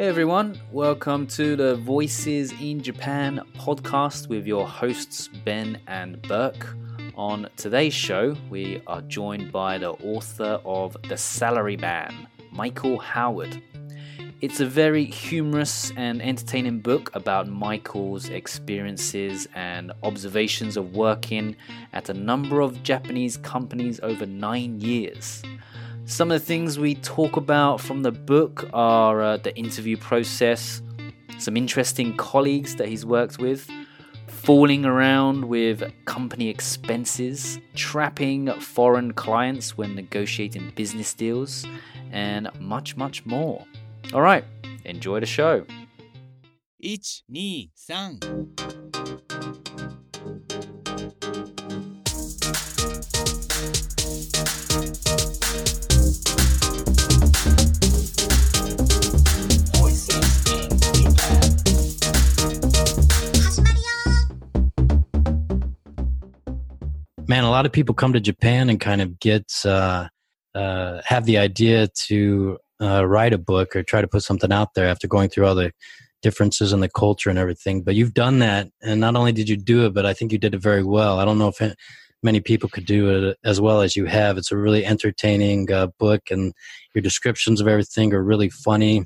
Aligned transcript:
Hey 0.00 0.08
everyone, 0.08 0.58
welcome 0.72 1.26
to 1.26 1.56
the 1.56 1.74
Voices 1.74 2.52
in 2.58 2.80
Japan 2.80 3.42
podcast 3.54 4.30
with 4.30 4.46
your 4.46 4.66
hosts 4.66 5.28
Ben 5.44 5.78
and 5.86 6.22
Burke. 6.22 6.74
On 7.16 7.46
today's 7.58 7.92
show, 7.92 8.34
we 8.48 8.80
are 8.86 9.02
joined 9.02 9.52
by 9.52 9.76
the 9.76 9.90
author 9.90 10.58
of 10.64 10.94
The 11.02 11.16
Salaryman, 11.16 12.26
Michael 12.50 12.98
Howard. 12.98 13.62
It's 14.40 14.60
a 14.60 14.64
very 14.64 15.04
humorous 15.04 15.92
and 15.98 16.22
entertaining 16.22 16.80
book 16.80 17.14
about 17.14 17.48
Michael's 17.48 18.30
experiences 18.30 19.48
and 19.54 19.92
observations 20.02 20.78
of 20.78 20.94
working 20.94 21.56
at 21.92 22.08
a 22.08 22.14
number 22.14 22.62
of 22.62 22.82
Japanese 22.82 23.36
companies 23.36 24.00
over 24.02 24.24
nine 24.24 24.80
years. 24.80 25.42
Some 26.10 26.32
of 26.32 26.40
the 26.40 26.44
things 26.44 26.76
we 26.76 26.96
talk 26.96 27.36
about 27.36 27.80
from 27.80 28.02
the 28.02 28.10
book 28.10 28.68
are 28.72 29.22
uh, 29.22 29.36
the 29.36 29.56
interview 29.56 29.96
process, 29.96 30.82
some 31.38 31.56
interesting 31.56 32.16
colleagues 32.16 32.74
that 32.76 32.88
he's 32.88 33.06
worked 33.06 33.38
with, 33.38 33.70
fooling 34.26 34.84
around 34.84 35.44
with 35.44 35.84
company 36.06 36.48
expenses, 36.48 37.60
trapping 37.76 38.50
foreign 38.54 39.12
clients 39.12 39.78
when 39.78 39.94
negotiating 39.94 40.72
business 40.74 41.14
deals, 41.14 41.64
and 42.10 42.48
much, 42.58 42.96
much 42.96 43.24
more. 43.24 43.64
All 44.12 44.20
right, 44.20 44.44
enjoy 44.84 45.20
the 45.20 45.26
show. 45.26 45.64
1、2、3 46.80 47.70
man, 67.30 67.44
a 67.44 67.50
lot 67.50 67.64
of 67.64 67.70
people 67.70 67.94
come 67.94 68.12
to 68.12 68.20
Japan 68.20 68.68
and 68.68 68.80
kind 68.80 69.00
of 69.00 69.20
get 69.20 69.52
uh, 69.64 70.08
uh, 70.52 71.00
have 71.04 71.26
the 71.26 71.38
idea 71.38 71.86
to 72.08 72.58
uh, 72.82 73.06
write 73.06 73.32
a 73.32 73.38
book 73.38 73.76
or 73.76 73.84
try 73.84 74.00
to 74.00 74.08
put 74.08 74.24
something 74.24 74.52
out 74.52 74.74
there 74.74 74.88
after 74.88 75.06
going 75.06 75.28
through 75.28 75.46
all 75.46 75.54
the 75.54 75.70
differences 76.22 76.72
in 76.72 76.80
the 76.80 76.88
culture 76.88 77.30
and 77.30 77.38
everything. 77.38 77.82
But 77.82 77.94
you've 77.94 78.14
done 78.14 78.40
that, 78.40 78.68
and 78.82 79.00
not 79.00 79.14
only 79.14 79.30
did 79.30 79.48
you 79.48 79.56
do 79.56 79.86
it, 79.86 79.94
but 79.94 80.04
I 80.04 80.12
think 80.12 80.32
you 80.32 80.38
did 80.38 80.56
it 80.56 80.60
very 80.60 80.82
well. 80.82 81.20
I 81.20 81.24
don't 81.24 81.38
know 81.38 81.52
if 81.56 81.76
many 82.20 82.40
people 82.40 82.68
could 82.68 82.84
do 82.84 83.28
it 83.28 83.38
as 83.44 83.60
well 83.60 83.80
as 83.80 83.94
you 83.94 84.06
have. 84.06 84.36
It's 84.36 84.50
a 84.50 84.56
really 84.56 84.84
entertaining 84.84 85.70
uh, 85.70 85.86
book, 86.00 86.32
and 86.32 86.52
your 86.94 87.02
descriptions 87.02 87.60
of 87.60 87.68
everything 87.68 88.12
are 88.12 88.24
really 88.24 88.50
funny. 88.50 89.04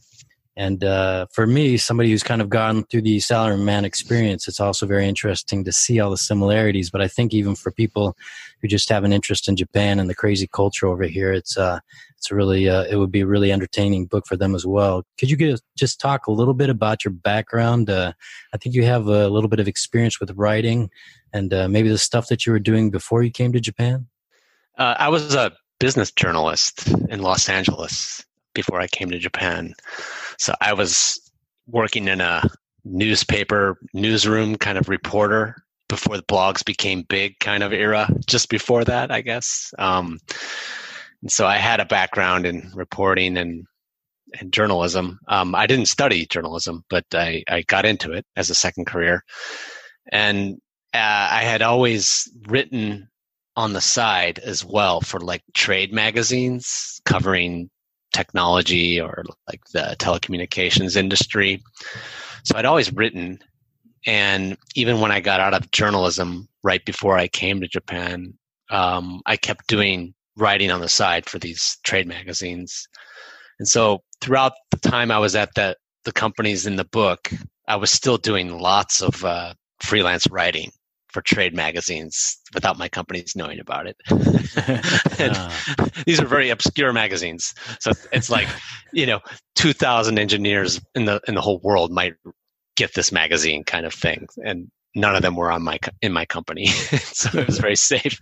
And 0.57 0.85
uh, 0.85 1.27
for 1.33 1.47
me, 1.47 1.77
somebody 1.77 2.11
who's 2.11 2.23
kind 2.23 2.41
of 2.41 2.49
gone 2.49 2.85
through 2.85 3.03
the 3.03 3.19
salaryman 3.19 3.83
experience, 3.85 4.47
it's 4.47 4.61
also 4.61 4.87
very 4.87 5.09
interesting 5.09 5.65
to 5.65 5.73
see 5.73 5.99
all 5.99 6.11
the 6.11 6.17
similarities. 6.17 6.91
But 6.91 7.01
I 7.01 7.09
think 7.09 7.35
even 7.35 7.57
for 7.57 7.73
people 7.73 8.17
who 8.63 8.69
just 8.69 8.89
have 8.89 9.03
an 9.03 9.13
interest 9.13 9.49
in 9.49 9.57
Japan 9.57 9.99
and 9.99 10.09
the 10.09 10.15
crazy 10.15 10.47
culture 10.47 10.87
over 10.87 11.05
here, 11.05 11.33
it's 11.33 11.59
uh, 11.59 11.81
it's 12.17 12.31
really 12.31 12.69
uh, 12.69 12.85
it 12.85 12.97
would 12.97 13.11
be 13.11 13.23
a 13.23 13.27
really 13.27 13.51
entertaining 13.51 14.07
book 14.07 14.27
for 14.27 14.37
them 14.37 14.55
as 14.55 14.65
well. 14.65 15.05
Could 15.19 15.31
you 15.31 15.57
just 15.77 16.01
talk 16.01 16.29
a 16.29 16.33
little 16.33 16.55
bit 16.55 16.71
about 16.71 17.05
your 17.05 17.13
background? 17.13 17.91
Uh, 17.91 18.13
I 18.53 18.57
think 18.57 18.77
you 18.77 18.85
have 18.85 19.09
a 19.09 19.29
little 19.29 19.49
bit 19.49 19.61
of 19.61 19.67
experience 19.67 20.21
with 20.21 20.31
writing, 20.37 20.89
and 21.33 21.53
uh, 21.53 21.69
maybe 21.69 21.89
the 21.89 21.99
stuff 21.99 22.29
that 22.29 22.47
you 22.47 22.53
were 22.53 22.61
doing 22.61 22.91
before 22.91 23.25
you 23.25 23.31
came 23.31 23.53
to 23.53 23.61
Japan. 23.61 24.07
Uh, 24.79 24.95
I 24.99 25.09
was 25.09 25.35
a 25.35 25.53
business 25.81 26.13
journalist 26.13 26.87
in 27.11 27.23
Los 27.23 27.49
Angeles 27.49 28.25
before 28.55 28.81
I 28.81 28.87
came 28.87 29.11
to 29.11 29.19
Japan. 29.19 29.75
So 30.45 30.55
I 30.61 30.75
was 30.75 31.19
working 31.67 32.07
in 32.07 32.21
a 32.21 32.43
newspaper 32.85 33.79
newsroom 33.95 34.57
kind 34.57 34.77
of 34.77 34.91
reporter 34.91 35.57
before 35.89 36.19
the 36.19 36.23
blogs 36.25 36.63
became 36.63 37.01
big 37.09 37.39
kind 37.39 37.63
of 37.63 37.73
era 37.73 38.07
just 38.27 38.51
before 38.51 38.85
that 38.85 39.11
i 39.11 39.23
guess. 39.23 39.73
Um, 39.79 40.19
and 41.23 41.33
so 41.33 41.47
i 41.47 41.57
had 41.57 41.81
a 41.81 41.87
background 41.87 42.45
in 42.45 42.71
reporting 42.75 43.39
and 43.39 43.65
and 44.39 44.53
journalism. 44.53 45.19
Um, 45.29 45.55
i 45.55 45.67
didn't 45.67 45.87
study 45.87 46.27
journalism 46.27 46.85
but 46.91 47.07
I, 47.15 47.43
I 47.49 47.63
got 47.63 47.87
into 47.87 48.13
it 48.13 48.27
as 48.37 48.51
a 48.51 48.55
second 48.55 48.85
career. 48.85 49.25
And 50.13 50.59
uh, 50.93 51.29
i 51.39 51.43
had 51.43 51.63
always 51.63 52.31
written 52.49 53.09
on 53.57 53.73
the 53.73 53.81
side 53.81 54.41
as 54.41 54.63
well 54.63 55.01
for 55.01 55.21
like 55.21 55.43
trade 55.55 55.91
magazines 55.91 57.01
covering 57.07 57.71
technology 58.15 59.01
or 59.01 59.25
like 59.49 59.61
the 59.73 59.97
telecommunications 59.99 60.97
industry. 60.97 61.63
So 62.45 62.57
I'd 62.57 62.65
always 62.65 62.93
written. 62.93 63.41
And 64.07 64.57
even 64.75 65.01
when 65.01 65.13
I 65.13 65.21
got 65.21 65.41
out 65.41 65.55
of 65.55 65.71
journalism 65.71 66.49
right 66.63 66.85
before 66.85 67.19
I 67.19 67.29
came 67.29 67.61
to 67.61 67.69
Japan, 67.69 68.35
um, 68.71 69.21
I 69.27 69.37
kept 69.37 69.67
doing 69.67 70.15
writing 70.37 70.71
on 70.71 70.81
the 70.81 70.89
side 70.89 71.27
for 71.27 71.39
these 71.39 71.79
trade 71.85 72.07
magazines. 72.07 72.89
And 73.59 73.69
so 73.69 74.03
throughout 74.21 74.53
the 74.71 74.79
time 74.79 75.11
I 75.11 75.19
was 75.19 75.37
at 75.37 75.55
the, 75.55 75.77
the 76.05 76.13
companies 76.13 76.67
in 76.67 76.77
the 76.77 76.85
book, 76.85 77.31
I 77.69 77.77
was 77.77 77.91
still 77.91 78.19
doing 78.19 78.59
lots 78.59 79.03
of 79.03 79.25
uh, 79.25 79.55
freelance 79.81 80.27
writing 80.31 80.71
for 81.15 81.23
trade 81.23 81.55
magazines 81.55 82.37
without 82.53 82.77
my 82.77 82.89
companies 82.89 83.35
knowing 83.37 83.61
about 83.61 83.87
it. 83.87 83.97
Ah. 85.17 85.89
These 86.07 86.21
are 86.21 86.27
very 86.27 86.51
obscure 86.51 86.93
magazines, 86.93 87.55
so 87.79 87.93
it's 88.13 88.29
like 88.29 88.49
you 88.93 89.07
know, 89.07 89.21
two 89.55 89.73
thousand 89.73 90.19
engineers 90.19 90.81
in 90.95 91.05
the 91.05 91.21
in 91.29 91.35
the 91.35 91.41
whole 91.41 91.61
world 91.61 91.93
might 91.93 92.15
get 92.77 92.95
this 92.95 93.13
magazine 93.13 93.65
kind 93.65 93.87
of 93.87 93.95
thing, 93.95 94.27
and 94.45 94.71
none 94.95 95.15
of 95.15 95.23
them 95.23 95.37
were 95.37 95.51
on 95.51 95.63
my 95.63 95.79
in 96.03 96.13
my 96.13 96.27
company, 96.27 96.67
so 96.67 97.39
it 97.39 97.47
was 97.47 97.59
very 97.59 97.77
safe, 97.77 98.19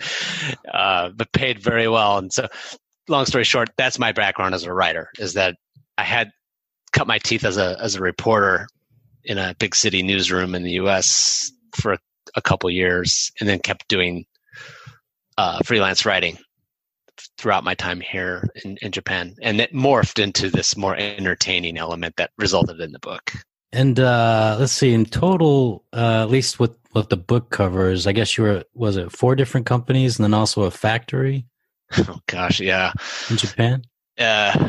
uh, 0.72 1.08
but 1.10 1.32
paid 1.32 1.60
very 1.60 1.88
well. 1.88 2.18
And 2.18 2.32
so, 2.32 2.46
long 3.08 3.26
story 3.26 3.44
short, 3.44 3.70
that's 3.76 3.98
my 3.98 4.12
background 4.12 4.54
as 4.54 4.64
a 4.64 4.72
writer. 4.72 5.08
Is 5.18 5.34
that 5.34 5.56
I 5.98 6.04
had 6.04 6.30
cut 6.92 7.06
my 7.06 7.18
teeth 7.18 7.44
as 7.44 7.56
a 7.56 7.76
as 7.80 7.94
a 7.94 8.00
reporter 8.00 8.68
in 9.24 9.38
a 9.38 9.54
big 9.58 9.74
city 9.74 10.02
newsroom 10.02 10.54
in 10.54 10.62
the 10.62 10.72
U.S. 10.72 11.50
for 11.74 11.96
a 12.34 12.42
couple 12.42 12.70
years 12.70 13.30
and 13.40 13.48
then 13.48 13.58
kept 13.58 13.88
doing 13.88 14.24
uh, 15.38 15.60
freelance 15.64 16.04
writing 16.06 16.38
throughout 17.38 17.64
my 17.64 17.74
time 17.74 18.00
here 18.00 18.48
in, 18.64 18.78
in 18.82 18.90
Japan. 18.92 19.34
And 19.42 19.60
it 19.60 19.72
morphed 19.72 20.22
into 20.22 20.50
this 20.50 20.76
more 20.76 20.96
entertaining 20.96 21.76
element 21.76 22.16
that 22.16 22.30
resulted 22.38 22.80
in 22.80 22.92
the 22.92 22.98
book. 22.98 23.32
And 23.72 23.98
uh, 23.98 24.56
let's 24.58 24.72
see, 24.72 24.92
in 24.92 25.06
total, 25.06 25.84
uh, 25.92 26.22
at 26.22 26.30
least 26.30 26.60
with 26.60 26.76
what 26.92 27.08
the 27.08 27.16
book 27.16 27.50
covers, 27.50 28.06
I 28.06 28.12
guess 28.12 28.36
you 28.36 28.44
were 28.44 28.64
was 28.74 28.96
it 28.96 29.10
four 29.12 29.34
different 29.34 29.66
companies 29.66 30.18
and 30.18 30.24
then 30.24 30.34
also 30.34 30.62
a 30.62 30.70
factory 30.70 31.46
Oh 32.08 32.18
gosh, 32.26 32.60
yeah. 32.60 32.92
in 33.30 33.36
Japan. 33.36 33.82
Uh, 34.18 34.68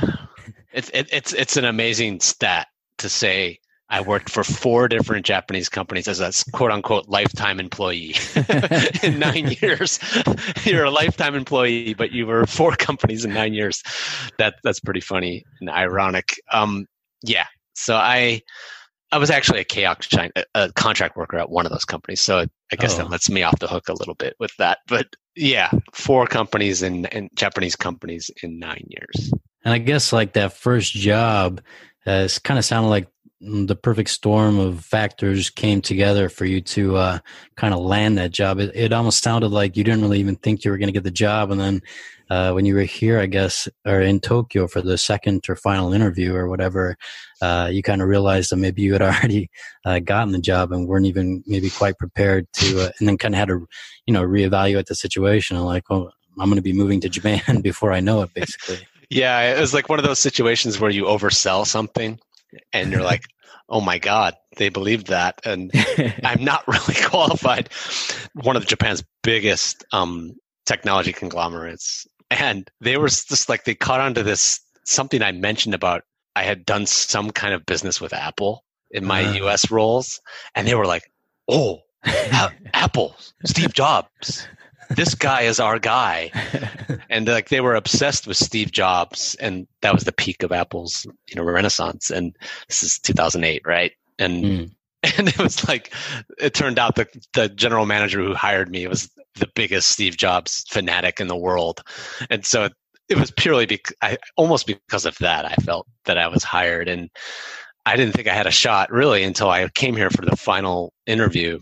it's 0.74 0.90
it, 0.94 1.08
it's 1.12 1.34
it's 1.34 1.58
an 1.58 1.66
amazing 1.66 2.20
stat 2.20 2.68
to 2.98 3.10
say 3.10 3.60
I 3.94 4.02
worked 4.02 4.32
for 4.32 4.44
four 4.44 4.88
different 4.88 5.24
Japanese 5.24 5.70
companies 5.70 6.08
as 6.08 6.20
a 6.20 6.32
quote 6.52 6.72
unquote 6.72 7.08
lifetime 7.10 7.60
employee 7.60 8.16
in 9.04 9.20
nine 9.20 9.56
years. 9.62 10.00
You're 10.66 10.86
a 10.86 10.90
lifetime 10.90 11.36
employee, 11.36 11.94
but 11.94 12.12
you 12.12 12.26
were 12.26 12.48
four 12.48 12.76
companies 12.76 13.24
in 13.24 13.36
nine 13.36 13.54
years. 13.54 13.84
That 14.40 14.56
that's 14.64 14.80
pretty 14.80 15.00
funny 15.00 15.46
and 15.62 15.70
ironic. 15.70 16.34
Um, 16.52 16.88
yeah. 17.22 17.46
So 17.76 17.96
I 17.96 18.42
I 19.12 19.20
was 19.20 19.30
actually 19.30 19.60
a 19.60 19.66
China, 19.66 20.32
a 20.56 20.72
contract 20.72 21.16
worker 21.16 21.38
at 21.38 21.52
one 21.52 21.68
of 21.68 21.72
those 21.72 21.86
companies. 21.86 22.20
So 22.20 22.48
I 22.72 22.76
guess 22.76 22.96
Oh. 22.96 22.98
that 23.04 23.12
lets 23.12 23.30
me 23.30 23.44
off 23.44 23.60
the 23.60 23.68
hook 23.68 23.90
a 23.90 23.94
little 23.94 24.16
bit 24.16 24.36
with 24.40 24.56
that. 24.58 24.80
But 24.88 25.06
yeah, 25.36 25.70
four 25.94 26.26
companies 26.26 26.82
and, 26.82 27.14
and 27.14 27.30
Japanese 27.36 27.76
companies 27.76 28.32
in 28.42 28.58
nine 28.58 28.88
years. 28.88 29.32
And 29.64 29.72
I 29.72 29.78
guess 29.78 30.12
like 30.12 30.34
that 30.34 30.54
first 30.54 30.94
job, 30.94 31.62
uh, 32.08 32.24
it's 32.26 32.40
kind 32.40 32.58
of 32.58 32.66
sounded 32.66 32.90
like 32.90 33.08
the 33.44 33.76
perfect 33.76 34.10
storm 34.10 34.58
of 34.58 34.86
factors 34.86 35.50
came 35.50 35.82
together 35.82 36.30
for 36.30 36.46
you 36.46 36.62
to 36.62 36.96
uh, 36.96 37.20
kind 37.56 37.74
of 37.74 37.82
land 37.82 38.18
that 38.18 38.32
job. 38.32 38.60
It, 38.60 38.72
it 38.74 38.94
almost 38.94 39.22
sounded 39.24 39.50
like 39.50 39.76
you 39.76 39.84
didn't 39.84 40.02
really 40.02 40.20
even 40.20 40.36
think 40.38 40.64
you 40.64 40.72
were 40.72 40.78
going 40.78 40.88
to 40.88 40.94
get 40.94 41.04
the 41.04 41.12
job, 41.12 41.52
and 41.52 41.60
then 41.60 41.82
uh, 42.30 42.52
when 42.52 42.66
you 42.66 42.76
were 42.76 42.82
here, 42.82 43.20
I 43.20 43.26
guess, 43.26 43.68
or 43.86 44.02
in 44.02 44.20
Tokyo 44.20 44.68
for 44.68 44.82
the 44.82 44.98
second 44.98 45.44
or 45.50 45.56
final 45.56 45.94
interview 45.94 46.34
or 46.34 46.48
whatever, 46.48 46.98
uh, 47.42 47.70
you 47.72 47.84
kind 47.84 48.02
of 48.02 48.08
realized 48.08 48.52
that 48.52 48.58
maybe 48.58 48.82
you 48.82 48.94
had 48.94 49.02
already 49.04 49.50
uh, 49.86 50.00
gotten 50.00 50.32
the 50.32 50.40
job 50.40 50.72
and 50.72 50.88
weren't 50.88 51.06
even 51.06 51.44
maybe 51.46 51.70
quite 51.70 51.98
prepared 51.98 52.52
to, 52.54 52.82
uh, 52.82 52.90
and 53.00 53.08
then 53.08 53.18
kind 53.18 53.36
of 53.36 53.40
had 53.40 53.50
to, 53.50 53.68
you 54.06 54.14
know, 54.14 54.24
reevaluate 54.24 54.86
the 54.86 54.96
situation. 54.96 55.58
And 55.58 55.66
like, 55.66 55.90
well, 55.90 56.14
I'm 56.40 56.50
going 56.50 56.56
to 56.56 56.62
be 56.62 56.74
moving 56.74 57.02
to 57.02 57.10
Japan 57.10 57.60
before 57.62 57.92
I 57.92 58.00
know 58.00 58.22
it, 58.22 58.34
basically. 58.34 58.80
Yeah, 59.10 59.56
it 59.56 59.60
was 59.60 59.74
like 59.74 59.90
one 59.90 60.00
of 60.00 60.06
those 60.06 60.20
situations 60.20 60.80
where 60.80 60.90
you 60.90 61.04
oversell 61.04 61.68
something 61.68 62.20
and 62.72 62.92
you're 62.92 63.04
like, 63.04 63.26
oh 63.70 63.82
my 63.82 63.98
God, 63.98 64.36
they 64.58 64.70
believed 64.70 65.08
that. 65.08 65.40
And 65.46 65.72
I'm 66.24 66.44
not 66.44 66.68
really 66.68 66.96
qualified. 67.06 67.70
One 68.34 68.56
of 68.56 68.66
Japan's 68.68 69.04
biggest 69.24 69.84
um, 69.92 70.34
technology 70.66 71.14
conglomerates. 71.14 72.06
And 72.30 72.70
they 72.82 72.98
were 72.98 73.08
just 73.10 73.50
like, 73.50 73.64
they 73.64 73.76
caught 73.76 74.00
on 74.00 74.14
to 74.16 74.24
this, 74.24 74.60
something 74.86 75.22
I 75.22 75.32
mentioned 75.32 75.76
about 75.76 76.04
I 76.36 76.44
had 76.44 76.66
done 76.66 76.88
some 76.88 77.30
kind 77.30 77.54
of 77.54 77.66
business 77.66 78.02
with 78.02 78.12
Apple 78.12 78.64
in 78.92 79.06
my 79.06 79.24
Ah. 79.24 79.34
US 79.46 79.70
roles. 79.70 80.20
And 80.56 80.68
they 80.68 80.76
were 80.76 80.88
like, 80.88 81.04
oh, 81.48 81.82
Apple, 82.74 83.16
Steve 83.46 83.74
Jobs. 83.74 84.48
This 84.90 85.16
guy 85.16 85.42
is 85.42 85.60
our 85.60 85.80
guy. 85.80 86.32
And 87.10 87.28
like 87.28 87.50
they 87.50 87.62
were 87.62 87.76
obsessed 87.76 88.26
with 88.26 88.38
Steve 88.38 88.72
Jobs. 88.72 89.36
And 89.36 89.68
that 89.82 89.94
was 89.94 90.04
the 90.04 90.12
peak 90.12 90.42
of 90.42 90.52
Apple's, 90.52 91.06
you 91.30 91.36
know, 91.36 91.44
renaissance. 91.44 92.10
And 92.10 92.36
this 92.68 92.82
is 92.82 92.98
2008, 93.00 93.62
right? 93.66 93.92
And 94.18 94.44
Mm. 94.44 94.72
and 95.18 95.28
it 95.28 95.38
was 95.38 95.68
like 95.68 95.94
it 96.40 96.54
turned 96.54 96.80
out 96.80 96.96
that 96.96 97.10
the 97.34 97.50
general 97.50 97.86
manager 97.86 98.24
who 98.24 98.34
hired 98.34 98.70
me 98.70 98.88
was 98.88 99.10
the 99.36 99.50
biggest 99.54 99.90
Steve 99.90 100.16
Jobs 100.16 100.64
fanatic 100.70 101.20
in 101.20 101.28
the 101.28 101.36
world, 101.36 101.82
and 102.30 102.46
so 102.46 102.70
it 103.10 103.18
was 103.18 103.30
purely 103.32 103.66
because 103.66 103.96
I 104.02 104.18
almost 104.38 104.66
because 104.66 105.06
of 105.06 105.18
that 105.18 105.46
I 105.46 105.56
felt 105.56 105.88
that 106.06 106.18
I 106.18 106.28
was 106.28 106.46
hired, 106.46 106.88
and 106.88 107.10
I 107.86 107.98
didn't 107.98 108.14
think 108.14 108.30
I 108.30 108.34
had 108.34 108.48
a 108.48 108.52
shot 108.52 108.92
really 108.92 109.24
until 109.24 109.50
I 109.50 109.68
came 109.68 109.98
here 109.98 110.10
for 110.10 110.24
the 110.24 110.38
final 110.38 110.94
interview 111.06 111.60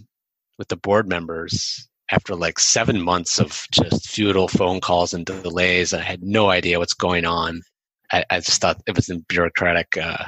with 0.60 0.68
the 0.68 0.78
board 0.78 1.10
members 1.10 1.90
after 2.12 2.36
like 2.36 2.60
seven 2.60 3.02
months 3.02 3.40
of 3.40 3.66
just 3.72 4.10
futile 4.10 4.48
phone 4.48 4.82
calls 4.82 5.14
and 5.14 5.26
delays. 5.26 5.94
I 5.94 6.02
had 6.02 6.22
no 6.22 6.50
idea 6.50 6.80
what's 6.80 6.94
going 6.94 7.26
on. 7.26 7.62
I, 8.12 8.26
I 8.30 8.40
just 8.40 8.62
thought 8.62 8.82
it 8.86 8.96
was 8.96 9.10
in 9.10 9.22
bureaucratic 9.28 9.98
uh, 9.98 10.26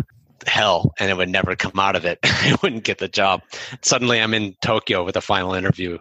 hell 0.47 0.93
and 0.99 1.09
it 1.09 1.17
would 1.17 1.29
never 1.29 1.55
come 1.55 1.79
out 1.79 1.95
of 1.95 2.05
it. 2.05 2.19
I 2.23 2.57
wouldn't 2.61 2.83
get 2.85 2.97
the 2.99 3.07
job. 3.07 3.41
Suddenly 3.81 4.21
I'm 4.21 4.33
in 4.33 4.55
Tokyo 4.61 5.03
with 5.03 5.17
a 5.17 5.21
final 5.21 5.53
interview. 5.53 5.97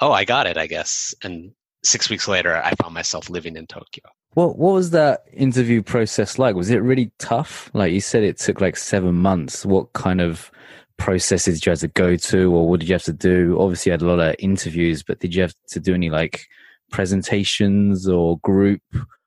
Oh, 0.00 0.12
I 0.12 0.24
got 0.24 0.46
it, 0.46 0.56
I 0.56 0.66
guess. 0.66 1.14
And 1.22 1.52
six 1.82 2.08
weeks 2.08 2.28
later, 2.28 2.56
I 2.56 2.72
found 2.80 2.94
myself 2.94 3.30
living 3.30 3.56
in 3.56 3.66
Tokyo. 3.66 4.04
What 4.34 4.58
what 4.58 4.74
was 4.74 4.90
that 4.90 5.22
interview 5.32 5.80
process 5.80 6.40
like? 6.40 6.56
Was 6.56 6.70
it 6.70 6.78
really 6.78 7.12
tough? 7.20 7.70
Like 7.72 7.92
you 7.92 8.00
said, 8.00 8.24
it 8.24 8.38
took 8.38 8.60
like 8.60 8.76
seven 8.76 9.14
months. 9.14 9.64
What 9.64 9.92
kind 9.92 10.20
of 10.20 10.50
processes 10.98 11.60
did 11.60 11.66
you 11.66 11.70
have 11.70 11.80
to 11.80 11.88
go 11.88 12.16
to, 12.16 12.54
or 12.54 12.68
what 12.68 12.80
did 12.80 12.88
you 12.88 12.94
have 12.94 13.02
to 13.04 13.12
do? 13.12 13.56
Obviously, 13.58 13.90
you 13.90 13.92
had 13.92 14.02
a 14.02 14.06
lot 14.06 14.20
of 14.20 14.36
interviews, 14.38 15.02
but 15.02 15.20
did 15.20 15.34
you 15.34 15.42
have 15.42 15.54
to 15.68 15.80
do 15.80 15.94
any 15.94 16.10
like 16.10 16.46
presentations 16.90 18.08
or 18.08 18.38
group, 18.38 18.82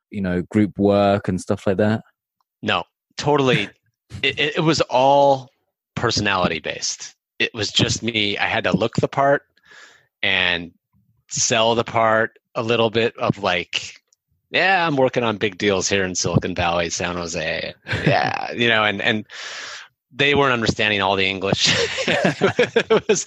you 0.10 0.22
know, 0.22 0.42
group 0.44 0.78
work 0.78 1.28
and 1.28 1.40
stuff 1.42 1.68
like 1.68 1.78
that? 1.78 2.04
No, 2.62 2.84
totally. 3.18 3.70
it, 4.24 4.40
it, 4.40 4.58
it 4.58 4.64
was 4.64 4.82
all 4.82 5.50
personality 5.96 6.60
based. 6.60 7.16
It 7.40 7.54
was 7.54 7.72
just 7.72 8.02
me. 8.02 8.38
I 8.38 8.46
had 8.46 8.64
to 8.64 8.76
look 8.76 8.96
the 8.96 9.08
part 9.08 9.44
and 10.24 10.72
sell 11.30 11.76
the 11.76 11.84
part 11.84 12.40
a 12.56 12.64
little 12.64 12.90
bit 12.90 13.16
of 13.18 13.44
like, 13.44 14.02
yeah, 14.50 14.88
I'm 14.88 14.96
working 14.96 15.24
on 15.24 15.38
big 15.38 15.58
deals 15.58 15.90
here 15.90 16.04
in 16.04 16.16
Silicon 16.16 16.56
Valley, 16.56 16.90
San 16.90 17.16
Jose. 17.16 17.74
Yeah, 18.06 18.52
you 18.54 18.70
know, 18.70 18.84
and 18.84 19.02
and 19.02 19.26
they 20.12 20.36
weren't 20.36 20.54
understanding 20.54 21.02
all 21.02 21.16
the 21.16 21.28
English. 21.28 21.68
it 22.08 23.08
was, 23.08 23.26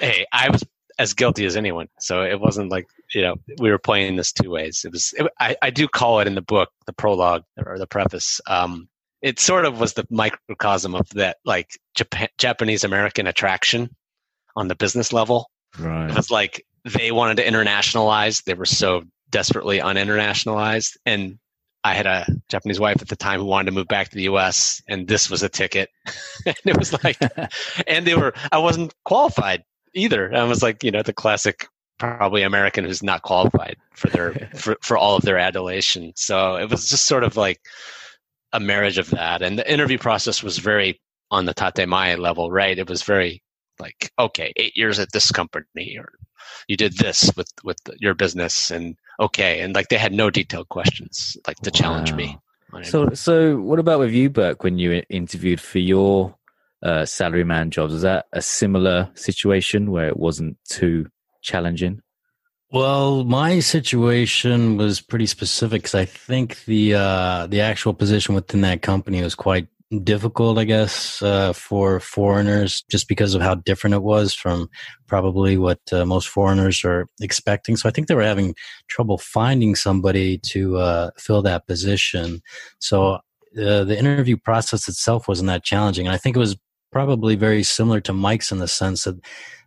hey, 0.00 0.26
I 0.32 0.50
was 0.50 0.64
as 0.98 1.14
guilty 1.14 1.44
as 1.46 1.56
anyone, 1.56 1.88
so 1.98 2.22
it 2.22 2.40
wasn't 2.40 2.70
like 2.70 2.86
you 3.14 3.22
know 3.22 3.36
we 3.58 3.70
were 3.70 3.78
playing 3.78 4.16
this 4.16 4.32
two 4.32 4.50
ways. 4.50 4.82
It 4.84 4.92
was. 4.92 5.14
It, 5.16 5.26
I 5.40 5.56
I 5.62 5.70
do 5.70 5.88
call 5.88 6.20
it 6.20 6.26
in 6.26 6.34
the 6.34 6.42
book 6.42 6.70
the 6.86 6.92
prologue 6.92 7.44
or 7.64 7.78
the 7.78 7.86
preface. 7.86 8.40
Um, 8.46 8.88
it 9.22 9.40
sort 9.40 9.64
of 9.64 9.80
was 9.80 9.94
the 9.94 10.06
microcosm 10.10 10.94
of 10.94 11.08
that 11.10 11.38
like 11.44 11.70
Japan, 11.94 12.28
Japanese 12.38 12.84
American 12.84 13.26
attraction 13.26 13.88
on 14.56 14.68
the 14.68 14.74
business 14.74 15.12
level. 15.12 15.50
It 16.10 16.16
was 16.16 16.30
like 16.30 16.64
they 16.84 17.10
wanted 17.10 17.38
to 17.38 17.46
internationalize. 17.46 18.44
They 18.44 18.54
were 18.54 18.66
so 18.66 19.02
desperately 19.30 19.78
uninternationalized. 19.78 20.96
And 21.06 21.38
I 21.84 21.92
had 21.92 22.06
a 22.06 22.26
Japanese 22.48 22.80
wife 22.80 23.02
at 23.02 23.08
the 23.08 23.16
time 23.16 23.40
who 23.40 23.46
wanted 23.46 23.66
to 23.66 23.72
move 23.72 23.88
back 23.88 24.08
to 24.08 24.16
the 24.16 24.22
US, 24.22 24.82
and 24.88 25.06
this 25.06 25.28
was 25.28 25.42
a 25.42 25.50
ticket. 25.50 25.90
and 26.46 26.56
it 26.64 26.78
was 26.78 26.92
like, 27.04 27.18
and 27.86 28.06
they 28.06 28.14
were, 28.14 28.32
I 28.50 28.58
wasn't 28.58 28.94
qualified 29.04 29.62
either. 29.94 30.34
I 30.34 30.44
was 30.44 30.62
like, 30.62 30.82
you 30.82 30.90
know, 30.90 31.02
the 31.02 31.12
classic 31.12 31.66
probably 31.98 32.42
American 32.42 32.84
who's 32.84 33.02
not 33.02 33.22
qualified 33.22 33.76
for 33.92 34.08
their, 34.08 34.32
for, 34.56 34.76
for 34.80 34.96
all 34.96 35.16
of 35.16 35.22
their 35.22 35.38
adulation. 35.38 36.12
So 36.16 36.56
it 36.56 36.70
was 36.70 36.88
just 36.88 37.06
sort 37.06 37.22
of 37.22 37.36
like 37.36 37.60
a 38.52 38.60
marriage 38.60 38.98
of 38.98 39.10
that. 39.10 39.42
And 39.42 39.58
the 39.58 39.70
interview 39.70 39.98
process 39.98 40.42
was 40.42 40.58
very 40.58 41.00
on 41.30 41.44
the 41.44 41.54
Tatemae 41.54 42.18
level, 42.18 42.50
right? 42.50 42.78
It 42.78 42.88
was 42.88 43.02
very 43.02 43.42
like, 43.78 44.10
okay, 44.18 44.52
eight 44.56 44.76
years 44.76 44.98
at 44.98 45.12
this 45.12 45.30
company, 45.30 45.96
or 45.98 46.12
you 46.68 46.76
did 46.76 46.96
this 46.98 47.30
with 47.36 47.52
with 47.62 47.78
your 47.98 48.14
business, 48.14 48.70
and 48.70 48.96
okay, 49.20 49.60
and 49.60 49.74
like 49.74 49.88
they 49.88 49.98
had 49.98 50.12
no 50.12 50.30
detailed 50.30 50.68
questions 50.68 51.36
like 51.46 51.58
to 51.58 51.70
challenge 51.70 52.12
me. 52.12 52.26
Wow. 52.26 52.42
on 52.74 52.82
it. 52.82 52.86
So, 52.86 53.10
so 53.14 53.56
what 53.60 53.78
about 53.78 54.00
with 54.00 54.12
you, 54.12 54.30
Burke? 54.30 54.62
When 54.62 54.78
you 54.78 55.02
interviewed 55.08 55.60
for 55.60 55.78
your 55.78 56.36
uh, 56.82 57.02
salaryman 57.02 57.70
jobs, 57.70 57.92
was 57.92 58.02
that 58.02 58.26
a 58.32 58.42
similar 58.42 59.10
situation 59.14 59.90
where 59.90 60.08
it 60.08 60.16
wasn't 60.16 60.58
too 60.68 61.06
challenging? 61.40 62.02
Well, 62.70 63.24
my 63.24 63.60
situation 63.60 64.76
was 64.76 65.00
pretty 65.00 65.26
specific 65.26 65.82
because 65.82 65.94
I 65.94 66.06
think 66.06 66.64
the 66.64 66.94
uh, 66.94 67.46
the 67.46 67.60
actual 67.60 67.94
position 67.94 68.34
within 68.34 68.62
that 68.62 68.82
company 68.82 69.22
was 69.22 69.36
quite 69.36 69.68
difficult, 70.02 70.58
I 70.58 70.64
guess, 70.64 71.22
uh, 71.22 71.52
for 71.52 72.00
foreigners, 72.00 72.82
just 72.90 73.08
because 73.08 73.34
of 73.34 73.42
how 73.42 73.54
different 73.54 73.94
it 73.94 74.02
was 74.02 74.34
from 74.34 74.68
probably 75.06 75.56
what 75.56 75.80
uh, 75.92 76.04
most 76.04 76.28
foreigners 76.28 76.84
are 76.84 77.06
expecting. 77.20 77.76
So 77.76 77.88
I 77.88 77.92
think 77.92 78.08
they 78.08 78.14
were 78.14 78.22
having 78.22 78.54
trouble 78.88 79.18
finding 79.18 79.74
somebody 79.74 80.38
to 80.38 80.78
uh, 80.78 81.10
fill 81.18 81.42
that 81.42 81.66
position. 81.66 82.40
So 82.78 83.14
uh, 83.14 83.84
the 83.84 83.98
interview 83.98 84.36
process 84.36 84.88
itself 84.88 85.28
wasn't 85.28 85.48
that 85.48 85.64
challenging, 85.64 86.06
and 86.06 86.14
I 86.14 86.18
think 86.18 86.34
it 86.34 86.40
was 86.40 86.56
probably 86.90 87.36
very 87.36 87.62
similar 87.62 88.00
to 88.00 88.12
Mike's 88.12 88.52
in 88.52 88.58
the 88.58 88.68
sense 88.68 89.04
that 89.04 89.16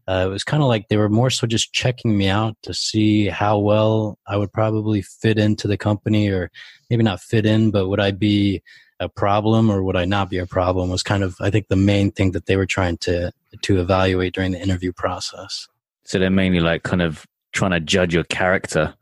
uh, 0.10 0.26
it 0.28 0.30
was 0.30 0.44
kind 0.46 0.64
of 0.64 0.70
like 0.70 0.88
they 0.88 0.96
were 0.96 1.10
more 1.10 1.30
so 1.30 1.46
just 1.46 1.74
checking 1.74 2.18
me 2.18 2.30
out 2.30 2.56
to 2.64 2.74
see 2.74 3.28
how 3.28 3.60
well 3.60 4.18
I 4.26 4.38
would 4.38 4.54
probably 4.54 5.02
fit 5.02 5.38
into 5.38 5.68
the 5.68 5.78
company, 5.78 6.30
or 6.30 6.50
maybe 6.90 7.04
not 7.04 7.20
fit 7.20 7.46
in, 7.46 7.72
but 7.72 7.90
would 7.90 8.00
I 8.00 8.12
be 8.12 8.64
a 9.00 9.10
problem 9.10 9.70
or 9.70 9.84
would 9.84 9.96
I 9.96 10.06
not 10.06 10.30
be 10.30 10.38
a 10.38 10.46
problem? 10.46 10.90
Was 10.90 11.04
kind 11.04 11.24
of 11.24 11.36
I 11.40 11.50
think 11.50 11.68
the 11.68 11.76
main 11.76 12.12
thing 12.12 12.32
that 12.32 12.46
they 12.46 12.58
were 12.58 12.66
trying 12.66 12.98
to 13.00 13.32
to 13.62 13.80
evaluate 13.80 14.34
during 14.34 14.52
the 14.52 14.62
interview 14.62 14.92
process. 14.92 15.68
So 16.04 16.20
they're 16.20 16.30
mainly 16.30 16.60
like 16.60 16.84
kind 16.84 17.02
of 17.02 17.26
trying 17.52 17.72
to 17.72 17.80
judge 17.80 18.14
your 18.14 18.24
character 18.24 18.96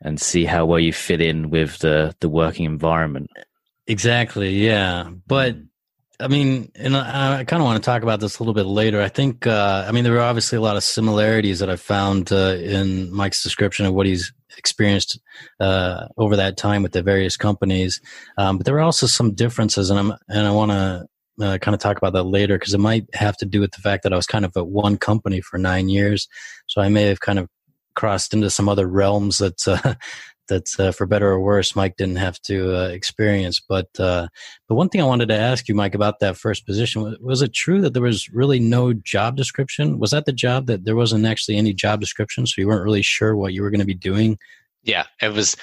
and 0.00 0.20
see 0.20 0.44
how 0.44 0.66
well 0.66 0.80
you 0.80 0.92
fit 0.92 1.20
in 1.20 1.50
with 1.50 1.78
the 1.78 2.14
the 2.20 2.28
working 2.28 2.64
environment. 2.64 3.30
Exactly, 3.86 4.50
yeah, 4.50 5.10
but. 5.26 5.56
I 6.22 6.28
mean, 6.28 6.70
and 6.76 6.96
I, 6.96 7.40
I 7.40 7.44
kind 7.44 7.60
of 7.60 7.64
want 7.64 7.82
to 7.82 7.84
talk 7.84 8.02
about 8.02 8.20
this 8.20 8.38
a 8.38 8.42
little 8.42 8.54
bit 8.54 8.66
later. 8.66 9.02
I 9.02 9.08
think, 9.08 9.46
uh, 9.46 9.84
I 9.86 9.92
mean, 9.92 10.04
there 10.04 10.16
are 10.16 10.20
obviously 10.20 10.56
a 10.56 10.60
lot 10.60 10.76
of 10.76 10.84
similarities 10.84 11.58
that 11.58 11.68
I 11.68 11.76
found 11.76 12.32
uh, 12.32 12.56
in 12.60 13.12
Mike's 13.12 13.42
description 13.42 13.86
of 13.86 13.94
what 13.94 14.06
he's 14.06 14.32
experienced 14.56 15.20
uh, 15.60 16.06
over 16.16 16.36
that 16.36 16.56
time 16.56 16.82
with 16.82 16.92
the 16.92 17.02
various 17.02 17.36
companies, 17.36 18.00
um, 18.38 18.56
but 18.56 18.66
there 18.66 18.76
are 18.76 18.82
also 18.82 19.06
some 19.06 19.34
differences, 19.34 19.90
and 19.90 19.98
I'm 19.98 20.12
and 20.28 20.46
I 20.46 20.52
want 20.52 20.70
to 20.70 21.06
uh, 21.40 21.58
kind 21.58 21.74
of 21.74 21.80
talk 21.80 21.96
about 21.96 22.12
that 22.12 22.24
later 22.24 22.58
because 22.58 22.74
it 22.74 22.80
might 22.80 23.06
have 23.14 23.36
to 23.38 23.46
do 23.46 23.60
with 23.60 23.72
the 23.72 23.80
fact 23.80 24.02
that 24.02 24.12
I 24.12 24.16
was 24.16 24.26
kind 24.26 24.44
of 24.44 24.56
at 24.56 24.68
one 24.68 24.98
company 24.98 25.40
for 25.40 25.58
nine 25.58 25.88
years, 25.88 26.28
so 26.68 26.80
I 26.80 26.88
may 26.88 27.04
have 27.04 27.20
kind 27.20 27.38
of 27.38 27.48
crossed 27.94 28.32
into 28.32 28.50
some 28.50 28.68
other 28.68 28.86
realms 28.86 29.38
that 29.38 29.66
uh, 29.66 29.94
that 30.52 30.80
uh, 30.80 30.92
for 30.92 31.06
better 31.06 31.30
or 31.30 31.40
worse 31.40 31.74
Mike 31.74 31.96
didn't 31.96 32.16
have 32.16 32.40
to 32.42 32.76
uh, 32.76 32.88
experience. 32.88 33.60
But 33.60 33.88
uh, 33.98 34.28
the 34.68 34.74
one 34.74 34.88
thing 34.88 35.00
I 35.00 35.06
wanted 35.06 35.28
to 35.28 35.38
ask 35.38 35.68
you, 35.68 35.74
Mike, 35.74 35.94
about 35.94 36.20
that 36.20 36.36
first 36.36 36.66
position 36.66 37.02
was, 37.02 37.18
was 37.20 37.42
it 37.42 37.54
true 37.54 37.80
that 37.80 37.94
there 37.94 38.02
was 38.02 38.28
really 38.30 38.60
no 38.60 38.92
job 38.92 39.36
description? 39.36 39.98
Was 39.98 40.10
that 40.10 40.26
the 40.26 40.32
job 40.32 40.66
that 40.66 40.84
there 40.84 40.96
wasn't 40.96 41.26
actually 41.26 41.56
any 41.56 41.72
job 41.72 42.00
description, 42.00 42.46
so 42.46 42.60
you 42.60 42.66
weren't 42.66 42.84
really 42.84 43.02
sure 43.02 43.34
what 43.34 43.52
you 43.52 43.62
were 43.62 43.70
going 43.70 43.80
to 43.80 43.86
be 43.86 43.94
doing? 43.94 44.38
Yeah, 44.82 45.06
it 45.20 45.32
was. 45.32 45.56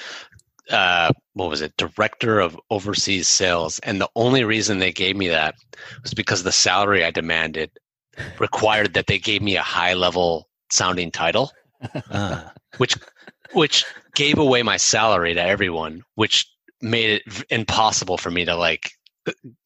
Uh, 0.70 1.10
what 1.34 1.50
was 1.50 1.62
it? 1.62 1.76
Director 1.76 2.38
of 2.38 2.58
overseas 2.70 3.26
sales, 3.26 3.80
and 3.80 4.00
the 4.00 4.10
only 4.14 4.44
reason 4.44 4.78
they 4.78 4.92
gave 4.92 5.16
me 5.16 5.28
that 5.28 5.56
was 6.02 6.14
because 6.14 6.42
the 6.42 6.52
salary 6.52 7.04
I 7.04 7.10
demanded 7.10 7.70
required 8.38 8.94
that 8.94 9.06
they 9.06 9.18
gave 9.18 9.42
me 9.42 9.56
a 9.56 9.62
high 9.62 9.94
level 9.94 10.48
sounding 10.70 11.10
title. 11.10 11.50
Ah, 12.12 12.52
which 12.76 12.94
which 13.52 13.84
gave 14.14 14.38
away 14.38 14.62
my 14.62 14.76
salary 14.76 15.34
to 15.34 15.42
everyone 15.42 16.02
which 16.14 16.46
made 16.82 17.20
it 17.26 17.44
impossible 17.50 18.16
for 18.16 18.30
me 18.30 18.44
to 18.44 18.54
like 18.56 18.90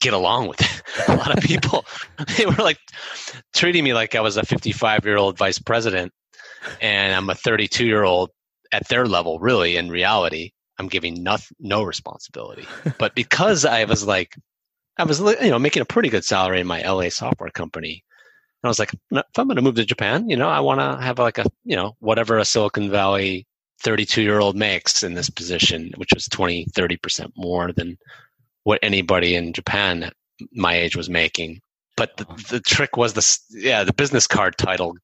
get 0.01 0.13
along 0.13 0.49
with 0.49 0.61
a 1.09 1.17
lot 1.17 1.37
of 1.37 1.43
people. 1.43 1.85
They 2.37 2.47
were 2.47 2.53
like 2.53 2.79
treating 3.55 3.85
me 3.85 3.95
like 3.95 4.15
i 4.15 4.21
was 4.21 4.37
a 4.37 4.45
55 4.45 5.05
year 5.05 5.17
old 5.17 5.39
vice 5.39 5.59
president 5.59 6.13
and 6.81 7.15
i'm 7.15 7.31
a 7.31 7.35
32 7.35 7.87
year 7.87 8.05
old 8.05 8.31
at 8.73 8.89
their 8.89 9.07
level 9.07 9.39
really 9.39 9.77
in 9.77 9.91
reality. 9.91 10.51
I'm 10.79 10.89
giving 10.89 11.23
no, 11.23 11.37
no 11.61 11.85
responsibility. 11.85 12.67
But 12.99 13.15
because 13.15 13.65
i 13.65 13.85
was 13.85 14.07
like 14.07 14.35
i 14.99 15.05
was 15.05 15.21
you 15.21 15.51
know 15.51 15.59
making 15.59 15.83
a 15.83 15.87
pretty 15.87 16.09
good 16.09 16.25
salary 16.25 16.61
in 16.61 16.67
my 16.67 16.83
la 16.89 17.09
software 17.09 17.51
company 17.51 18.05
and 18.63 18.69
I 18.69 18.71
was 18.71 18.79
like, 18.79 18.95
if 19.11 19.39
I'm 19.39 19.47
going 19.47 19.57
to 19.57 19.63
move 19.63 19.75
to 19.75 19.85
Japan, 19.85 20.31
you 20.31 20.39
know, 20.39 20.49
I 20.49 20.61
want 20.61 20.81
to 20.81 21.05
have 21.05 21.19
like 21.19 21.37
a, 21.37 21.45
you 21.65 21.77
know, 21.77 21.97
whatever 21.99 22.39
a 22.39 22.47
Silicon 22.47 22.91
Valley 22.91 23.47
32 23.85 24.23
year 24.23 24.41
old 24.41 24.57
makes 24.57 25.03
in 25.03 25.15
this 25.15 25.31
position, 25.31 25.93
which 25.97 26.11
was 26.15 26.27
20, 26.27 26.67
30% 26.67 27.31
more 27.37 27.73
than 27.73 27.97
what 28.65 28.79
anybody 28.83 29.37
in 29.37 29.53
Japan 29.53 30.11
my 30.53 30.75
age 30.75 30.97
was 30.97 31.09
making. 31.09 31.61
But 31.97 32.17
the, 32.17 32.25
the 32.51 32.61
trick 32.61 32.97
was 32.97 33.13
the 33.13 33.39
yeah 33.51 33.85
the 33.85 33.93
business 33.93 34.27
card 34.27 34.59
title 34.59 34.97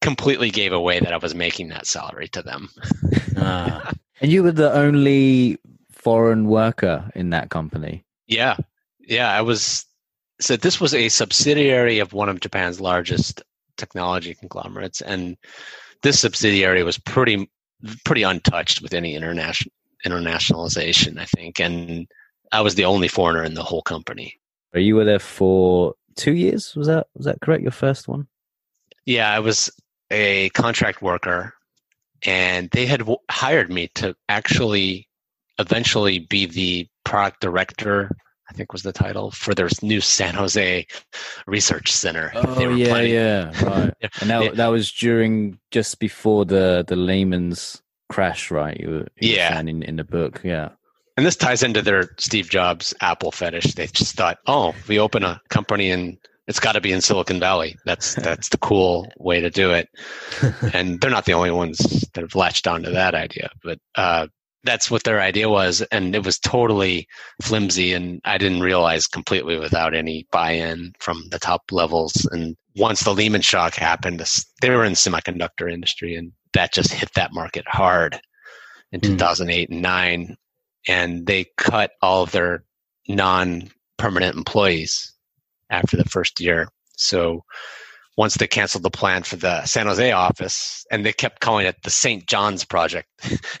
completely 0.00 0.50
gave 0.50 0.72
away 0.72 1.00
that 1.00 1.12
I 1.12 1.18
was 1.18 1.34
making 1.34 1.68
that 1.68 1.86
salary 1.86 2.28
to 2.28 2.42
them. 2.42 2.70
Ah. 3.36 3.92
and 4.20 4.32
you 4.32 4.42
were 4.42 4.52
the 4.52 4.72
only 4.72 5.58
foreign 5.90 6.46
worker 6.46 7.10
in 7.14 7.30
that 7.30 7.50
company. 7.50 8.04
Yeah, 8.26 8.56
yeah, 9.00 9.30
I 9.30 9.42
was. 9.42 9.84
So 10.40 10.56
this 10.56 10.80
was 10.80 10.94
a 10.94 11.08
subsidiary 11.08 11.98
of 11.98 12.12
one 12.12 12.28
of 12.28 12.40
Japan's 12.40 12.80
largest 12.80 13.42
technology 13.76 14.34
conglomerates, 14.34 15.02
and 15.02 15.36
this 16.02 16.20
subsidiary 16.20 16.82
was 16.82 16.96
pretty 16.96 17.50
pretty 18.04 18.22
untouched 18.22 18.82
with 18.82 18.94
any 18.94 19.14
international 19.14 19.72
internationalization. 20.06 21.18
I 21.18 21.24
think, 21.24 21.60
and 21.60 22.06
I 22.52 22.60
was 22.60 22.74
the 22.74 22.84
only 22.84 23.08
foreigner 23.08 23.44
in 23.44 23.54
the 23.54 23.62
whole 23.62 23.82
company. 23.82 24.38
You 24.74 24.96
were 24.96 25.04
there 25.04 25.18
for 25.18 25.94
two 26.16 26.34
years. 26.34 26.74
Was 26.76 26.86
that 26.86 27.06
was 27.14 27.26
that 27.26 27.40
correct? 27.40 27.62
Your 27.62 27.72
first 27.72 28.08
one? 28.08 28.26
Yeah, 29.06 29.32
I 29.32 29.38
was 29.38 29.70
a 30.10 30.50
contract 30.50 31.02
worker, 31.02 31.54
and 32.24 32.68
they 32.70 32.86
had 32.86 33.00
w- 33.00 33.18
hired 33.30 33.70
me 33.70 33.88
to 33.94 34.14
actually 34.28 35.08
eventually 35.58 36.20
be 36.20 36.46
the 36.46 36.88
product 37.04 37.40
director. 37.40 38.10
I 38.48 38.52
think 38.54 38.72
was 38.72 38.82
the 38.82 38.92
title 38.92 39.30
for 39.30 39.54
their 39.54 39.68
new 39.82 40.00
San 40.00 40.34
Jose 40.34 40.86
Research 41.46 41.92
Center. 41.92 42.32
Oh 42.38 42.70
yeah, 42.70 42.88
planning. 42.88 43.12
yeah, 43.12 43.64
right. 43.64 43.94
and 44.20 44.30
that, 44.30 44.56
that 44.56 44.68
was 44.68 44.90
during 44.90 45.58
just 45.70 45.98
before 45.98 46.44
the 46.44 46.84
the 46.86 46.96
Lehman's 46.96 47.82
crash, 48.08 48.50
right? 48.50 48.78
You 48.78 48.88
were, 48.90 49.08
you 49.20 49.34
yeah, 49.34 49.58
in 49.60 49.82
in 49.82 49.96
the 49.96 50.04
book, 50.04 50.40
yeah. 50.42 50.70
And 51.16 51.26
this 51.26 51.36
ties 51.36 51.62
into 51.62 51.82
their 51.82 52.14
Steve 52.16 52.48
Jobs 52.48 52.94
Apple 53.00 53.32
fetish. 53.32 53.74
They 53.74 53.88
just 53.88 54.14
thought, 54.14 54.38
oh, 54.46 54.72
we 54.86 55.00
open 55.00 55.24
a 55.24 55.40
company 55.48 55.90
and 55.90 56.16
it's 56.46 56.60
got 56.60 56.72
to 56.72 56.80
be 56.80 56.92
in 56.92 57.00
Silicon 57.00 57.38
Valley. 57.38 57.76
That's 57.84 58.14
that's 58.28 58.48
the 58.48 58.58
cool 58.58 59.06
way 59.18 59.40
to 59.40 59.50
do 59.50 59.72
it. 59.72 59.88
and 60.72 61.00
they're 61.00 61.10
not 61.10 61.26
the 61.26 61.34
only 61.34 61.50
ones 61.50 61.78
that 62.14 62.22
have 62.22 62.34
latched 62.34 62.66
onto 62.66 62.90
that 62.92 63.14
idea, 63.14 63.50
but 63.62 63.78
uh, 63.94 64.28
that's 64.64 64.90
what 64.90 65.04
their 65.04 65.20
idea 65.20 65.48
was, 65.48 65.82
and 65.92 66.14
it 66.14 66.24
was 66.24 66.38
totally 66.38 67.06
flimsy. 67.42 67.92
And 67.92 68.20
I 68.24 68.38
didn't 68.38 68.60
realize 68.60 69.06
completely 69.06 69.58
without 69.58 69.94
any 69.94 70.26
buy-in 70.32 70.92
from 70.98 71.22
the 71.30 71.38
top 71.38 71.62
levels. 71.70 72.28
And 72.32 72.56
once 72.76 73.00
the 73.00 73.14
Lehman 73.14 73.42
shock 73.42 73.74
happened, 73.74 74.24
they 74.60 74.70
were 74.70 74.84
in 74.84 74.92
the 74.92 74.96
semiconductor 74.96 75.72
industry, 75.72 76.16
and 76.16 76.32
that 76.54 76.72
just 76.72 76.92
hit 76.92 77.12
that 77.14 77.32
market 77.32 77.64
hard 77.68 78.20
in 78.92 79.00
mm. 79.00 79.08
2008 79.08 79.70
and 79.70 79.82
nine 79.82 80.36
and 80.88 81.26
they 81.26 81.46
cut 81.56 81.92
all 82.02 82.22
of 82.22 82.32
their 82.32 82.64
non-permanent 83.08 84.36
employees 84.36 85.12
after 85.70 85.96
the 85.96 86.04
first 86.04 86.40
year. 86.40 86.68
So 86.96 87.44
once 88.18 88.34
they 88.34 88.48
canceled 88.48 88.82
the 88.82 88.90
plan 88.90 89.22
for 89.22 89.36
the 89.36 89.64
San 89.64 89.86
Jose 89.86 90.10
office, 90.10 90.84
and 90.90 91.06
they 91.06 91.12
kept 91.12 91.40
calling 91.40 91.66
it 91.66 91.80
the 91.84 91.90
St. 91.90 92.26
John's 92.26 92.64
Project. 92.64 93.08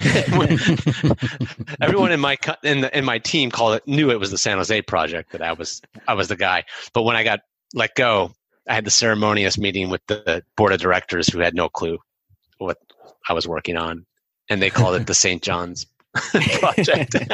Everyone 1.80 2.10
in 2.10 2.18
my 2.18 2.36
in, 2.64 2.80
the, 2.80 2.90
in 2.98 3.04
my 3.04 3.20
team 3.20 3.52
called 3.52 3.76
it 3.76 3.86
knew 3.86 4.10
it 4.10 4.18
was 4.18 4.32
the 4.32 4.36
San 4.36 4.58
Jose 4.58 4.82
Project 4.82 5.30
that 5.30 5.42
I 5.42 5.52
was 5.52 5.80
I 6.08 6.14
was 6.14 6.26
the 6.26 6.34
guy. 6.34 6.64
But 6.92 7.04
when 7.04 7.14
I 7.14 7.22
got 7.22 7.38
let 7.72 7.94
go, 7.94 8.32
I 8.68 8.74
had 8.74 8.84
the 8.84 8.90
ceremonious 8.90 9.58
meeting 9.58 9.90
with 9.90 10.04
the 10.08 10.42
board 10.56 10.72
of 10.72 10.80
directors 10.80 11.28
who 11.28 11.38
had 11.38 11.54
no 11.54 11.68
clue 11.68 11.98
what 12.58 12.78
I 13.28 13.34
was 13.34 13.46
working 13.46 13.76
on, 13.76 14.06
and 14.50 14.60
they 14.60 14.70
called 14.70 14.96
it 15.00 15.06
the 15.06 15.14
St. 15.14 15.40
John's 15.40 15.86
project. 16.58 17.14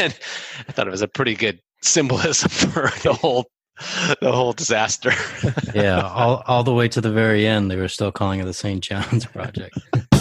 and 0.00 0.18
I 0.68 0.72
thought 0.72 0.88
it 0.88 0.90
was 0.90 1.02
a 1.02 1.08
pretty 1.08 1.36
good 1.36 1.60
symbolism 1.82 2.50
for 2.50 2.90
the 3.04 3.12
whole 3.12 3.46
the 4.20 4.32
whole 4.32 4.52
disaster. 4.52 5.12
yeah, 5.74 6.00
all 6.00 6.42
all 6.46 6.64
the 6.64 6.72
way 6.72 6.88
to 6.88 7.00
the 7.00 7.12
very 7.12 7.46
end, 7.46 7.70
they 7.70 7.76
were 7.76 7.88
still 7.88 8.12
calling 8.12 8.40
it 8.40 8.44
the 8.44 8.54
St. 8.54 8.82
John's 8.82 9.26
Project. 9.26 9.78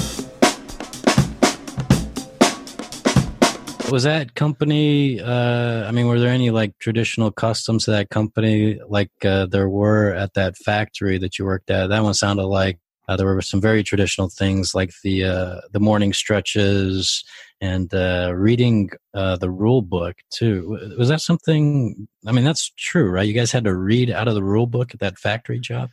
was 3.91 4.03
that 4.03 4.33
company 4.33 5.21
uh, 5.21 5.87
i 5.87 5.91
mean 5.91 6.07
were 6.07 6.19
there 6.19 6.31
any 6.31 6.49
like 6.49 6.77
traditional 6.79 7.31
customs 7.31 7.85
to 7.85 7.91
that 7.91 8.09
company 8.09 8.79
like 8.89 9.11
uh, 9.23 9.45
there 9.45 9.69
were 9.69 10.11
at 10.11 10.33
that 10.33 10.57
factory 10.57 11.19
that 11.19 11.37
you 11.37 11.45
worked 11.45 11.69
at 11.69 11.87
that 11.87 12.01
one 12.03 12.15
sounded 12.15 12.45
like 12.47 12.79
uh, 13.07 13.15
there 13.15 13.27
were 13.27 13.41
some 13.41 13.61
very 13.61 13.83
traditional 13.83 14.29
things 14.29 14.73
like 14.73 14.91
the 15.03 15.23
uh, 15.23 15.61
the 15.71 15.79
morning 15.79 16.13
stretches 16.13 17.23
and 17.61 17.93
uh, 17.93 18.31
reading 18.35 18.89
uh, 19.13 19.37
the 19.37 19.49
rule 19.49 19.81
book 19.81 20.17
too. 20.29 20.95
Was 20.97 21.09
that 21.09 21.21
something? 21.21 22.07
I 22.25 22.31
mean, 22.31 22.43
that's 22.43 22.71
true, 22.77 23.09
right? 23.09 23.27
You 23.27 23.33
guys 23.33 23.51
had 23.51 23.63
to 23.65 23.75
read 23.75 24.09
out 24.09 24.27
of 24.27 24.35
the 24.35 24.43
rule 24.43 24.67
book 24.67 24.93
at 24.93 24.99
that 24.99 25.17
factory 25.17 25.59
job. 25.59 25.89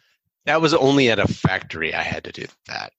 That 0.47 0.61
was 0.61 0.75
only 0.75 1.11
at 1.11 1.19
a 1.19 1.29
factory. 1.29 1.95
I 1.95 2.03
had 2.03 2.25
to 2.25 2.33
do 2.33 2.47
that. 2.67 2.93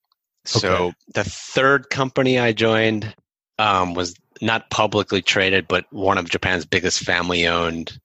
So 0.45 0.93
the 1.13 1.23
third 1.23 1.89
company 1.89 2.37
I 2.37 2.51
joined 2.51 3.13
um, 3.59 3.93
was 3.93 4.15
not 4.41 4.69
publicly 4.69 5.21
traded, 5.21 5.67
but 5.67 5.85
one 5.91 6.17
of 6.17 6.29
Japan's 6.29 6.65
biggest 6.65 6.99
family-owned 6.99 7.97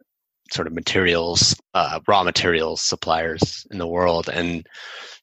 sort 0.52 0.66
of 0.66 0.72
materials, 0.72 1.56
uh, 1.74 2.00
raw 2.06 2.22
materials 2.22 2.80
suppliers 2.80 3.66
in 3.70 3.78
the 3.78 3.86
world, 3.86 4.28
and 4.32 4.66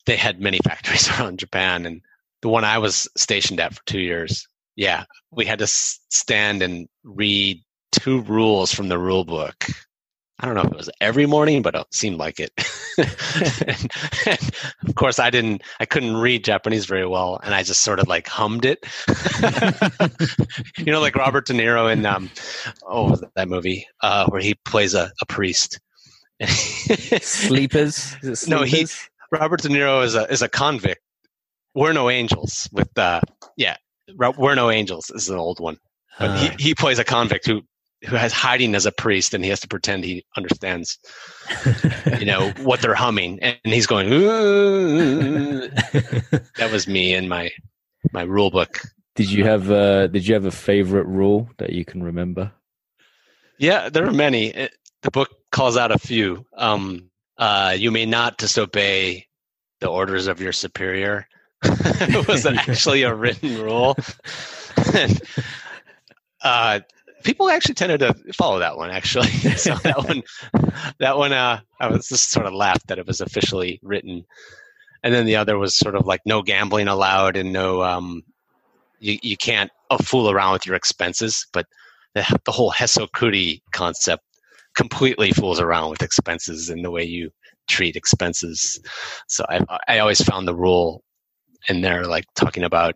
they 0.06 0.16
had 0.16 0.40
many 0.40 0.60
factories 0.64 1.10
around 1.10 1.40
Japan. 1.40 1.86
And 1.86 2.02
the 2.42 2.50
one 2.50 2.64
I 2.64 2.78
was 2.78 3.08
stationed 3.18 3.60
at 3.60 3.74
for 3.74 3.82
two 3.86 4.00
years 4.00 4.48
yeah, 4.76 5.06
we 5.32 5.46
had 5.46 5.60
to 5.60 5.68
stand 5.68 6.62
and 6.62 6.88
read 7.04 7.62
two 7.92 8.22
rules 8.22 8.74
from 8.74 8.90
the 8.90 8.98
rule 8.98 9.24
book. 9.24 9.66
I 10.40 10.46
don't 10.46 10.56
know 10.56 10.64
if 10.64 10.72
it 10.72 10.78
was 10.78 10.90
every 11.00 11.26
morning, 11.26 11.62
but 11.62 11.76
it 11.76 11.88
seemed 11.94 12.18
like 12.18 12.42
it. 12.42 12.52
and, 12.98 13.90
and 14.26 14.52
of 14.90 14.96
course, 14.96 15.18
I 15.18 15.30
didn't, 15.30 15.64
I 15.80 15.86
couldn't 15.86 16.18
read 16.18 16.44
Japanese 16.44 16.86
very 16.86 17.08
well, 17.08 17.40
and 17.42 17.56
I 17.56 17.64
just 17.64 17.82
sort 17.82 18.00
of 18.00 18.10
like 18.10 18.28
hummed 18.28 18.66
it. 18.66 18.86
you 20.78 20.92
know, 20.92 21.00
like 21.00 21.16
Robert 21.16 21.46
De 21.46 21.54
Niro 21.54 21.92
in, 21.92 22.06
um, 22.06 22.30
oh, 22.86 23.16
that 23.36 23.48
movie 23.48 23.88
uh, 24.02 24.26
where 24.28 24.42
he 24.42 24.56
plays 24.66 24.94
a, 24.94 25.10
a 25.22 25.26
priest. 25.26 25.80
sleepers? 26.46 27.96
sleepers? 27.96 28.48
No, 28.50 28.64
he 28.64 28.86
Robert 29.32 29.62
De 29.62 29.70
Niro 29.70 30.04
is 30.04 30.16
a 30.16 30.32
is 30.32 30.42
a 30.42 30.50
convict. 30.50 31.02
We're 31.74 31.94
no 31.94 32.10
angels 32.10 32.70
with 32.72 32.98
uh, 32.98 33.22
yeah 33.58 33.78
we're 34.16 34.56
no 34.56 34.70
angels 34.72 35.10
is 35.12 35.30
an 35.30 35.38
old 35.38 35.60
one, 35.60 35.78
but 36.20 36.32
uh, 36.32 36.38
he, 36.38 36.70
he 36.70 36.76
plays 36.76 37.00
a 37.00 37.04
convict 37.04 37.46
who 37.48 37.62
who 38.06 38.16
has 38.16 38.32
hiding 38.32 38.76
as 38.76 38.86
a 38.86 38.92
priest, 38.92 39.34
and 39.34 39.44
he 39.44 39.50
has 39.50 39.60
to 39.62 39.68
pretend 39.68 40.04
he 40.04 40.24
understands, 40.38 41.00
you 42.20 42.26
know, 42.26 42.52
what 42.62 42.82
they're 42.82 42.94
humming, 42.94 43.40
and 43.42 43.58
he's 43.64 43.88
going. 43.88 44.10
that 44.10 45.70
was 46.72 46.88
me 46.88 47.14
and 47.14 47.28
my 47.30 47.52
my 48.12 48.22
rule 48.22 48.52
book. 48.52 48.82
Did 49.16 49.32
you 49.32 49.46
have 49.46 49.72
uh, 49.72 50.08
Did 50.08 50.28
you 50.28 50.34
have 50.34 50.46
a 50.46 50.52
favorite 50.52 51.08
rule 51.08 51.50
that 51.58 51.72
you 51.72 51.86
can 51.86 52.04
remember? 52.04 52.52
Yeah, 53.58 53.90
there 53.90 54.06
are 54.06 54.14
many. 54.14 54.48
It, 54.48 54.76
the 55.02 55.12
book 55.12 55.30
calls 55.52 55.78
out 55.78 55.92
a 55.92 55.98
few. 55.98 56.46
Um, 56.58 57.10
uh, 57.38 57.76
you 57.78 57.92
may 57.92 58.06
not 58.06 58.38
disobey 58.38 59.28
the 59.82 59.88
orders 59.88 60.28
of 60.28 60.40
your 60.40 60.54
superior 60.54 61.28
it 61.66 62.28
was 62.28 62.46
actually 62.46 63.04
a 63.04 63.14
written 63.14 63.62
rule. 63.62 63.96
and, 64.94 65.22
uh, 66.44 66.80
people 67.24 67.50
actually 67.50 67.76
tended 67.76 68.00
to 68.02 68.14
follow 68.34 68.60
that 68.60 68.78
one. 68.78 68.92
Actually, 68.92 69.28
so 69.28 69.76
that 69.76 69.98
one, 69.98 70.24
that 71.00 71.18
one, 71.18 71.34
uh, 71.34 71.60
I 71.80 71.88
was 71.88 72.08
just 72.08 72.32
sort 72.32 72.46
of 72.46 72.54
laughed 72.54 72.88
that 72.88 73.00
it 73.00 73.08
was 73.08 73.22
officially 73.22 73.80
written. 73.82 74.26
And 75.04 75.14
then 75.14 75.26
the 75.26 75.36
other 75.36 75.58
was 75.58 75.78
sort 75.78 75.96
of 75.96 76.06
like 76.06 76.22
no 76.26 76.42
gambling 76.42 76.88
allowed 76.88 77.38
and 77.38 77.54
no, 77.54 77.84
um, 77.84 78.24
you 79.00 79.20
you 79.22 79.38
can't 79.38 79.72
uh, 79.90 79.98
fool 79.98 80.30
around 80.30 80.54
with 80.54 80.66
your 80.66 80.76
expenses. 80.76 81.46
But 81.54 81.68
the, 82.14 82.40
the 82.46 82.52
whole 82.52 82.72
hesokuri 82.72 83.62
concept 83.72 84.24
completely 84.76 85.32
fools 85.32 85.60
around 85.60 85.90
with 85.90 86.04
expenses 86.04 86.70
and 86.70 86.84
the 86.84 86.92
way 86.92 87.04
you 87.04 87.32
treat 87.68 87.96
expenses. 87.96 88.80
So 89.28 89.46
I 89.50 89.62
I 89.88 90.00
always 90.00 90.22
found 90.22 90.48
the 90.48 90.56
rule 90.56 91.04
in 91.70 91.82
they're 91.82 92.06
like 92.06 92.26
talking 92.36 92.64
about 92.64 92.96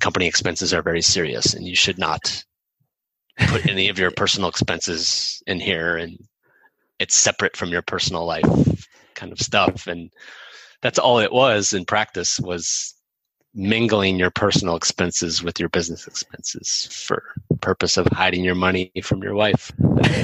company 0.00 0.26
expenses 0.26 0.74
are 0.74 0.82
very 0.82 1.02
serious 1.02 1.54
and 1.54 1.66
you 1.66 1.76
should 1.76 1.98
not 1.98 2.44
put 3.48 3.66
any 3.70 3.88
of 3.88 3.98
your 3.98 4.10
personal 4.10 4.48
expenses 4.48 5.42
in 5.46 5.60
here 5.60 5.96
and 5.96 6.18
it's 6.98 7.14
separate 7.14 7.56
from 7.56 7.70
your 7.70 7.82
personal 7.82 8.24
life 8.24 8.86
kind 9.14 9.32
of 9.32 9.40
stuff 9.40 9.86
and 9.86 10.10
that's 10.82 10.98
all 10.98 11.18
it 11.18 11.32
was 11.32 11.72
in 11.72 11.84
practice 11.84 12.38
was 12.40 12.93
mingling 13.54 14.18
your 14.18 14.30
personal 14.30 14.74
expenses 14.74 15.42
with 15.42 15.60
your 15.60 15.68
business 15.68 16.06
expenses 16.06 16.88
for 16.90 17.22
purpose 17.60 17.96
of 17.96 18.06
hiding 18.08 18.44
your 18.44 18.54
money 18.54 18.90
from 19.02 19.22
your 19.22 19.34
wife 19.34 19.70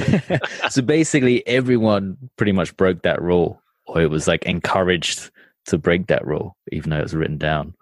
so 0.69 0.81
basically 0.81 1.45
everyone 1.47 2.17
pretty 2.35 2.51
much 2.51 2.75
broke 2.75 3.01
that 3.03 3.21
rule 3.21 3.61
or 3.85 4.01
it 4.01 4.09
was 4.09 4.27
like 4.27 4.43
encouraged 4.45 5.31
to 5.65 5.77
break 5.77 6.07
that 6.07 6.25
rule, 6.25 6.57
even 6.71 6.89
though 6.89 6.99
it 6.99 7.03
was 7.03 7.15
written 7.15 7.37
down. 7.37 7.75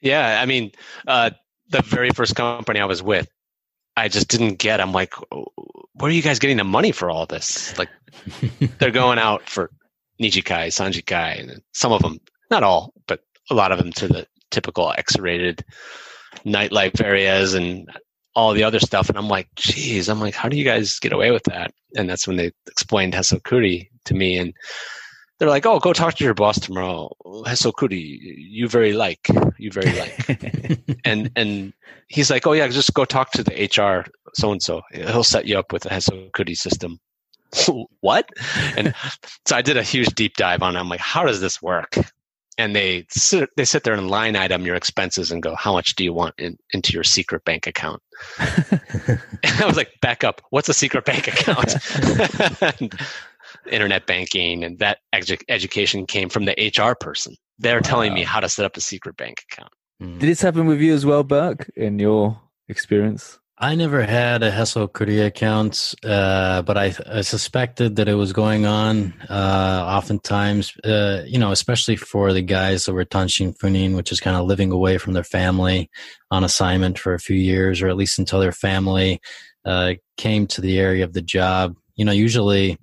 Yeah, 0.00 0.40
I 0.40 0.46
mean, 0.46 0.72
uh, 1.06 1.30
the 1.68 1.82
very 1.82 2.10
first 2.10 2.36
company 2.36 2.80
I 2.80 2.84
was 2.84 3.02
with, 3.02 3.28
I 3.96 4.08
just 4.08 4.28
didn't 4.28 4.56
get. 4.56 4.80
I'm 4.80 4.92
like, 4.92 5.14
where 5.30 6.10
are 6.10 6.10
you 6.10 6.22
guys 6.22 6.38
getting 6.38 6.58
the 6.58 6.64
money 6.64 6.92
for 6.92 7.10
all 7.10 7.26
this? 7.26 7.76
Like, 7.78 7.88
they're 8.78 8.90
going 8.90 9.18
out 9.18 9.48
for 9.48 9.70
Nijikai, 10.20 10.68
Sanjikai, 10.68 11.40
and 11.40 11.62
some 11.72 11.92
of 11.92 12.02
them, 12.02 12.20
not 12.50 12.62
all, 12.62 12.92
but 13.06 13.20
a 13.50 13.54
lot 13.54 13.72
of 13.72 13.78
them 13.78 13.92
to 13.92 14.08
the 14.08 14.26
typical 14.50 14.92
X-rated 14.96 15.64
nightlife 16.44 17.02
areas 17.02 17.54
and 17.54 17.88
all 18.34 18.52
the 18.52 18.64
other 18.64 18.78
stuff. 18.78 19.08
And 19.08 19.16
I'm 19.18 19.28
like, 19.28 19.48
geez, 19.56 20.08
I'm 20.08 20.20
like, 20.20 20.34
how 20.34 20.48
do 20.48 20.56
you 20.56 20.64
guys 20.64 20.98
get 20.98 21.12
away 21.12 21.30
with 21.30 21.44
that? 21.44 21.72
And 21.96 22.08
that's 22.08 22.28
when 22.28 22.36
they 22.36 22.52
explained 22.66 23.14
Hesokuri 23.14 23.88
to 24.04 24.14
me. 24.14 24.36
And 24.38 24.52
they're 25.38 25.48
like, 25.48 25.66
oh, 25.66 25.78
go 25.78 25.92
talk 25.92 26.14
to 26.14 26.24
your 26.24 26.34
boss 26.34 26.60
tomorrow. 26.60 27.10
Hesokuri, 27.24 28.18
you 28.36 28.68
very 28.68 28.92
like, 28.92 29.28
you 29.58 29.70
very 29.70 29.92
like. 29.92 30.98
and 31.04 31.30
and 31.34 31.72
he's 32.08 32.30
like, 32.30 32.46
oh 32.46 32.52
yeah, 32.52 32.68
just 32.68 32.94
go 32.94 33.04
talk 33.04 33.32
to 33.32 33.42
the 33.42 33.64
HR 33.64 34.08
so 34.34 34.52
and 34.52 34.62
so. 34.62 34.82
He'll 34.92 35.24
set 35.24 35.46
you 35.46 35.58
up 35.58 35.72
with 35.72 35.86
a 35.86 35.90
Hesokuri 35.90 36.56
system. 36.56 37.00
what? 38.00 38.28
And 38.76 38.94
so 39.46 39.56
I 39.56 39.62
did 39.62 39.76
a 39.76 39.82
huge 39.82 40.08
deep 40.14 40.36
dive 40.36 40.62
on. 40.62 40.76
It. 40.76 40.80
I'm 40.80 40.88
like, 40.88 41.00
how 41.00 41.24
does 41.24 41.40
this 41.40 41.62
work? 41.62 41.96
And 42.58 42.74
they 42.74 43.04
sit, 43.10 43.50
they 43.56 43.66
sit 43.66 43.84
there 43.84 43.92
and 43.92 44.08
line 44.08 44.34
item 44.34 44.64
your 44.64 44.76
expenses 44.76 45.30
and 45.30 45.42
go, 45.42 45.54
how 45.54 45.74
much 45.74 45.94
do 45.94 46.04
you 46.04 46.14
want 46.14 46.34
in, 46.38 46.56
into 46.72 46.94
your 46.94 47.04
secret 47.04 47.44
bank 47.44 47.66
account? 47.66 48.00
and 48.38 49.20
I 49.60 49.66
was 49.66 49.76
like, 49.76 49.90
back 50.00 50.24
up. 50.24 50.40
What's 50.50 50.68
a 50.68 50.74
secret 50.74 51.04
bank 51.04 51.28
account? 51.28 51.74
internet 53.70 54.06
banking 54.06 54.64
and 54.64 54.78
that 54.78 54.98
edu- 55.14 55.42
education 55.48 56.06
came 56.06 56.28
from 56.28 56.44
the 56.44 56.72
HR 56.76 56.94
person. 56.94 57.34
They're 57.58 57.76
wow. 57.76 57.80
telling 57.80 58.14
me 58.14 58.22
how 58.22 58.40
to 58.40 58.48
set 58.48 58.64
up 58.64 58.76
a 58.76 58.80
secret 58.80 59.16
bank 59.16 59.42
account. 59.50 59.72
Mm. 60.02 60.18
Did 60.18 60.28
this 60.28 60.40
happen 60.40 60.66
with 60.66 60.80
you 60.80 60.94
as 60.94 61.06
well, 61.06 61.22
Burke, 61.22 61.70
in 61.76 61.98
your 61.98 62.38
experience? 62.68 63.38
I 63.58 63.74
never 63.74 64.02
had 64.02 64.42
a 64.42 64.50
Hesokuri 64.50 65.24
account, 65.24 65.94
uh, 66.04 66.60
but 66.60 66.76
I, 66.76 66.94
I, 67.10 67.22
suspected 67.22 67.96
that 67.96 68.06
it 68.06 68.14
was 68.14 68.34
going 68.34 68.66
on. 68.66 69.14
Uh, 69.30 69.82
oftentimes, 69.96 70.76
uh, 70.84 71.22
you 71.24 71.38
know, 71.38 71.52
especially 71.52 71.96
for 71.96 72.34
the 72.34 72.42
guys 72.42 72.84
that 72.84 72.92
were 72.92 73.06
tanshin 73.06 73.56
funin, 73.56 73.96
which 73.96 74.12
is 74.12 74.20
kind 74.20 74.36
of 74.36 74.44
living 74.44 74.72
away 74.72 74.98
from 74.98 75.14
their 75.14 75.24
family 75.24 75.88
on 76.30 76.44
assignment 76.44 76.98
for 76.98 77.14
a 77.14 77.18
few 77.18 77.36
years, 77.36 77.80
or 77.80 77.88
at 77.88 77.96
least 77.96 78.18
until 78.18 78.40
their 78.40 78.52
family 78.52 79.22
uh, 79.64 79.94
came 80.18 80.46
to 80.48 80.60
the 80.60 80.78
area 80.78 81.02
of 81.02 81.14
the 81.14 81.22
job. 81.22 81.76
You 81.94 82.04
know, 82.04 82.12
usually 82.12 82.76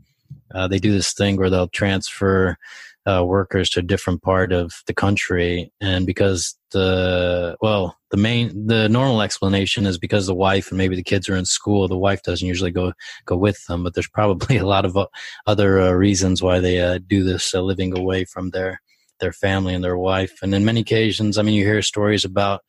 uh, 0.55 0.67
they 0.67 0.79
do 0.79 0.91
this 0.91 1.13
thing 1.13 1.37
where 1.37 1.51
they'll 1.51 1.67
transfer 1.67 2.57
uh, 3.05 3.23
workers 3.23 3.69
to 3.71 3.81
a 3.81 3.83
different 3.83 4.23
part 4.23 4.51
of 4.51 4.73
the 4.87 4.93
country, 4.95 5.71
and 5.79 6.07
because 6.07 6.55
the 6.73 7.55
well, 7.61 7.97
the 8.11 8.17
main 8.17 8.67
the 8.67 8.89
normal 8.89 9.21
explanation 9.21 9.85
is 9.85 9.97
because 9.97 10.27
the 10.27 10.35
wife 10.35 10.69
and 10.69 10.77
maybe 10.77 10.95
the 10.95 11.03
kids 11.03 11.29
are 11.29 11.37
in 11.37 11.45
school, 11.45 11.87
the 11.87 11.97
wife 11.97 12.21
doesn't 12.23 12.47
usually 12.47 12.71
go 12.71 12.93
go 13.25 13.37
with 13.37 13.65
them. 13.67 13.83
But 13.83 13.93
there's 13.93 14.09
probably 14.09 14.57
a 14.63 14.65
lot 14.65 14.85
of 14.85 14.97
uh, 14.97 15.07
other 15.47 15.79
uh, 15.79 15.91
reasons 15.91 16.43
why 16.43 16.59
they 16.59 16.81
uh, 16.81 16.99
do 17.07 17.23
this, 17.23 17.55
uh, 17.55 17.61
living 17.61 17.97
away 17.97 18.25
from 18.25 18.49
their 18.49 18.81
their 19.19 19.31
family 19.31 19.73
and 19.73 19.83
their 19.83 19.97
wife. 19.97 20.39
And 20.41 20.53
in 20.53 20.65
many 20.65 20.81
occasions, 20.81 21.37
I 21.37 21.43
mean, 21.43 21.53
you 21.53 21.63
hear 21.63 21.81
stories 21.81 22.25
about 22.25 22.61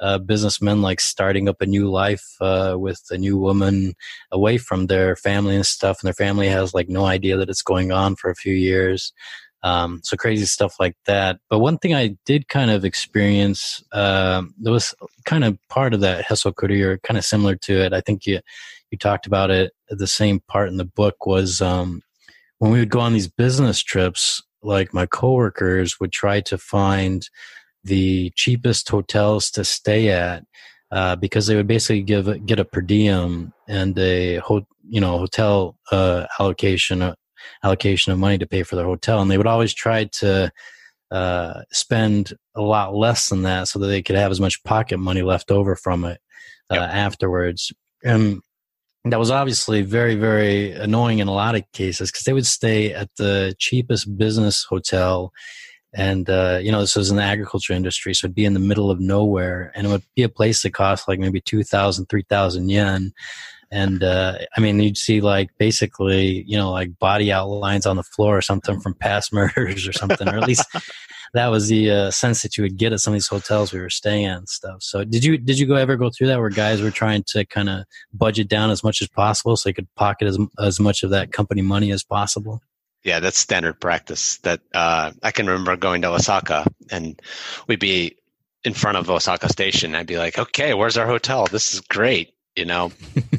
uh, 0.00 0.18
businessmen 0.18 0.80
like 0.80 1.00
starting 1.00 1.48
up 1.48 1.60
a 1.60 1.66
new 1.66 1.90
life 1.90 2.24
uh, 2.40 2.76
with 2.78 3.02
a 3.10 3.18
new 3.18 3.36
woman 3.36 3.94
away 4.30 4.58
from 4.58 4.86
their 4.86 5.16
family 5.16 5.56
and 5.56 5.66
stuff, 5.66 6.00
and 6.00 6.06
their 6.06 6.14
family 6.14 6.48
has 6.48 6.72
like 6.72 6.88
no 6.88 7.04
idea 7.04 7.36
that 7.36 7.50
it's 7.50 7.62
going 7.62 7.92
on 7.92 8.16
for 8.16 8.30
a 8.30 8.36
few 8.36 8.54
years. 8.54 9.12
Um, 9.62 10.00
so 10.04 10.16
crazy 10.16 10.44
stuff 10.44 10.76
like 10.78 10.96
that. 11.06 11.38
But 11.50 11.58
one 11.58 11.78
thing 11.78 11.94
I 11.94 12.16
did 12.24 12.48
kind 12.48 12.70
of 12.70 12.84
experience, 12.84 13.82
uh, 13.92 14.42
there 14.58 14.72
was 14.72 14.94
kind 15.24 15.44
of 15.44 15.58
part 15.68 15.94
of 15.94 16.00
that 16.00 16.24
Hesokuri, 16.24 16.82
or 16.82 16.98
kind 16.98 17.18
of 17.18 17.24
similar 17.24 17.56
to 17.56 17.84
it. 17.84 17.92
I 17.92 18.00
think 18.00 18.26
you 18.26 18.40
you 18.90 18.98
talked 18.98 19.26
about 19.26 19.50
it. 19.50 19.72
The 19.88 20.06
same 20.06 20.40
part 20.48 20.68
in 20.68 20.76
the 20.76 20.84
book 20.84 21.26
was 21.26 21.60
um, 21.60 22.02
when 22.58 22.70
we 22.70 22.78
would 22.78 22.90
go 22.90 23.00
on 23.00 23.12
these 23.12 23.28
business 23.28 23.82
trips. 23.82 24.42
Like 24.62 24.92
my 24.92 25.06
coworkers 25.06 26.00
would 26.00 26.10
try 26.10 26.40
to 26.42 26.58
find 26.58 27.28
the 27.84 28.30
cheapest 28.34 28.88
hotels 28.88 29.50
to 29.52 29.64
stay 29.64 30.10
at 30.10 30.44
uh, 30.90 31.16
because 31.16 31.46
they 31.46 31.56
would 31.56 31.66
basically 31.66 32.02
give 32.02 32.46
get 32.46 32.58
a 32.58 32.64
per 32.64 32.80
diem 32.80 33.52
and 33.66 33.98
a 33.98 34.36
ho- 34.36 34.66
you 34.88 35.00
know 35.00 35.18
hotel 35.18 35.76
uh, 35.92 36.26
allocation 36.38 37.02
uh, 37.02 37.14
allocation 37.62 38.12
of 38.12 38.18
money 38.18 38.38
to 38.38 38.46
pay 38.46 38.62
for 38.62 38.76
their 38.76 38.84
hotel, 38.84 39.20
and 39.20 39.30
they 39.30 39.38
would 39.38 39.46
always 39.46 39.74
try 39.74 40.04
to 40.04 40.50
uh, 41.10 41.62
spend 41.70 42.34
a 42.54 42.62
lot 42.62 42.94
less 42.94 43.28
than 43.28 43.42
that 43.42 43.68
so 43.68 43.78
that 43.78 43.86
they 43.86 44.02
could 44.02 44.16
have 44.16 44.30
as 44.30 44.40
much 44.40 44.62
pocket 44.64 44.98
money 44.98 45.22
left 45.22 45.50
over 45.50 45.74
from 45.74 46.04
it 46.04 46.20
uh, 46.70 46.74
yep. 46.74 46.90
afterwards. 46.90 47.72
And 48.04 48.40
that 49.04 49.18
was 49.18 49.30
obviously 49.30 49.82
very 49.82 50.14
very 50.14 50.72
annoying 50.72 51.18
in 51.18 51.28
a 51.28 51.32
lot 51.32 51.54
of 51.54 51.62
cases 51.72 52.10
because 52.10 52.24
they 52.24 52.32
would 52.32 52.46
stay 52.46 52.92
at 52.92 53.08
the 53.16 53.54
cheapest 53.58 54.16
business 54.16 54.64
hotel 54.64 55.32
and 55.94 56.28
uh, 56.28 56.58
you 56.62 56.70
know 56.70 56.80
this 56.80 56.96
was 56.96 57.10
in 57.10 57.16
the 57.16 57.22
agriculture 57.22 57.72
industry 57.72 58.12
so 58.12 58.26
it'd 58.26 58.34
be 58.34 58.44
in 58.44 58.54
the 58.54 58.60
middle 58.60 58.90
of 58.90 59.00
nowhere 59.00 59.72
and 59.74 59.86
it 59.86 59.90
would 59.90 60.02
be 60.14 60.22
a 60.22 60.28
place 60.28 60.62
that 60.62 60.74
cost 60.74 61.08
like 61.08 61.18
maybe 61.18 61.40
2000 61.40 62.06
3000 62.06 62.68
yen 62.68 63.12
and 63.70 64.02
uh, 64.02 64.38
i 64.56 64.60
mean 64.60 64.80
you'd 64.80 64.96
see 64.96 65.20
like 65.20 65.50
basically 65.58 66.42
you 66.46 66.56
know 66.56 66.70
like 66.70 66.98
body 66.98 67.32
outlines 67.32 67.86
on 67.86 67.96
the 67.96 68.02
floor 68.02 68.36
or 68.36 68.42
something 68.42 68.80
from 68.80 68.94
past 68.94 69.32
murders 69.32 69.86
or 69.86 69.92
something 69.92 70.28
or 70.28 70.36
at 70.38 70.46
least 70.46 70.64
that 71.34 71.48
was 71.48 71.68
the 71.68 71.90
uh, 71.90 72.10
sense 72.10 72.42
that 72.42 72.56
you 72.56 72.62
would 72.62 72.78
get 72.78 72.92
at 72.92 73.00
some 73.00 73.12
of 73.12 73.16
these 73.16 73.28
hotels 73.28 73.72
we 73.72 73.80
were 73.80 73.90
staying 73.90 74.24
at 74.24 74.38
and 74.38 74.48
stuff 74.48 74.82
so 74.82 75.04
did 75.04 75.24
you 75.24 75.36
did 75.38 75.58
you 75.58 75.66
go 75.66 75.74
ever 75.74 75.96
go 75.96 76.10
through 76.10 76.26
that 76.26 76.38
where 76.38 76.50
guys 76.50 76.80
were 76.80 76.90
trying 76.90 77.22
to 77.26 77.44
kind 77.46 77.68
of 77.68 77.84
budget 78.12 78.48
down 78.48 78.70
as 78.70 78.82
much 78.82 79.02
as 79.02 79.08
possible 79.08 79.56
so 79.56 79.68
they 79.68 79.72
could 79.72 79.92
pocket 79.94 80.26
as, 80.26 80.38
as 80.58 80.80
much 80.80 81.02
of 81.02 81.10
that 81.10 81.32
company 81.32 81.62
money 81.62 81.92
as 81.92 82.02
possible 82.02 82.62
yeah, 83.04 83.20
that's 83.20 83.38
standard 83.38 83.80
practice. 83.80 84.38
That 84.38 84.60
uh, 84.74 85.12
I 85.22 85.30
can 85.30 85.46
remember 85.46 85.76
going 85.76 86.02
to 86.02 86.10
Osaka, 86.10 86.66
and 86.90 87.20
we'd 87.66 87.80
be 87.80 88.16
in 88.64 88.74
front 88.74 88.98
of 88.98 89.08
Osaka 89.08 89.48
Station. 89.48 89.94
I'd 89.94 90.06
be 90.06 90.18
like, 90.18 90.38
"Okay, 90.38 90.74
where's 90.74 90.96
our 90.96 91.06
hotel? 91.06 91.46
This 91.46 91.72
is 91.72 91.80
great." 91.80 92.34
You 92.58 92.64
know, 92.64 92.90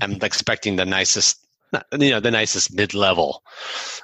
I'm 0.02 0.14
expecting 0.22 0.78
the 0.78 0.86
nicest, 0.86 1.46
you 1.92 2.12
know, 2.12 2.22
the 2.22 2.32
nicest 2.32 2.74
mid-level 2.74 3.44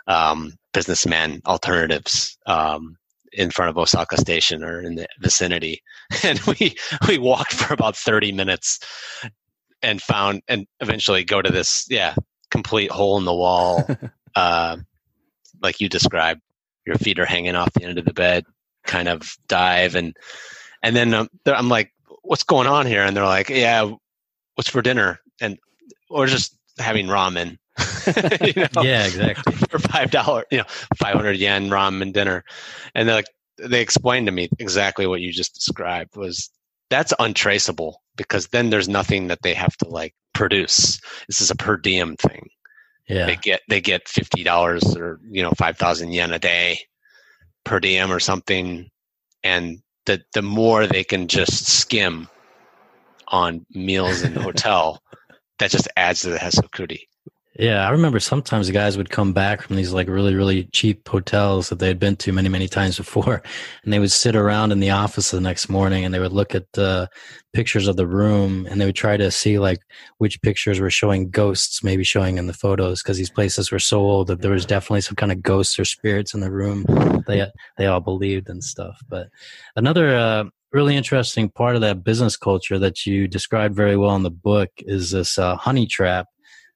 um, 0.07 0.57
businessman 0.73 1.41
alternatives 1.47 2.37
um, 2.47 2.97
in 3.31 3.49
front 3.49 3.69
of 3.69 3.77
Osaka 3.77 4.17
Station 4.17 4.61
or 4.61 4.81
in 4.81 4.95
the 4.95 5.07
vicinity, 5.19 5.81
and 6.23 6.39
we 6.41 6.75
we 7.07 7.17
walked 7.17 7.53
for 7.53 7.73
about 7.73 7.95
30 7.95 8.33
minutes 8.33 8.79
and 9.81 10.01
found 10.01 10.41
and 10.49 10.67
eventually 10.81 11.23
go 11.23 11.41
to 11.41 11.49
this 11.49 11.85
yeah 11.89 12.15
complete 12.51 12.91
hole 12.91 13.17
in 13.17 13.23
the 13.23 13.33
wall. 13.33 13.87
uh, 14.35 14.75
like 15.61 15.79
you 15.79 15.87
described, 15.87 16.41
your 16.85 16.97
feet 16.97 17.19
are 17.19 17.25
hanging 17.25 17.55
off 17.55 17.71
the 17.71 17.85
end 17.85 17.97
of 17.97 18.03
the 18.03 18.13
bed, 18.13 18.43
kind 18.85 19.07
of 19.07 19.37
dive 19.47 19.95
and 19.95 20.15
and 20.83 20.93
then 20.93 21.13
um, 21.13 21.29
I'm 21.45 21.69
like, 21.69 21.93
what's 22.21 22.43
going 22.43 22.67
on 22.67 22.85
here? 22.85 23.01
And 23.01 23.15
they're 23.15 23.25
like, 23.25 23.49
yeah, 23.49 23.91
what's 24.55 24.69
for 24.69 24.81
dinner? 24.81 25.19
And 25.41 25.57
or 26.09 26.25
just 26.25 26.57
having 26.79 27.07
ramen. 27.07 27.57
you 28.55 28.67
know, 28.75 28.83
yeah, 28.83 29.05
exactly. 29.05 29.53
For 29.69 29.79
five 29.79 30.11
dollar, 30.11 30.45
you 30.49 30.59
know, 30.59 30.65
five 30.97 31.15
hundred 31.15 31.37
yen 31.37 31.69
ramen 31.69 32.13
dinner, 32.13 32.43
and 32.93 33.09
like, 33.09 33.25
they 33.57 33.81
explained 33.81 34.27
to 34.27 34.31
me 34.31 34.49
exactly 34.59 35.07
what 35.07 35.21
you 35.21 35.31
just 35.33 35.55
described 35.55 36.15
was 36.15 36.49
that's 36.89 37.13
untraceable 37.19 38.01
because 38.15 38.47
then 38.47 38.69
there's 38.69 38.87
nothing 38.87 39.27
that 39.27 39.41
they 39.41 39.53
have 39.53 39.75
to 39.77 39.89
like 39.89 40.13
produce. 40.33 40.99
This 41.27 41.41
is 41.41 41.51
a 41.51 41.55
per 41.55 41.75
diem 41.77 42.15
thing. 42.15 42.49
Yeah. 43.09 43.25
They 43.25 43.35
get 43.35 43.61
they 43.67 43.81
get 43.81 44.07
fifty 44.07 44.43
dollars 44.43 44.95
or 44.95 45.19
you 45.29 45.43
know 45.43 45.51
five 45.51 45.77
thousand 45.77 46.13
yen 46.13 46.31
a 46.31 46.39
day 46.39 46.79
per 47.65 47.79
diem 47.79 48.11
or 48.11 48.19
something, 48.19 48.89
and 49.43 49.79
the 50.05 50.23
the 50.33 50.41
more 50.41 50.87
they 50.87 51.03
can 51.03 51.27
just 51.27 51.65
skim 51.65 52.29
on 53.27 53.65
meals 53.71 54.21
in 54.21 54.33
the 54.33 54.41
hotel, 54.49 55.01
that 55.59 55.71
just 55.71 55.87
adds 55.95 56.21
to 56.21 56.29
the 56.29 56.37
hesokuri. 56.37 57.01
Yeah, 57.57 57.87
I 57.87 57.91
remember 57.91 58.19
sometimes 58.19 58.67
the 58.67 58.73
guys 58.73 58.97
would 58.97 59.09
come 59.09 59.31
back 59.31 59.61
from 59.61 59.77
these 59.77 59.93
like 59.93 60.09
really, 60.09 60.35
really 60.35 60.65
cheap 60.73 61.07
hotels 61.07 61.69
that 61.69 61.79
they 61.79 61.87
had 61.87 61.99
been 61.99 62.17
to 62.17 62.33
many, 62.33 62.49
many 62.49 62.67
times 62.67 62.97
before, 62.97 63.41
and 63.83 63.93
they 63.93 63.99
would 63.99 64.11
sit 64.11 64.35
around 64.35 64.73
in 64.73 64.81
the 64.81 64.89
office 64.89 65.31
the 65.31 65.39
next 65.39 65.69
morning 65.69 66.03
and 66.03 66.13
they 66.13 66.19
would 66.19 66.33
look 66.33 66.53
at 66.53 66.69
the 66.73 67.09
pictures 67.53 67.87
of 67.87 67.95
the 67.95 68.05
room 68.05 68.67
and 68.69 68.81
they 68.81 68.85
would 68.85 68.95
try 68.95 69.15
to 69.15 69.31
see 69.31 69.57
like 69.57 69.79
which 70.17 70.41
pictures 70.41 70.81
were 70.81 70.89
showing 70.89 71.29
ghosts, 71.29 71.81
maybe 71.81 72.03
showing 72.03 72.37
in 72.37 72.47
the 72.47 72.53
photos 72.53 73.01
because 73.01 73.17
these 73.17 73.29
places 73.29 73.71
were 73.71 73.79
so 73.79 74.01
old 74.01 74.27
that 74.27 74.41
there 74.41 74.51
was 74.51 74.65
definitely 74.65 74.99
some 74.99 75.15
kind 75.15 75.31
of 75.31 75.41
ghosts 75.41 75.79
or 75.79 75.85
spirits 75.85 76.33
in 76.33 76.41
the 76.41 76.51
room. 76.51 76.83
They 77.25 77.49
they 77.77 77.85
all 77.85 78.01
believed 78.01 78.49
and 78.49 78.61
stuff. 78.61 78.99
But 79.07 79.29
another 79.77 80.13
uh, 80.13 80.43
really 80.75 80.95
interesting 80.97 81.49
part 81.49 81.75
of 81.75 81.81
that 81.81 82.03
business 82.03 82.35
culture 82.35 82.77
that 82.77 83.05
you 83.05 83.27
described 83.27 83.75
very 83.75 83.95
well 83.95 84.15
in 84.15 84.23
the 84.23 84.29
book 84.29 84.69
is 84.79 85.11
this 85.11 85.37
uh, 85.39 85.55
honey 85.55 85.87
trap 85.87 86.27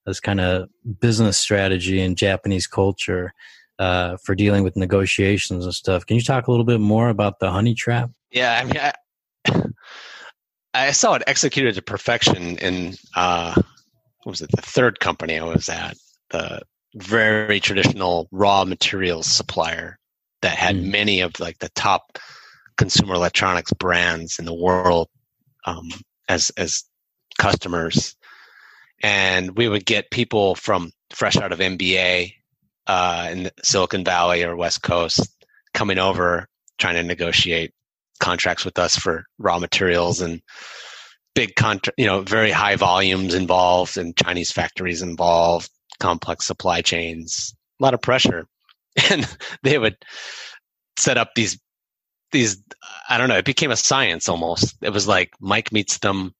this 0.06 0.20
kind 0.20 0.40
of 0.42 0.70
business 1.00 1.38
strategy 1.38 2.02
in 2.02 2.16
Japanese 2.16 2.68
culture 2.68 3.34
uh, 3.78 4.18
for 4.24 4.36
dealing 4.36 4.64
with 4.64 4.76
negotiations 4.76 5.64
and 5.64 5.74
stuff. 5.74 6.06
Can 6.06 6.16
you 6.16 6.24
talk 6.24 6.48
a 6.48 6.52
little 6.52 6.66
bit 6.66 6.80
more 6.80 7.10
about 7.10 7.40
the 7.40 7.52
honey 7.52 7.76
trap? 7.76 8.10
Yeah, 8.32 8.60
I 8.60 8.64
mean, 8.66 8.78
I, 8.78 9.64
I 10.88 10.92
saw 10.92 11.14
it 11.14 11.24
executed 11.28 11.76
to 11.76 11.82
perfection 11.82 12.58
in 12.58 12.96
uh, 13.16 13.54
what 14.24 14.32
was 14.32 14.42
it 14.42 14.52
the 14.52 14.62
third 14.62 15.00
company 15.00 15.38
I 15.38 15.44
was 15.44 15.70
at 15.70 15.96
the 16.32 16.62
very 16.96 17.60
traditional 17.60 18.28
raw 18.32 18.66
materials 18.66 19.28
supplier 19.28 19.98
that 20.42 20.56
had 20.56 20.76
Mm. 20.76 20.92
many 20.92 21.22
of 21.22 21.40
like 21.40 21.60
the 21.60 21.70
top 21.76 22.18
consumer 22.80 23.14
electronics 23.14 23.74
brands 23.74 24.40
in 24.40 24.46
the 24.46 24.54
world 24.54 25.10
um, 25.66 25.90
as 26.28 26.50
as 26.58 26.86
customers, 27.38 28.16
and 29.04 29.56
we 29.58 29.68
would 29.68 29.86
get 29.86 30.10
people 30.10 30.56
from 30.56 30.92
fresh 31.12 31.38
out 31.38 31.52
of 31.52 31.60
MBA 31.60 32.34
uh, 32.88 33.28
in 33.32 33.52
Silicon 33.64 34.04
Valley 34.04 34.44
or 34.44 34.56
West 34.56 34.82
Coast 34.82 35.30
coming 35.74 36.00
over 36.00 36.48
trying 36.80 36.96
to 36.96 37.04
negotiate 37.04 37.74
contracts 38.20 38.66
with 38.66 38.80
us 38.80 38.96
for 38.96 39.26
raw 39.38 39.60
materials 39.60 40.22
and 40.22 40.42
big 41.36 41.56
contract, 41.56 42.00
you 42.00 42.06
know, 42.06 42.22
very 42.22 42.52
high 42.52 42.78
volumes 42.78 43.34
involved 43.34 43.98
and 43.98 44.16
Chinese 44.16 44.52
factories 44.52 45.02
involved, 45.02 45.70
complex 46.00 46.46
supply 46.46 46.82
chains, 46.82 47.54
a 47.80 47.84
lot 47.84 47.94
of 47.94 48.02
pressure. 48.02 48.46
And 49.12 49.26
they 49.64 49.78
would 49.78 49.96
set 50.98 51.18
up 51.18 51.30
these, 51.36 51.58
these, 52.32 52.58
I 53.10 53.18
don't 53.18 53.30
know, 53.30 53.38
it 53.38 53.46
became 53.46 53.72
a 53.72 53.76
science 53.76 54.30
almost. 54.30 54.76
It 54.82 54.92
was 54.92 55.08
like 55.08 55.34
Mike 55.40 55.72
meets 55.72 56.00
them 56.00 56.34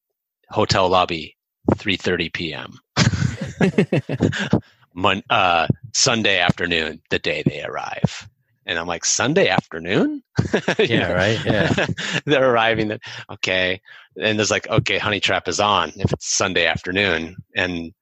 hotel 0.50 0.90
lobby, 0.90 1.36
3.30 1.72 2.34
p.m. 2.34 2.80
Mon- 4.94 5.24
uh, 5.30 5.68
Sunday 5.94 6.40
afternoon, 6.40 7.02
the 7.10 7.20
day 7.20 7.44
they 7.46 7.64
arrive. 7.64 8.28
And 8.66 8.78
I'm 8.78 8.88
like, 8.88 9.06
Sunday 9.06 9.48
afternoon? 9.50 10.22
Yeah, 10.80 11.10
know? 11.10 11.16
right. 11.16 11.40
Yeah. 11.46 11.88
They're 12.26 12.50
arriving. 12.50 12.90
That 12.90 13.02
okay. 13.32 13.82
And 14.22 14.38
there's 14.38 14.52
like, 14.52 14.70
okay, 14.70 14.98
Honey 14.98 15.20
Trap 15.20 15.48
is 15.48 15.60
on 15.60 15.92
if 15.96 16.14
it's 16.14 16.28
Sunday 16.28 16.66
afternoon. 16.68 17.38
And 17.56 17.94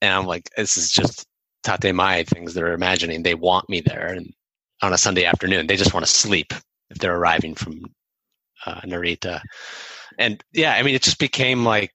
and 0.00 0.14
I'm 0.14 0.26
like, 0.26 0.50
this 0.56 0.76
is 0.76 0.90
just 0.90 1.26
tatemae 1.64 2.26
things 2.26 2.54
they're 2.54 2.72
imagining. 2.72 3.22
They 3.22 3.34
want 3.34 3.68
me 3.68 3.80
there 3.80 4.06
and 4.06 4.32
on 4.82 4.92
a 4.92 4.98
Sunday 4.98 5.24
afternoon. 5.24 5.66
They 5.66 5.76
just 5.76 5.94
want 5.94 6.04
to 6.04 6.12
sleep 6.12 6.52
if 6.90 6.98
they're 6.98 7.16
arriving 7.16 7.54
from 7.54 7.82
uh, 8.64 8.80
Narita. 8.82 9.40
And 10.18 10.42
yeah, 10.52 10.74
I 10.74 10.82
mean, 10.82 10.94
it 10.94 11.02
just 11.02 11.18
became 11.18 11.64
like 11.64 11.92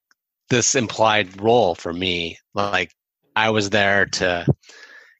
this 0.50 0.76
implied 0.76 1.42
role 1.42 1.76
for 1.76 1.94
me. 1.94 2.38
Like 2.54 2.92
I 3.36 3.50
was 3.50 3.70
there 3.70 4.06
to 4.06 4.46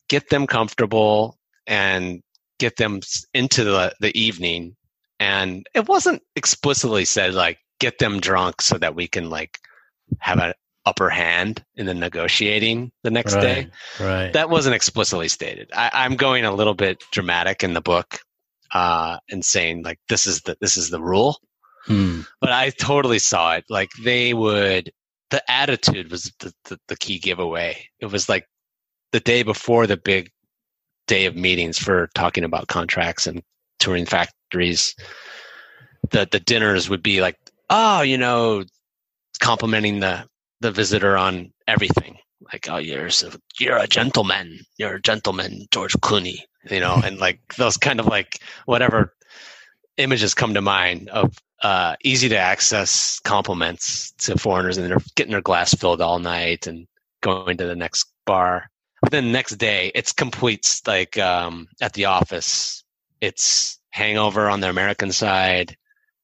get 0.10 0.30
them 0.30 0.48
comfortable 0.48 1.38
and 1.68 2.22
get 2.60 2.78
them 2.78 3.00
into 3.34 3.64
the, 3.64 3.94
the 4.00 4.18
evening. 4.20 4.76
And 5.20 5.66
it 5.74 5.88
wasn't 5.88 6.22
explicitly 6.36 7.06
said 7.06 7.34
like 7.34 7.60
get 7.80 8.00
them 8.00 8.20
drunk 8.20 8.62
so 8.62 8.78
that 8.78 8.96
we 8.96 9.08
can 9.08 9.30
like 9.30 9.58
have 10.20 10.40
an 10.40 10.54
upper 10.86 11.10
hand 11.10 11.64
in 11.76 11.86
the 11.86 11.94
negotiating 11.94 12.92
the 13.04 13.12
next 13.12 13.36
day. 13.36 13.70
right. 14.00 14.06
Right. 14.06 14.34
That 14.34 14.50
wasn't 14.50 14.76
explicitly 14.76 15.28
stated. 15.28 15.70
I, 15.74 15.92
I'm 15.94 16.16
going 16.16 16.44
a 16.44 16.54
little 16.54 16.74
bit 16.74 17.04
dramatic 17.12 17.64
in 17.64 17.74
the 17.74 17.82
book 17.82 18.20
uh, 18.74 19.18
and 19.30 19.44
saying 19.44 19.84
like 19.84 20.00
this 20.10 20.26
is 20.26 20.42
the 20.42 20.58
this 20.62 20.78
is 20.78 20.90
the 20.90 21.02
rule 21.02 21.38
Hmm. 21.86 22.22
but 22.40 22.52
I 22.52 22.70
totally 22.70 23.20
saw 23.20 23.56
it. 23.56 23.66
Like 23.70 23.90
they 24.04 24.34
would, 24.34 24.92
the 25.32 25.42
attitude 25.50 26.12
was 26.12 26.32
the, 26.40 26.54
the, 26.66 26.80
the 26.88 26.96
key 26.96 27.18
giveaway. 27.18 27.88
It 28.00 28.08
was 28.08 28.30
like 28.30 28.46
the 29.12 29.20
day 29.20 29.44
before 29.44 29.88
the 29.88 29.98
big 29.98 30.30
day 31.08 31.26
of 31.26 31.36
meetings 31.36 31.80
for 31.80 32.10
talking 32.14 32.44
about 32.44 32.68
contracts 32.68 33.26
and 33.26 33.42
touring 33.80 34.06
factories. 34.06 34.96
The 36.12 36.28
the 36.32 36.40
dinners 36.40 36.90
would 36.90 37.02
be 37.02 37.22
like, 37.22 37.38
oh, 37.70 38.02
you 38.02 38.18
know, 38.18 38.64
complimenting 39.40 40.02
the 40.02 40.26
the 40.60 40.72
visitor 40.72 41.18
on 41.18 41.52
everything. 41.68 42.18
Like, 42.54 42.68
oh, 42.70 42.78
you're 42.78 43.10
you're 43.60 43.78
a 43.78 43.88
gentleman. 43.88 44.60
You're 44.78 44.96
a 44.96 45.02
gentleman, 45.02 45.66
George 45.72 45.94
Clooney. 45.94 46.40
You 46.70 46.80
know, 46.80 47.02
and 47.04 47.20
like 47.20 47.40
those 47.58 47.78
kind 47.78 48.00
of 48.00 48.08
like 48.08 48.40
whatever 48.66 49.16
images 49.98 50.34
come 50.34 50.54
to 50.54 50.62
mind 50.62 51.10
of 51.10 51.38
uh, 51.62 51.96
easy 52.04 52.28
to 52.30 52.38
access 52.38 53.20
compliments 53.20 54.12
to 54.14 54.38
foreigners 54.38 54.78
and 54.78 54.90
they're 54.90 54.98
getting 55.16 55.32
their 55.32 55.42
glass 55.42 55.74
filled 55.74 56.02
all 56.02 56.18
night 56.20 56.66
and 56.66 56.88
going 57.22 57.58
to 57.58 57.66
the 57.66 57.76
next 57.76 58.06
bar. 58.26 58.70
But 59.02 59.12
then 59.12 59.26
the 59.26 59.32
next 59.32 59.58
day, 59.58 59.92
it's 59.94 60.12
complete 60.12 60.82
like 60.86 61.18
um, 61.18 61.68
at 61.82 61.94
the 61.94 62.06
office. 62.06 62.84
It's 63.20 63.80
hangover 63.92 64.50
on 64.50 64.62
the 64.62 64.70
American 64.70 65.12
side 65.12 65.76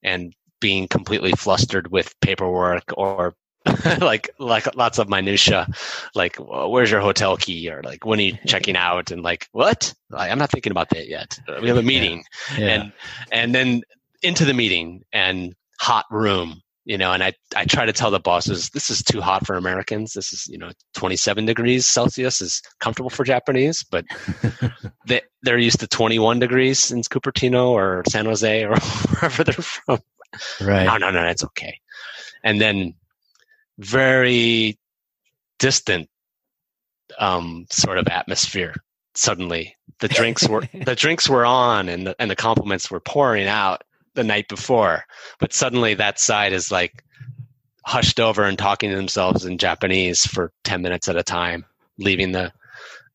and 0.04 0.34
being 0.60 0.88
completely 0.88 1.32
flustered 1.34 1.92
with 1.92 2.20
paperwork 2.22 2.84
or 2.98 3.36
like 4.02 4.30
like 4.40 4.76
lots 4.76 5.00
of 5.00 5.10
minutia. 5.10 5.68
Like 6.16 6.38
where's 6.38 6.92
your 6.92 7.02
hotel 7.02 7.38
key? 7.38 7.70
Or 7.70 7.82
like 7.84 8.06
when 8.06 8.20
are 8.20 8.24
you 8.24 8.38
checking 8.46 8.76
out? 8.88 9.12
And 9.12 9.22
like 9.24 9.48
what? 9.52 9.94
Like, 10.10 10.32
i'm 10.32 10.40
not 10.40 10.52
thinking 10.52 10.72
about 10.72 10.90
that 10.90 11.08
yet. 11.08 11.40
We 11.62 11.68
have 11.68 11.78
a 11.78 11.84
meeting. 11.84 12.24
Yeah. 12.58 12.68
and 12.68 12.94
and 13.32 13.56
then 13.56 13.82
into 14.24 14.46
the 14.46 14.54
meeting 14.54 15.04
and 15.14 15.54
hot 15.80 16.06
room 16.10 16.62
you 16.86 16.98
know 16.98 17.12
and 17.12 17.22
i 17.22 17.32
i 17.56 17.66
try 17.66 17.86
to 17.86 17.94
tell 17.94 18.10
the 18.10 18.20
bosses 18.20 18.70
this 18.72 18.90
is 18.90 19.04
too 19.04 19.22
hot 19.22 19.46
for 19.46 19.56
americans. 19.56 20.14
This 20.14 20.34
is 20.34 20.48
you 20.48 20.58
know 20.58 20.72
27 20.96 21.46
degrees 21.46 21.86
celsius 21.86 22.42
is 22.42 22.62
comfortable 22.80 23.10
for 23.12 23.24
japanese 23.24 23.84
but 23.84 24.06
they, 25.06 25.22
they're 25.44 25.60
used 25.60 25.82
to 25.82 25.88
21 25.88 26.40
degrees 26.40 26.90
in 26.92 27.02
cupertino 27.02 27.70
or 27.70 28.04
san 28.10 28.26
jose 28.26 28.64
or 28.64 28.76
wherever 28.80 29.44
they're 29.44 29.54
from. 29.54 30.00
Right. 30.62 30.86
no 30.86 30.98
no 30.98 31.12
no 31.12 31.28
it's 31.28 31.44
okay. 31.44 31.80
And 32.44 32.60
then 32.62 32.94
very 33.78 34.78
distant 35.60 36.10
um 37.20 37.66
sort 37.72 37.98
of 37.98 38.08
atmosphere 38.08 38.76
suddenly. 39.16 39.76
The 40.00 40.08
drinks 40.08 40.48
were 40.48 40.68
the 40.86 40.96
drinks 40.96 41.28
were 41.28 41.46
on 41.46 41.90
and 41.90 42.08
the, 42.08 42.16
and 42.20 42.30
the 42.30 42.36
compliments 42.36 42.92
were 42.92 43.00
pouring 43.00 43.48
out 43.48 43.84
the 44.14 44.24
night 44.24 44.48
before. 44.48 45.04
But 45.40 45.54
suddenly 45.54 45.94
that 45.96 46.20
side 46.20 46.54
is 46.54 46.72
like 46.72 47.04
hushed 47.86 48.20
over 48.20 48.44
and 48.44 48.58
talking 48.58 48.90
to 48.90 48.96
themselves 48.98 49.46
in 49.46 49.58
japanese 49.58 50.26
for 50.26 50.52
10 50.66 50.82
minutes 50.82 51.08
at 51.08 51.16
a 51.16 51.24
time 51.24 51.64
leaving 51.98 52.34
the 52.34 52.52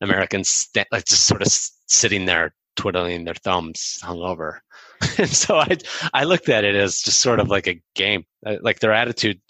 americans 0.00 0.48
sta- 0.48 0.86
like 0.90 1.04
just 1.04 1.26
sort 1.26 1.42
of 1.42 1.46
s- 1.46 1.72
sitting 1.86 2.24
there 2.24 2.54
twiddling 2.74 3.24
their 3.24 3.34
thumbs 3.34 3.98
hungover. 4.02 4.60
And 5.18 5.28
so 5.28 5.56
i 5.58 5.76
i 6.14 6.24
looked 6.24 6.48
at 6.48 6.64
it 6.64 6.74
as 6.74 7.00
just 7.00 7.20
sort 7.20 7.38
of 7.40 7.48
like 7.48 7.66
a 7.66 7.82
game. 7.94 8.24
Uh, 8.46 8.56
like 8.62 8.80
their 8.80 8.92
attitude 8.92 9.40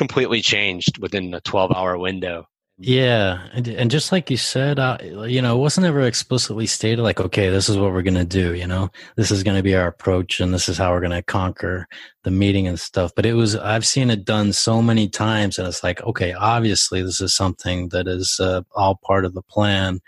completely 0.00 0.40
changed 0.40 0.96
within 0.96 1.34
a 1.34 1.42
12 1.42 1.72
hour 1.72 1.98
window 1.98 2.46
Yeah, 2.78 3.46
and, 3.52 3.68
and 3.68 3.90
just 3.90 4.10
like 4.10 4.30
you 4.30 4.38
said, 4.38 4.78
uh, 4.78 4.96
you 5.02 5.42
know, 5.42 5.54
it 5.54 5.60
wasn't 5.60 5.86
ever 5.86 6.00
explicitly 6.00 6.66
stated 6.66 7.02
like, 7.02 7.20
okay, 7.20 7.50
this 7.50 7.68
is 7.68 7.76
what 7.76 7.92
we're 7.92 8.00
gonna 8.00 8.24
do. 8.24 8.54
You 8.54 8.66
know, 8.66 8.88
this 9.16 9.30
is 9.30 9.42
gonna 9.42 9.62
be 9.62 9.76
our 9.76 9.88
approach, 9.88 10.40
and 10.40 10.54
this 10.54 10.66
is 10.70 10.78
how 10.78 10.92
we're 10.92 11.02
gonna 11.02 11.22
conquer 11.22 11.86
the 12.24 12.30
meeting 12.30 12.66
and 12.66 12.80
stuff. 12.80 13.12
But 13.14 13.26
it 13.26 13.34
was, 13.34 13.54
I've 13.54 13.84
seen 13.84 14.08
it 14.08 14.24
done 14.24 14.54
so 14.54 14.80
many 14.80 15.10
times, 15.10 15.58
and 15.58 15.68
it's 15.68 15.84
like, 15.84 16.02
okay, 16.04 16.32
obviously 16.32 17.02
this 17.02 17.20
is 17.20 17.36
something 17.36 17.90
that 17.90 18.08
is 18.08 18.40
uh, 18.40 18.62
all 18.74 18.98
part 19.04 19.26
of 19.26 19.34
the 19.34 19.42
plan. 19.42 20.00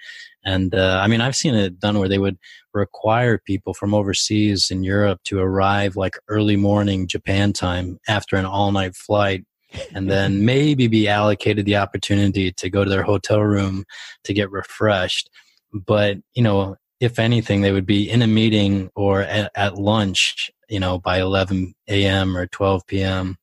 And 0.43 0.75
uh, 0.75 1.01
I 1.05 1.09
mean, 1.09 1.21
I've 1.21 1.37
seen 1.37 1.55
it 1.55 1.79
done 1.79 1.99
where 1.99 2.09
they 2.09 2.23
would 2.25 2.39
require 2.73 3.37
people 3.37 3.75
from 3.75 3.93
overseas 3.93 4.71
in 4.71 4.83
Europe 4.83 5.21
to 5.25 5.39
arrive 5.41 5.95
like 5.97 6.17
early 6.29 6.57
morning 6.57 7.07
Japan 7.07 7.53
time 7.53 7.99
after 8.09 8.37
an 8.37 8.47
all 8.47 8.73
night 8.73 8.97
flight 8.97 9.45
and 9.95 10.11
then 10.11 10.45
maybe 10.45 10.87
be 10.87 11.09
allocated 11.09 11.65
the 11.67 11.77
opportunity 11.77 12.53
to 12.53 12.71
go 12.71 12.85
to 12.85 12.91
their 12.91 13.03
hotel 13.03 13.41
room 13.41 13.85
to 14.25 14.35
get 14.35 14.51
refreshed. 14.51 15.31
But, 15.73 16.19
you 16.35 16.43
know, 16.43 16.77
if 17.01 17.19
anything, 17.19 17.63
they 17.63 17.73
would 17.73 17.87
be 17.87 18.09
in 18.09 18.23
a 18.23 18.27
meeting 18.27 18.91
or 18.95 19.23
at, 19.23 19.51
at 19.55 19.77
lunch, 19.77 20.51
you 20.69 20.79
know, 20.79 20.99
by 20.99 21.21
11 21.21 21.75
a.m. 21.89 22.37
or 22.37 22.47
12 22.47 22.87
p.m. 22.87 23.37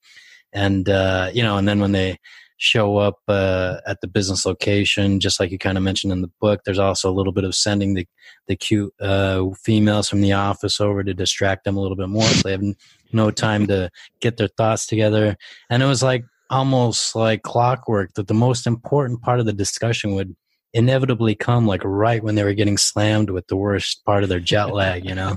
And, 0.54 0.88
uh, 0.89 1.30
you 1.34 1.44
know, 1.44 1.58
and 1.58 1.68
then 1.68 1.80
when 1.80 1.92
they 1.92 2.18
show 2.60 2.98
up 2.98 3.19
uh, 3.28 3.78
at 3.88 4.02
the 4.02 4.08
business 4.08 4.45
location, 4.45 5.19
just 5.19 5.39
like 5.39 5.50
you 5.50 5.58
kind 5.58 5.78
of 5.78 5.84
mentioned 5.84 6.13
in 6.13 6.22
the 6.22 6.32
book, 6.39 6.62
there's 6.65 6.78
also 6.78 7.10
a 7.10 7.15
little 7.15 7.32
bit 7.34 7.45
of 7.45 7.56
sending 7.56 7.95
the, 7.95 8.06
the 8.48 8.56
cute 8.56 8.93
uh, 9.00 9.45
females 9.63 10.08
from 10.08 10.22
the 10.22 10.34
office 10.34 10.80
over 10.80 11.04
to 11.04 11.13
distract 11.13 11.63
them 11.63 11.78
a 11.78 11.82
little 11.82 11.98
bit 11.98 12.10
more. 12.10 12.24
So 12.24 12.41
they 12.43 12.52
have 12.52 12.76
no 13.12 13.32
time 13.32 13.65
to 13.67 13.89
get 14.19 14.38
their 14.38 14.50
thoughts 14.50 14.86
together 14.86 15.36
and 15.69 15.82
it 15.82 15.88
was 15.88 16.04
like 16.04 16.24
almost 16.50 17.15
like 17.15 17.43
clockwork 17.43 18.13
that 18.13 18.28
the 18.28 18.34
most 18.34 18.67
important 18.67 19.22
part 19.22 19.39
of 19.39 19.45
the 19.45 19.54
discussion 19.54 20.13
would 20.15 20.36
inevitably 20.73 21.34
come 21.36 21.65
like 21.65 21.82
right 21.84 22.23
when 22.23 22.36
they 22.36 22.43
were 22.43 22.53
getting 22.53 22.77
slammed 22.77 23.29
with 23.29 23.47
the 23.47 23.55
worst 23.55 24.03
part 24.05 24.23
of 24.23 24.29
their 24.29 24.39
jet 24.39 24.65
lag 24.73 25.03
you 25.05 25.15
know 25.15 25.36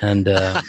and 0.00 0.26
uh 0.26 0.60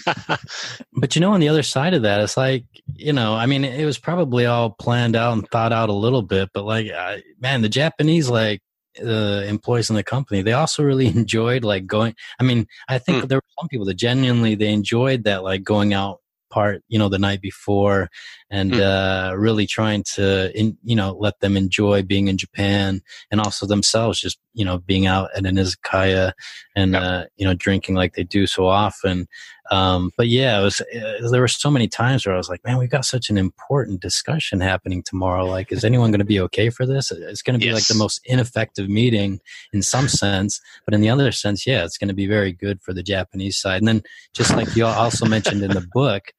but 0.94 1.16
you 1.16 1.22
know 1.22 1.32
on 1.32 1.40
the 1.40 1.48
other 1.50 1.64
side 1.64 1.94
of 1.94 2.02
that 2.02 2.20
it's 2.20 2.36
like 2.38 2.66
you 2.94 3.14
know 3.14 3.34
i 3.36 3.46
mean 3.46 3.64
it 3.64 3.86
was 3.86 3.98
probably 3.98 4.46
all 4.46 4.70
planned 4.72 5.16
out 5.16 5.34
and 5.34 5.48
thought 5.50 5.72
out 5.72 5.90
a 5.90 5.94
little 5.94 6.22
bit 6.22 6.50
but 6.54 6.66
like 6.66 6.92
I, 6.92 7.24
man 7.40 7.62
the 7.62 7.70
japanese 7.70 8.30
like 8.30 8.62
uh, 9.02 9.44
employees 9.48 9.90
in 9.90 9.96
the 9.96 10.04
company 10.04 10.42
they 10.42 10.54
also 10.54 10.84
really 10.84 11.08
enjoyed 11.16 11.64
like 11.64 11.86
going 11.86 12.16
i 12.40 12.44
mean 12.44 12.68
i 12.88 12.98
think 12.98 13.22
Hmm. 13.22 13.28
there 13.28 13.38
were 13.38 13.60
some 13.60 13.68
people 13.70 13.86
that 13.88 13.96
genuinely 13.96 14.56
they 14.56 14.72
enjoyed 14.72 15.24
that 15.24 15.44
like 15.44 15.64
going 15.64 15.94
out 15.94 16.20
apart, 16.50 16.84
you 16.88 17.00
know, 17.00 17.10
the 17.10 17.20
night 17.20 17.42
before, 17.42 18.10
and 18.50 18.74
Hmm. 18.74 18.80
uh, 18.80 19.34
really 19.36 19.66
trying 19.68 20.04
to, 20.16 20.52
in, 20.60 20.78
you 20.84 20.96
know, 20.96 21.16
let 21.20 21.40
them 21.40 21.58
enjoy 21.58 22.04
being 22.04 22.28
in 22.28 22.38
Japan, 22.38 23.02
and 23.32 23.42
also 23.42 23.66
themselves 23.66 24.20
just, 24.20 24.38
you 24.54 24.66
know, 24.66 24.78
being 24.80 25.06
out 25.08 25.30
at 25.36 25.46
an 25.46 25.56
izakaya 25.56 26.32
and 26.76 26.94
Yep. 26.94 27.04
uh, 27.04 27.26
you 27.38 27.46
know, 27.46 27.54
drinking 27.54 27.96
like 27.96 28.14
they 28.14 28.24
do 28.24 28.48
so 28.48 28.68
often. 28.68 29.28
Um, 29.72 30.12
but 30.16 30.28
yeah, 30.28 30.60
it 30.60 30.64
was. 30.64 30.82
Uh, 30.82 31.30
there 31.30 31.42
were 31.42 31.48
so 31.48 31.72
many 31.72 31.88
times 31.88 32.26
where 32.26 32.36
I 32.36 32.38
was 32.38 32.50
like, 32.50 32.64
"Man, 32.64 32.78
we've 32.78 32.90
got 32.90 33.06
such 33.06 33.30
an 33.30 33.38
important 33.38 34.02
discussion 34.02 34.60
happening 34.60 35.02
tomorrow. 35.04 35.46
Like, 35.46 35.72
is 35.72 35.84
anyone 35.84 36.12
going 36.12 36.20
to 36.20 36.26
be 36.26 36.40
okay 36.42 36.70
for 36.70 36.86
this? 36.86 37.12
It's 37.12 37.42
going 37.42 37.60
to 37.60 37.66
be 37.66 37.74
like 37.74 37.88
the 37.88 37.96
most 37.96 38.22
ineffective 38.26 38.90
meeting 38.90 39.40
in 39.74 39.82
some 39.82 40.08
sense, 40.08 40.62
but 40.86 40.94
in 40.94 41.02
the 41.02 41.10
other 41.10 41.32
sense, 41.32 41.66
yeah, 41.66 41.84
it's 41.84 41.98
going 41.98 42.10
to 42.10 42.14
be 42.14 42.28
very 42.28 42.52
good 42.52 42.82
for 42.82 42.94
the 42.94 43.04
Japanese 43.04 43.58
side. 43.58 43.78
And 43.78 43.88
then, 43.88 44.04
just 44.34 44.56
like 44.56 44.76
you 44.76 44.86
also 44.86 45.26
mentioned 45.26 45.64
in 45.64 45.72
the 45.72 45.88
book, 45.94 46.32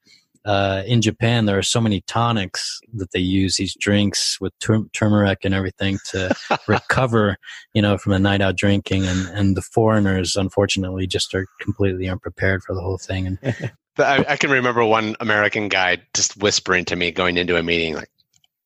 uh, 0.47 0.85
in 0.87 1.03
Japan, 1.03 1.45
there 1.47 1.59
are 1.59 1.63
so 1.63 1.81
many 1.81 2.03
tonics 2.03 2.81
that 2.95 3.11
they 3.11 3.19
use 3.19 3.57
these 3.57 3.75
drinks 3.75 4.41
with 4.41 4.57
tur- 4.61 4.87
turmeric 4.93 5.41
and 5.43 5.53
everything 5.53 5.99
to 6.11 6.33
recover, 6.69 7.37
you 7.75 7.83
know, 7.83 7.99
from 7.99 8.13
a 8.13 8.19
night 8.21 8.41
out 8.41 8.57
drinking. 8.57 9.05
And, 9.07 9.27
and 9.31 9.57
the 9.57 9.63
foreigners, 9.63 10.37
unfortunately, 10.37 11.09
just 11.09 11.35
are 11.35 11.47
completely 11.61 12.09
unprepared 12.09 12.63
for 12.63 12.77
the 12.77 12.81
whole 12.81 12.97
thing. 12.97 13.27
And 13.27 13.39
I, 13.99 14.25
I 14.29 14.37
can 14.37 14.51
remember 14.51 14.85
one 14.85 15.17
American 15.19 15.69
guy 15.69 15.99
just 16.15 16.37
whispering 16.37 16.85
to 16.87 16.97
me 16.97 17.11
going 17.11 17.39
into 17.39 17.57
a 17.57 17.63
meeting, 17.65 17.95
like, 17.95 18.11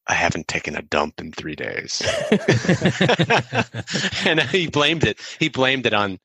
I 0.06 0.14
haven't 0.14 0.48
taken 0.48 0.76
a 0.76 0.82
dump 0.82 1.18
in 1.18 1.32
three 1.32 1.54
days. 1.54 2.02
and 4.26 4.40
he 4.40 4.66
blamed 4.66 5.04
it. 5.04 5.18
He 5.38 5.48
blamed 5.48 5.86
it 5.86 5.94
on 5.94 6.18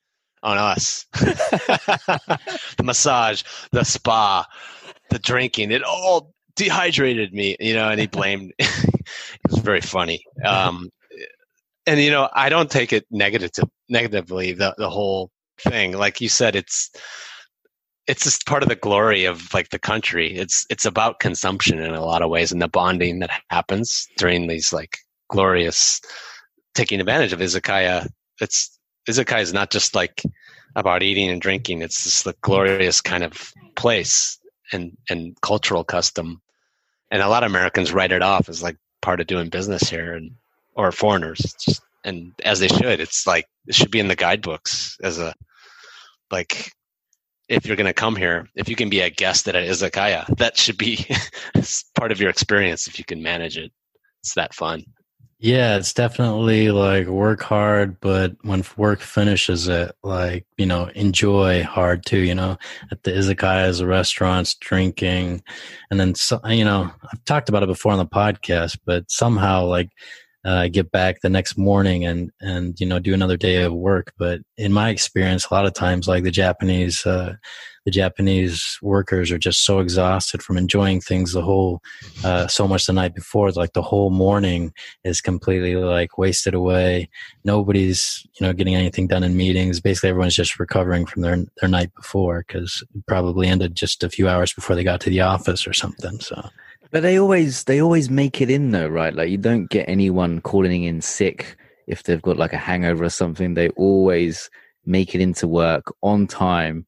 on 0.44 0.58
us. 0.58 1.06
the 1.14 2.84
massage, 2.84 3.44
the 3.72 3.84
spa, 3.84 4.46
the 5.10 5.20
drinking, 5.20 5.72
it 5.72 5.84
all 5.84 6.34
dehydrated 6.56 7.34
me, 7.34 7.56
you 7.60 7.74
know, 7.74 7.90
and 7.90 8.00
he 8.00 8.08
blamed 8.08 8.54
it 8.60 9.06
was 9.50 9.60
very 9.60 9.82
funny. 9.82 10.24
Um 10.46 10.90
and 11.88 12.00
you 12.00 12.10
know, 12.10 12.30
I 12.34 12.50
don't 12.50 12.72
take 12.72 12.94
it 12.94 13.06
negative 13.12 13.52
negatively, 13.90 14.54
the 14.54 14.74
the 14.78 14.90
whole 14.90 15.32
thing. 15.60 15.94
Like 15.94 16.22
you 16.22 16.30
said, 16.30 16.56
it's 16.56 16.92
it's 18.08 18.24
just 18.24 18.46
part 18.46 18.64
of 18.64 18.70
the 18.70 18.76
glory 18.76 19.26
of 19.26 19.54
like 19.54 19.70
the 19.70 19.80
country. 19.80 20.36
It's 20.36 20.66
it's 20.70 20.86
about 20.86 21.20
consumption 21.20 21.80
in 21.80 21.94
a 21.94 22.06
lot 22.06 22.22
of 22.22 22.30
ways 22.30 22.52
and 22.52 22.62
the 22.62 22.68
bonding 22.68 23.20
that 23.20 23.32
happens 23.50 24.08
during 24.18 24.48
these 24.48 24.72
like 24.72 24.98
glorious 25.30 26.02
taking 26.74 27.00
advantage 27.00 27.34
of 27.34 27.40
izakaya. 27.40 28.08
It's 28.42 28.78
izakaya 29.10 29.42
is 29.42 29.54
not 29.54 29.72
just 29.72 29.96
like 29.96 30.22
about 30.76 31.04
eating 31.04 31.30
and 31.30 31.42
drinking. 31.42 31.82
It's 31.82 32.04
just 32.04 32.26
the 32.26 32.36
glorious 32.42 33.02
kind 33.02 33.24
of 33.24 33.52
place 33.76 34.38
and 34.72 34.98
and 35.10 35.40
cultural 35.42 35.84
custom. 35.84 36.42
And 37.12 37.22
a 37.22 37.30
lot 37.30 37.44
of 37.44 37.52
Americans 37.52 37.94
write 37.94 38.12
it 38.12 38.22
off 38.22 38.50
as 38.50 38.64
like 38.64 38.78
part 39.02 39.22
of 39.22 39.28
doing 39.28 39.50
business 39.50 39.90
here 39.90 40.14
and 40.14 40.32
or 40.76 40.92
foreigners. 40.92 41.56
Just, 41.60 41.82
and 42.04 42.34
as 42.44 42.60
they 42.60 42.68
should. 42.68 43.00
It's 43.00 43.28
like 43.28 43.48
it 43.68 43.76
should 43.76 43.92
be 43.92 44.00
in 44.00 44.08
the 44.08 44.16
guidebooks 44.16 44.98
as 45.04 45.20
a 45.20 45.34
like 46.32 46.72
if 47.48 47.66
you're 47.66 47.76
going 47.76 47.86
to 47.86 47.94
come 47.94 48.16
here, 48.16 48.50
if 48.56 48.70
you 48.70 48.76
can 48.76 48.90
be 48.90 49.02
a 49.02 49.10
guest 49.10 49.48
at 49.48 49.56
an 49.56 49.66
izakaya, 49.66 50.26
that 50.38 50.58
should 50.58 50.78
be 50.78 51.06
part 51.96 52.12
of 52.12 52.20
your 52.20 52.30
experience 52.30 52.88
if 52.88 52.98
you 52.98 53.06
can 53.06 53.22
manage 53.22 53.58
it. 53.58 53.72
It's 54.22 54.34
that 54.34 54.54
fun. 54.54 54.86
Yeah, 55.40 55.76
it's 55.78 55.94
definitely 55.94 56.72
like 56.72 57.08
work 57.08 57.42
hard, 57.44 58.00
but 58.00 58.36
when 58.44 58.64
work 58.78 59.02
finishes 59.02 59.68
it, 59.68 59.94
like, 60.02 60.46
you 60.58 60.66
know, 60.66 60.86
enjoy 60.96 61.62
hard 61.64 62.06
too, 62.06 62.20
you 62.20 62.34
know, 62.34 62.58
at 62.90 63.04
the 63.04 63.12
izakayas, 63.12 63.86
restaurants, 63.86 64.56
drinking. 64.56 65.44
And 65.92 66.00
then, 66.00 66.16
so, 66.16 66.40
you 66.48 66.64
know, 66.64 66.90
I've 67.12 67.24
talked 67.26 67.50
about 67.50 67.64
it 67.64 67.68
before 67.68 67.92
on 67.92 67.98
the 67.98 68.06
podcast, 68.06 68.80
but 68.86 69.12
somehow 69.12 69.66
like, 69.66 69.90
uh, 70.46 70.68
get 70.68 70.92
back 70.92 71.22
the 71.22 71.30
next 71.30 71.58
morning 71.58 72.06
and, 72.06 72.32
and, 72.40 72.80
you 72.80 72.86
know, 72.86 73.00
do 73.00 73.14
another 73.14 73.36
day 73.36 73.64
of 73.64 73.74
work. 73.74 74.14
But 74.18 74.42
in 74.58 74.72
my 74.72 74.90
experience, 74.90 75.46
a 75.46 75.54
lot 75.54 75.66
of 75.66 75.74
times, 75.74 76.08
like 76.08 76.24
the 76.24 76.32
Japanese, 76.32 77.04
uh, 77.04 77.36
the 77.84 77.92
Japanese 77.92 78.78
workers 78.82 79.32
are 79.32 79.40
just 79.40 79.66
so 79.66 79.80
exhausted 79.80 80.44
from 80.44 80.58
enjoying 80.58 81.02
things 81.02 81.34
the 81.34 81.42
whole, 81.42 81.82
uh, 82.24 82.46
so 82.48 82.68
much 82.68 82.86
the 82.86 82.94
night 82.94 83.16
before. 83.16 83.50
Like 83.52 83.74
the 83.74 83.82
whole 83.82 84.12
morning 84.12 84.72
is 85.04 85.20
completely 85.20 85.76
like 85.76 86.18
wasted 86.18 86.54
away. 86.54 87.10
Nobody's, 87.44 88.26
you 88.40 88.46
know, 88.46 88.54
getting 88.54 88.76
anything 88.76 89.08
done 89.08 89.24
in 89.24 89.38
meetings. 89.38 89.80
Basically, 89.82 90.10
everyone's 90.10 90.36
just 90.36 90.60
recovering 90.60 91.08
from 91.08 91.24
their, 91.24 91.38
their 91.60 91.70
night 91.70 91.94
before 91.96 92.46
because 92.48 92.84
probably 93.08 93.48
ended 93.48 93.76
just 93.76 94.04
a 94.04 94.10
few 94.10 94.28
hours 94.28 94.54
before 94.54 94.76
they 94.76 94.84
got 94.84 95.02
to 95.02 95.10
the 95.10 95.22
office 95.22 95.68
or 95.68 95.74
something. 95.74 96.20
So, 96.20 96.50
But 96.96 97.02
they 97.02 97.20
always 97.20 97.66
they 97.66 97.82
always 97.82 98.10
make 98.10 98.40
it 98.40 98.50
in 98.50 98.72
though, 98.72 98.88
right? 98.88 99.14
Like 99.14 99.28
you 99.28 99.38
don't 99.38 99.70
get 99.70 99.90
anyone 99.90 100.40
calling 100.40 100.86
in 100.86 101.02
sick 101.02 101.58
if 101.88 102.04
they've 102.04 102.22
got 102.22 102.38
like 102.38 102.54
a 102.54 102.58
hangover 102.58 103.04
or 103.04 103.10
something. 103.10 103.54
They 103.54 103.68
always 103.72 104.50
make 104.86 105.14
it 105.14 105.20
into 105.20 105.46
work 105.46 105.94
on 106.02 106.26
time, 106.26 106.88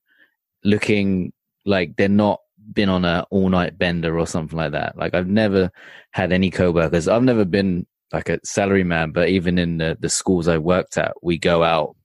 looking 0.63 1.33
like 1.65 1.97
they're 1.97 2.07
not 2.07 2.39
been 2.71 2.87
on 2.87 3.03
a 3.03 3.25
all 3.31 3.49
night 3.49 3.77
bender 3.77 4.17
or 4.17 4.25
something 4.25 4.57
like 4.57 4.71
that. 4.71 4.97
Like 4.97 5.13
I've 5.13 5.27
never 5.27 5.69
had 6.11 6.31
any 6.31 6.51
coworkers. 6.51 7.09
I've 7.09 7.23
never 7.23 7.43
been 7.43 7.85
like 8.13 8.29
a 8.29 8.39
salary 8.45 8.85
man, 8.85 9.11
but 9.11 9.27
even 9.27 9.57
in 9.57 9.77
the, 9.77 9.97
the 9.99 10.07
schools 10.07 10.47
I 10.47 10.57
worked 10.57 10.97
at, 10.97 11.15
we 11.21 11.37
go 11.37 11.63
out 11.63 11.97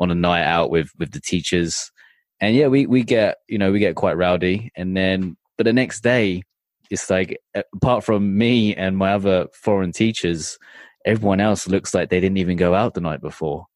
on 0.00 0.10
a 0.10 0.16
night 0.16 0.42
out 0.42 0.70
with 0.70 0.90
with 0.98 1.12
the 1.12 1.20
teachers, 1.20 1.92
and 2.40 2.56
yeah, 2.56 2.66
we 2.66 2.86
we 2.86 3.04
get 3.04 3.36
you 3.48 3.58
know 3.58 3.70
we 3.70 3.78
get 3.78 3.94
quite 3.94 4.16
rowdy, 4.16 4.72
and 4.74 4.96
then 4.96 5.36
but 5.56 5.62
the 5.62 5.72
next 5.72 6.00
day 6.00 6.42
it's 6.90 7.10
like 7.10 7.38
uh, 7.54 7.62
apart 7.74 8.04
from 8.04 8.36
me 8.36 8.74
and 8.74 8.96
my 8.96 9.12
other 9.12 9.46
foreign 9.52 9.92
teachers, 9.92 10.58
everyone 11.04 11.40
else 11.40 11.68
looks 11.68 11.94
like 11.94 12.10
they 12.10 12.20
didn't 12.20 12.38
even 12.38 12.56
go 12.56 12.74
out 12.74 12.94
the 12.94 13.00
night 13.00 13.20
before. 13.20 13.66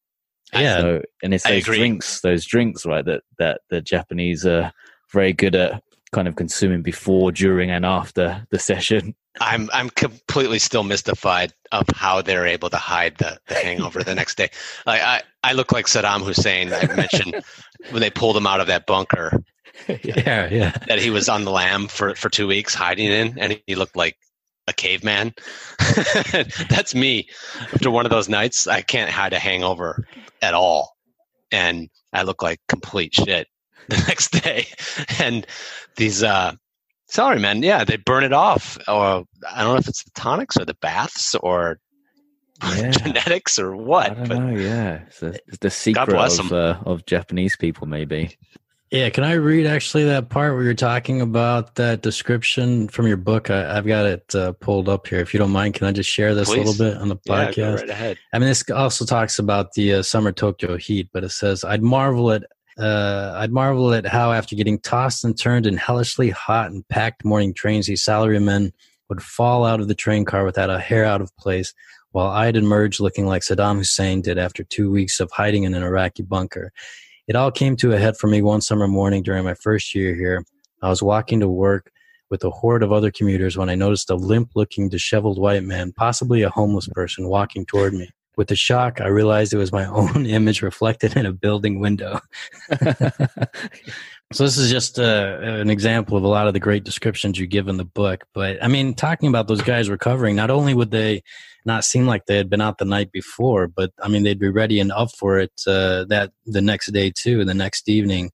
yeah. 0.53 0.77
So, 0.79 1.01
and 1.23 1.33
it's 1.33 1.45
I 1.45 1.51
those 1.51 1.63
agree. 1.63 1.77
drinks, 1.77 2.21
those 2.21 2.45
drinks, 2.45 2.85
right? 2.85 3.05
That 3.05 3.23
that 3.37 3.61
the 3.69 3.81
Japanese 3.81 4.45
are 4.45 4.71
very 5.11 5.33
good 5.33 5.55
at 5.55 5.81
kind 6.11 6.27
of 6.27 6.35
consuming 6.35 6.81
before, 6.81 7.31
during, 7.31 7.71
and 7.71 7.85
after 7.85 8.45
the 8.51 8.59
session. 8.71 9.15
I'm 9.39 9.69
I'm 9.73 9.89
completely 9.89 10.59
still 10.59 10.83
mystified 10.83 11.53
of 11.71 11.85
how 11.95 12.21
they're 12.21 12.45
able 12.45 12.69
to 12.69 12.77
hide 12.77 13.17
the, 13.17 13.39
the 13.47 13.55
hangover 13.55 14.03
the 14.03 14.15
next 14.15 14.35
day. 14.35 14.49
Like 14.85 15.01
I, 15.01 15.21
I 15.43 15.53
look 15.53 15.71
like 15.71 15.85
Saddam 15.85 16.21
Hussein. 16.21 16.73
I 16.73 16.85
mentioned 16.87 17.41
when 17.91 18.01
they 18.01 18.09
pulled 18.09 18.35
him 18.35 18.45
out 18.45 18.59
of 18.59 18.67
that 18.67 18.85
bunker 18.85 19.41
yeah, 20.03 20.47
yeah. 20.49 20.71
that 20.87 20.99
he 20.99 21.09
was 21.09 21.29
on 21.29 21.43
the 21.45 21.51
lam 21.51 21.87
for, 21.87 22.15
for 22.15 22.29
two 22.29 22.47
weeks 22.47 22.73
hiding 22.73 23.07
in, 23.07 23.39
and 23.39 23.61
he 23.67 23.75
looked 23.75 23.95
like 23.95 24.17
a 24.67 24.73
caveman. 24.73 25.33
That's 26.69 26.93
me. 26.93 27.29
After 27.73 27.89
one 27.91 28.05
of 28.05 28.11
those 28.11 28.29
nights, 28.29 28.67
I 28.67 28.81
can't 28.81 29.09
hide 29.09 29.33
a 29.33 29.39
hangover 29.39 30.05
at 30.41 30.53
all, 30.53 30.95
and 31.51 31.89
I 32.13 32.23
look 32.23 32.41
like 32.43 32.59
complete 32.67 33.13
shit 33.15 33.47
the 33.89 33.97
next 34.07 34.29
day. 34.43 34.67
And 35.19 35.45
these 35.97 36.21
uh, 36.23 36.53
salary 37.07 37.39
men, 37.39 37.63
yeah, 37.63 37.83
they 37.83 37.97
burn 37.97 38.23
it 38.23 38.33
off. 38.33 38.77
Or 38.87 39.25
I 39.49 39.63
don't 39.63 39.73
know 39.73 39.77
if 39.77 39.87
it's 39.87 40.03
the 40.03 40.11
tonics 40.15 40.57
or 40.57 40.65
the 40.65 40.75
baths 40.75 41.35
or 41.35 41.79
Yeah. 42.63 42.91
genetics 42.91 43.57
or 43.57 43.73
I 43.73 43.77
what, 43.77 44.15
don't 44.15 44.27
but 44.29 44.37
know. 44.37 44.49
Yeah, 44.55 45.01
it's, 45.07 45.19
the- 45.19 45.39
it's 45.47 45.57
the 45.57 45.71
secret 45.71 46.09
of 46.13 46.51
uh, 46.53 46.77
of 46.85 47.05
Japanese 47.07 47.55
people, 47.57 47.87
maybe. 47.87 48.37
Yeah, 48.91 49.09
can 49.09 49.23
I 49.23 49.33
read 49.33 49.67
actually 49.67 50.03
that 50.03 50.27
part 50.27 50.53
where 50.53 50.63
you're 50.63 50.73
talking 50.73 51.21
about 51.21 51.75
that 51.75 52.01
description 52.01 52.89
from 52.89 53.07
your 53.07 53.15
book? 53.15 53.49
I, 53.49 53.77
I've 53.77 53.87
got 53.87 54.05
it 54.05 54.35
uh, 54.35 54.51
pulled 54.51 54.89
up 54.89 55.07
here. 55.07 55.19
If 55.19 55.33
you 55.33 55.37
don't 55.37 55.51
mind, 55.51 55.75
can 55.75 55.87
I 55.87 55.93
just 55.93 56.09
share 56.09 56.35
this 56.35 56.49
a 56.49 56.57
little 56.57 56.73
bit 56.73 56.97
on 56.97 57.07
the 57.07 57.15
yeah, 57.23 57.47
podcast? 57.47 57.55
go 57.55 57.75
right 57.75 57.89
ahead. 57.89 58.17
I 58.33 58.39
mean, 58.39 58.49
this 58.49 58.69
also 58.69 59.05
talks 59.05 59.39
about 59.39 59.71
the 59.75 59.93
uh, 59.93 60.03
summer 60.03 60.33
Tokyo 60.33 60.75
heat, 60.75 61.07
but 61.13 61.23
it 61.23 61.29
says, 61.29 61.63
"I'd 61.63 61.81
marvel 61.81 62.33
at, 62.33 62.43
uh, 62.77 63.31
I'd 63.37 63.53
marvel 63.53 63.93
at 63.93 64.05
how 64.05 64.33
after 64.33 64.57
getting 64.57 64.77
tossed 64.77 65.23
and 65.23 65.39
turned 65.39 65.65
in 65.65 65.77
hellishly 65.77 66.29
hot 66.29 66.71
and 66.71 66.85
packed 66.89 67.23
morning 67.23 67.53
trains, 67.53 67.87
these 67.87 68.03
salarymen 68.03 68.73
would 69.07 69.23
fall 69.23 69.63
out 69.63 69.79
of 69.79 69.87
the 69.87 69.95
train 69.95 70.25
car 70.25 70.43
without 70.43 70.69
a 70.69 70.79
hair 70.79 71.05
out 71.05 71.21
of 71.21 71.33
place, 71.37 71.73
while 72.11 72.27
I'd 72.27 72.57
emerge 72.57 72.99
looking 72.99 73.25
like 73.25 73.43
Saddam 73.43 73.77
Hussein 73.77 74.21
did 74.21 74.37
after 74.37 74.65
two 74.65 74.91
weeks 74.91 75.21
of 75.21 75.31
hiding 75.31 75.63
in 75.63 75.75
an 75.75 75.83
Iraqi 75.83 76.23
bunker." 76.23 76.73
It 77.31 77.37
all 77.37 77.49
came 77.49 77.77
to 77.77 77.93
a 77.93 77.97
head 77.97 78.17
for 78.17 78.27
me 78.27 78.41
one 78.41 78.59
summer 78.59 78.89
morning 78.89 79.23
during 79.23 79.45
my 79.45 79.53
first 79.53 79.95
year 79.95 80.13
here. 80.13 80.43
I 80.81 80.89
was 80.89 81.01
walking 81.01 81.39
to 81.39 81.47
work 81.47 81.89
with 82.29 82.43
a 82.43 82.49
horde 82.49 82.83
of 82.83 82.91
other 82.91 83.09
commuters 83.09 83.57
when 83.57 83.69
I 83.69 83.75
noticed 83.75 84.09
a 84.09 84.15
limp 84.15 84.49
looking, 84.53 84.89
disheveled 84.89 85.39
white 85.39 85.63
man, 85.63 85.93
possibly 85.93 86.41
a 86.41 86.49
homeless 86.49 86.89
person, 86.89 87.29
walking 87.29 87.65
toward 87.65 87.93
me. 87.93 88.09
With 88.35 88.51
a 88.51 88.57
shock, 88.57 88.99
I 88.99 89.07
realized 89.07 89.53
it 89.53 89.57
was 89.59 89.71
my 89.71 89.85
own 89.85 90.25
image 90.25 90.61
reflected 90.61 91.15
in 91.15 91.25
a 91.25 91.31
building 91.31 91.79
window. 91.79 92.19
So 94.33 94.45
this 94.45 94.57
is 94.57 94.71
just 94.71 94.97
uh, 94.97 95.39
an 95.41 95.69
example 95.69 96.15
of 96.15 96.23
a 96.23 96.27
lot 96.27 96.47
of 96.47 96.53
the 96.53 96.59
great 96.59 96.85
descriptions 96.85 97.37
you 97.37 97.47
give 97.47 97.67
in 97.67 97.75
the 97.75 97.85
book. 97.85 98.25
But 98.33 98.63
I 98.63 98.69
mean, 98.69 98.93
talking 98.93 99.27
about 99.27 99.47
those 99.47 99.61
guys 99.61 99.89
recovering, 99.89 100.37
not 100.37 100.49
only 100.49 100.73
would 100.73 100.91
they 100.91 101.23
not 101.65 101.83
seem 101.83 102.05
like 102.07 102.25
they 102.25 102.37
had 102.37 102.49
been 102.49 102.61
out 102.61 102.77
the 102.77 102.85
night 102.85 103.11
before, 103.11 103.67
but 103.67 103.91
I 104.01 104.07
mean, 104.07 104.23
they'd 104.23 104.39
be 104.39 104.49
ready 104.49 104.79
and 104.79 104.91
up 104.91 105.11
for 105.11 105.37
it 105.37 105.51
uh, 105.67 106.05
that 106.05 106.31
the 106.45 106.61
next 106.61 106.91
day 106.91 107.11
too, 107.13 107.43
the 107.43 107.53
next 107.53 107.89
evening. 107.89 108.31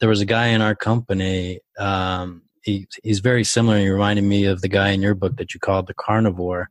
there 0.00 0.10
was 0.10 0.20
a 0.20 0.26
guy 0.26 0.48
in 0.48 0.60
our 0.60 0.74
company. 0.74 1.60
Um, 1.78 2.42
he, 2.62 2.86
he's 3.02 3.20
very 3.20 3.42
similar. 3.42 3.78
He 3.78 3.88
reminded 3.88 4.22
me 4.22 4.44
of 4.44 4.60
the 4.60 4.68
guy 4.68 4.90
in 4.90 5.00
your 5.00 5.14
book 5.14 5.36
that 5.36 5.54
you 5.54 5.60
called 5.60 5.86
the 5.86 5.94
carnivore. 5.94 6.68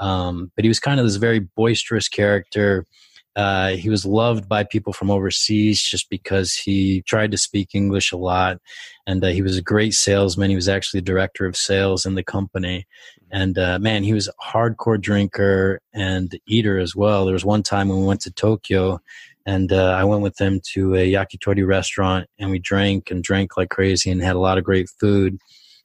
Um, 0.00 0.50
but 0.56 0.64
he 0.64 0.68
was 0.68 0.80
kind 0.80 0.98
of 0.98 1.06
this 1.06 1.14
very 1.14 1.38
boisterous 1.38 2.08
character. 2.08 2.86
Uh, 3.34 3.70
he 3.70 3.88
was 3.88 4.04
loved 4.04 4.48
by 4.48 4.62
people 4.62 4.92
from 4.92 5.10
overseas 5.10 5.80
just 5.80 6.10
because 6.10 6.54
he 6.54 7.02
tried 7.02 7.30
to 7.30 7.38
speak 7.38 7.74
English 7.74 8.12
a 8.12 8.16
lot, 8.16 8.58
and 9.06 9.24
uh, 9.24 9.28
he 9.28 9.40
was 9.40 9.56
a 9.56 9.62
great 9.62 9.94
salesman. 9.94 10.50
He 10.50 10.56
was 10.56 10.68
actually 10.68 11.00
director 11.00 11.46
of 11.46 11.56
sales 11.56 12.04
in 12.04 12.14
the 12.14 12.22
company, 12.22 12.86
and 13.30 13.56
uh, 13.56 13.78
man, 13.78 14.04
he 14.04 14.12
was 14.12 14.28
a 14.28 14.32
hardcore 14.44 15.00
drinker 15.00 15.80
and 15.94 16.38
eater 16.46 16.78
as 16.78 16.94
well. 16.94 17.24
There 17.24 17.32
was 17.32 17.44
one 17.44 17.62
time 17.62 17.88
when 17.88 18.00
we 18.00 18.06
went 18.06 18.20
to 18.22 18.30
Tokyo, 18.30 19.00
and 19.46 19.72
uh, 19.72 19.92
I 19.92 20.04
went 20.04 20.22
with 20.22 20.38
him 20.38 20.60
to 20.74 20.94
a 20.94 21.10
yakitori 21.10 21.66
restaurant, 21.66 22.28
and 22.38 22.50
we 22.50 22.58
drank 22.58 23.10
and 23.10 23.24
drank 23.24 23.56
like 23.56 23.70
crazy, 23.70 24.10
and 24.10 24.22
had 24.22 24.36
a 24.36 24.40
lot 24.40 24.58
of 24.58 24.64
great 24.64 24.90
food. 25.00 25.38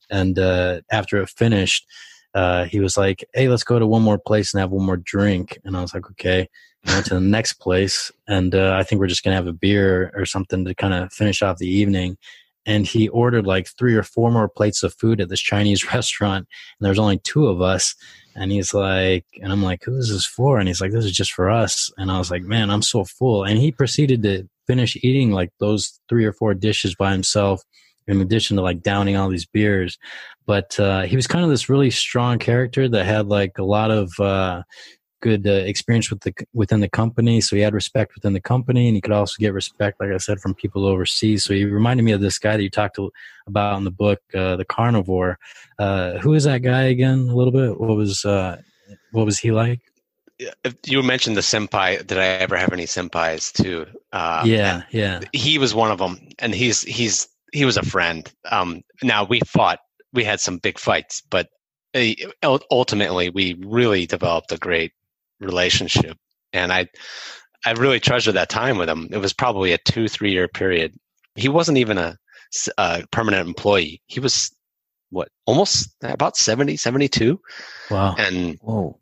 And 0.10 0.38
uh, 0.38 0.82
after 0.92 1.22
it 1.22 1.30
finished, 1.30 1.88
he 2.70 2.82
was 2.82 2.98
like, 2.98 3.24
"Hey, 3.34 3.48
let's 3.48 3.64
go 3.64 3.80
to 3.80 3.88
one 3.88 4.02
more 4.02 4.20
place 4.20 4.54
and 4.54 4.60
have 4.60 4.72
one 4.72 4.86
more 4.86 4.98
drink." 4.98 5.60
And 5.64 5.78
I 5.78 5.82
was 5.82 5.94
like, 5.94 6.10
"Okay." 6.12 6.50
To 6.88 7.14
the 7.14 7.20
next 7.20 7.54
place, 7.54 8.12
and 8.28 8.56
uh, 8.56 8.76
I 8.76 8.82
think 8.82 9.00
we're 9.00 9.08
just 9.08 9.24
gonna 9.24 9.36
have 9.36 9.46
a 9.46 9.54
beer 9.54 10.12
or 10.16 10.26
something 10.26 10.66
to 10.66 10.74
kind 10.74 10.96
of 10.96 11.14
finish 11.14 11.44
off 11.44 11.58
the 11.58 11.70
evening. 11.70 12.18
And 12.66 12.88
he 12.88 13.08
ordered 13.10 13.46
like 13.46 13.70
three 13.78 13.96
or 13.96 14.04
four 14.04 14.32
more 14.32 14.50
plates 14.50 14.82
of 14.82 14.96
food 14.96 15.22
at 15.22 15.30
this 15.30 15.40
Chinese 15.40 15.94
restaurant, 15.94 16.48
and 16.80 16.86
there's 16.86 17.00
only 17.00 17.20
two 17.20 17.48
of 17.48 17.62
us. 17.62 17.94
And 18.36 18.52
he's 18.52 18.74
like, 18.74 19.26
and 19.42 19.52
I'm 19.52 19.64
like, 19.64 19.84
who 19.84 19.96
is 19.98 20.10
this 20.10 20.26
for? 20.26 20.60
And 20.60 20.68
he's 20.68 20.82
like, 20.82 20.92
this 20.92 21.06
is 21.06 21.12
just 21.12 21.34
for 21.34 21.50
us. 21.50 21.92
And 21.98 22.12
I 22.12 22.18
was 22.18 22.30
like, 22.32 22.44
man, 22.44 22.70
I'm 22.70 22.82
so 22.82 23.04
full. 23.04 23.44
And 23.44 23.58
he 23.58 23.72
proceeded 23.72 24.24
to 24.24 24.48
finish 24.66 24.98
eating 24.98 25.32
like 25.32 25.52
those 25.60 26.00
three 26.10 26.26
or 26.26 26.34
four 26.34 26.54
dishes 26.54 26.96
by 26.96 27.12
himself 27.12 27.62
in 28.08 28.22
addition 28.22 28.58
to 28.58 28.64
like 28.64 28.82
downing 28.82 29.18
all 29.18 29.30
these 29.30 29.46
beers. 29.46 29.98
But 30.46 30.80
uh, 30.80 31.04
he 31.04 31.16
was 31.16 31.28
kind 31.28 31.44
of 31.44 31.50
this 31.50 31.70
really 31.70 31.92
strong 31.92 32.40
character 32.40 32.88
that 32.90 33.06
had 33.06 33.28
like 33.28 33.58
a 33.58 33.64
lot 33.64 33.92
of 33.92 34.12
uh, 34.20 34.64
good 35.22 35.48
uh, 35.48 35.52
experience 35.52 36.10
with 36.10 36.22
the 36.22 36.34
within 36.54 36.80
the 36.80 36.90
company. 36.90 37.42
So 37.42 37.56
he 37.56 37.62
had 37.62 37.74
respect 37.74 38.16
within 38.16 38.34
the 38.34 38.42
company, 38.42 38.88
and 38.88 38.96
he 38.96 39.02
could 39.02 39.12
also 39.12 39.36
get 39.40 39.54
respect, 39.54 40.00
like 40.00 40.12
I 40.12 40.18
said, 40.18 40.40
from 40.40 40.54
people 40.54 40.86
overseas. 40.86 41.44
So 41.44 41.54
he 41.54 41.66
reminded 41.66 42.04
me 42.04 42.12
of 42.12 42.22
this 42.22 42.38
guy 42.38 42.58
that 42.58 42.64
you 42.64 42.70
talked 42.70 42.96
to, 42.96 43.12
about 43.48 43.78
in 43.78 43.84
the 43.84 43.92
book, 43.92 44.20
uh, 44.36 44.56
the 44.56 44.66
carnivore. 44.66 45.40
Uh, 45.80 46.18
who 46.20 46.34
is 46.34 46.44
that 46.44 46.62
guy 46.62 46.84
again? 46.84 47.30
A 47.30 47.36
little 47.36 47.52
bit. 47.52 47.80
What 47.80 47.96
was 47.96 48.26
uh, 48.26 48.62
what 49.12 49.26
was 49.26 49.40
he 49.40 49.52
like? 49.52 49.82
You 50.86 51.02
mentioned 51.02 51.36
the 51.36 51.42
senpai. 51.42 52.06
Did 52.06 52.20
I 52.20 52.26
ever 52.26 52.56
have 52.56 52.72
any 52.72 52.86
senpais 52.86 53.52
too? 53.52 53.88
Uh, 54.12 54.44
yeah, 54.46 54.84
yeah. 54.92 55.22
He 55.34 55.58
was 55.58 55.74
one 55.74 55.92
of 55.92 55.98
them, 55.98 56.20
and 56.40 56.54
he's 56.54 56.84
he's 56.84 57.28
he 57.54 57.66
was 57.66 57.78
a 57.78 57.84
friend. 57.84 58.32
Um, 58.52 58.84
now 59.02 59.24
we 59.24 59.40
fought. 59.48 59.80
We 60.14 60.24
had 60.24 60.40
some 60.40 60.58
big 60.58 60.80
fights, 60.80 61.22
but 61.30 61.50
uh, 61.94 62.60
ultimately 62.72 63.30
we 63.30 63.56
really 63.66 64.06
developed 64.06 64.52
a 64.52 64.58
great 64.58 64.92
relationship 65.40 66.18
and 66.54 66.72
i 66.72 66.88
i 67.66 67.72
really 67.72 68.00
treasure 68.00 68.32
that 68.32 68.50
time 68.50 68.78
with 68.78 68.90
him. 68.90 69.10
It 69.12 69.18
was 69.18 69.34
probably 69.34 69.74
a 69.74 69.78
two 69.78 70.08
three 70.08 70.32
year 70.32 70.48
period. 70.48 70.96
He 71.36 71.50
wasn't 71.50 71.78
even 71.78 71.98
a, 71.98 72.18
a 72.78 73.06
permanent 73.12 73.48
employee. 73.48 74.02
He 74.08 74.20
was 74.20 74.56
what 75.10 75.30
almost 75.46 75.96
about 76.04 76.36
70 76.38 76.78
72 76.78 77.40
wow. 77.90 78.16
And 78.18 78.58
Whoa. 78.62 79.00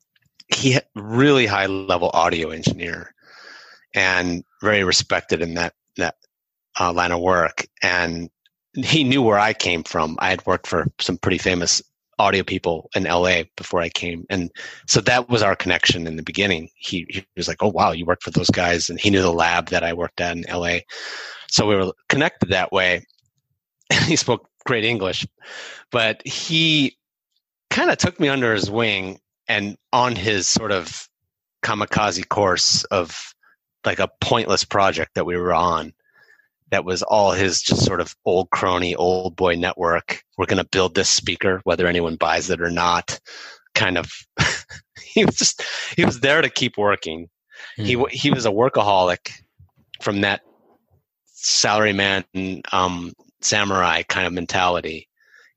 he 0.48 0.80
really 0.96 1.46
high 1.46 1.66
level 1.66 2.12
audio 2.14 2.50
engineer 2.50 3.14
and 3.94 4.44
very 4.62 4.84
respected 4.84 5.42
in 5.42 5.56
that 5.56 5.74
that 5.98 6.16
uh, 6.80 6.92
line 6.92 7.12
of 7.12 7.22
work. 7.22 7.66
And 7.82 8.30
he 8.74 9.04
knew 9.04 9.22
where 9.22 9.40
i 9.40 9.54
came 9.54 9.84
from. 9.84 10.18
I 10.20 10.30
had 10.30 10.46
worked 10.46 10.68
for 10.68 10.88
some 11.00 11.18
pretty 11.18 11.38
famous 11.38 11.82
audio 12.20 12.44
people 12.44 12.90
in 12.96 13.04
LA 13.04 13.44
before 13.58 13.82
I 13.82 13.90
came. 13.90 14.26
And 14.30 14.52
so 14.88 15.02
that 15.02 15.30
was 15.30 15.42
our 15.42 15.56
connection 15.56 16.08
in 16.08 16.16
the 16.16 16.24
beginning. 16.24 16.70
He, 16.76 17.06
he 17.10 17.26
was 17.36 17.48
like, 17.48 17.62
Oh, 17.62 17.70
wow, 17.70 17.92
you 17.92 18.06
worked 18.06 18.24
for 18.24 18.32
those 18.32 18.50
guys. 18.50 18.90
And 18.90 19.00
he 19.00 19.10
knew 19.10 19.22
the 19.22 19.32
lab 19.34 19.70
that 19.70 19.84
I 19.84 19.94
worked 19.94 20.22
at 20.22 20.38
in 20.38 20.46
LA. 20.50 20.80
So 21.50 21.68
we 21.68 21.76
were 21.76 21.92
connected 22.10 22.50
that 22.50 22.72
way. 22.72 23.06
And 23.90 24.04
he 24.06 24.16
spoke 24.16 24.50
great 24.66 24.84
English, 24.84 25.28
but 25.92 26.26
he 26.26 26.98
kind 27.70 27.92
of 27.92 27.98
took 27.98 28.20
me 28.20 28.30
under 28.30 28.54
his 28.54 28.70
wing 28.70 29.20
and 29.48 29.78
on 29.94 30.16
his 30.16 30.48
sort 30.48 30.72
of 30.72 31.08
kamikaze 31.64 32.28
course 32.28 32.84
of 32.86 33.34
like 33.86 34.00
a 34.00 34.10
pointless 34.22 34.64
project 34.64 35.12
that 35.16 35.26
we 35.26 35.38
were 35.38 35.54
on 35.54 35.94
that 36.72 36.86
was 36.86 37.04
all 37.04 37.32
his 37.32 37.62
just 37.62 37.86
sort 37.86 38.02
of 38.02 38.16
old 38.26 38.50
crony, 38.50 38.96
old 38.96 39.36
boy 39.36 39.56
network. 39.56 40.24
We're 40.38 40.46
going 40.46 40.64
to 40.64 40.70
build 40.70 40.96
this 40.96 41.10
speaker, 41.10 41.62
whether 41.64 41.88
anyone 41.88 42.16
buys 42.16 42.50
it 42.50 42.62
or 42.62 42.72
not. 42.72 43.20
Kind 43.76 43.98
of, 43.98 44.12
he 45.04 45.26
was 45.26 45.36
just, 45.36 45.64
he 45.96 46.06
was 46.06 46.22
there 46.22 46.42
to 46.42 46.50
keep 46.50 46.78
working. 46.78 47.30
Mm. 47.78 47.86
He, 47.86 47.94
hmm. 47.94 48.04
he 48.10 48.32
was 48.32 48.46
a 48.46 48.52
workaholic 48.52 49.32
from 50.02 50.22
that 50.22 50.42
salaryman, 51.36 52.62
um, 52.74 53.14
samurai 53.42 54.04
kind 54.04 54.28
of 54.28 54.34
mentality. 54.34 55.08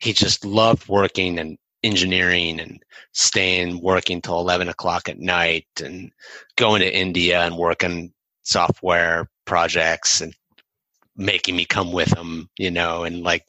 He 0.01 0.12
just 0.12 0.44
loved 0.44 0.88
working 0.88 1.38
and 1.38 1.59
engineering 1.83 2.61
and 2.61 2.83
staying 3.12 3.81
working 3.81 4.21
till 4.21 4.40
11 4.40 4.68
o'clock 4.68 5.09
at 5.09 5.18
night 5.18 5.66
and 5.83 6.11
going 6.57 6.81
to 6.81 6.97
India 6.97 7.42
and 7.42 7.57
working 7.57 8.12
software 8.42 9.29
projects 9.44 10.21
and 10.21 10.35
making 11.19 11.57
me 11.57 11.67
come 11.67 11.93
with 11.93 12.17
him, 12.17 12.49
you 12.57 12.71
know, 12.71 13.05
and 13.05 13.23
like 13.23 13.45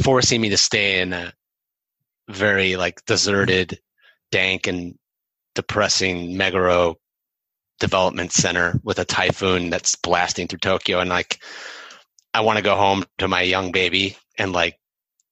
forcing 0.00 0.40
me 0.40 0.50
to 0.50 0.56
stay 0.56 1.00
in 1.00 1.12
a 1.12 1.32
very 2.28 2.76
like 2.76 3.04
deserted, 3.06 3.80
dank 4.30 4.68
and 4.68 4.96
depressing 5.56 6.36
Meguro 6.36 6.94
development 7.80 8.32
center 8.32 8.80
with 8.84 8.98
a 8.98 9.04
typhoon 9.04 9.70
that's 9.70 9.96
blasting 9.96 10.46
through 10.46 10.58
Tokyo 10.58 11.00
and 11.00 11.10
like 11.10 11.40
I 12.36 12.40
want 12.40 12.58
to 12.58 12.62
go 12.62 12.76
home 12.76 13.04
to 13.18 13.28
my 13.28 13.40
young 13.40 13.72
baby 13.72 14.16
and 14.38 14.52
like 14.52 14.78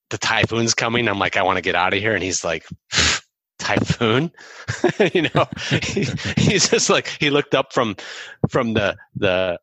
the 0.09 0.19
typhoon's 0.19 0.75
coming. 0.75 1.09
I'm 1.09 1.19
like, 1.19 1.37
I 1.37 1.43
want 1.43 1.57
to 1.57 1.63
get 1.63 1.75
out 1.75 1.93
of 1.93 2.01
here. 2.01 2.15
And 2.15 2.23
he's 2.23 2.45
like, 2.45 2.67
typhoon, 3.59 4.31
you 5.13 5.23
know, 5.35 5.47
he, 5.83 6.07
he's 6.37 6.71
just 6.71 6.89
like, 6.89 7.09
he 7.21 7.31
looked 7.31 7.55
up 7.55 7.73
from, 7.73 7.97
from 8.49 8.75
the, 8.75 8.97
the 9.17 9.59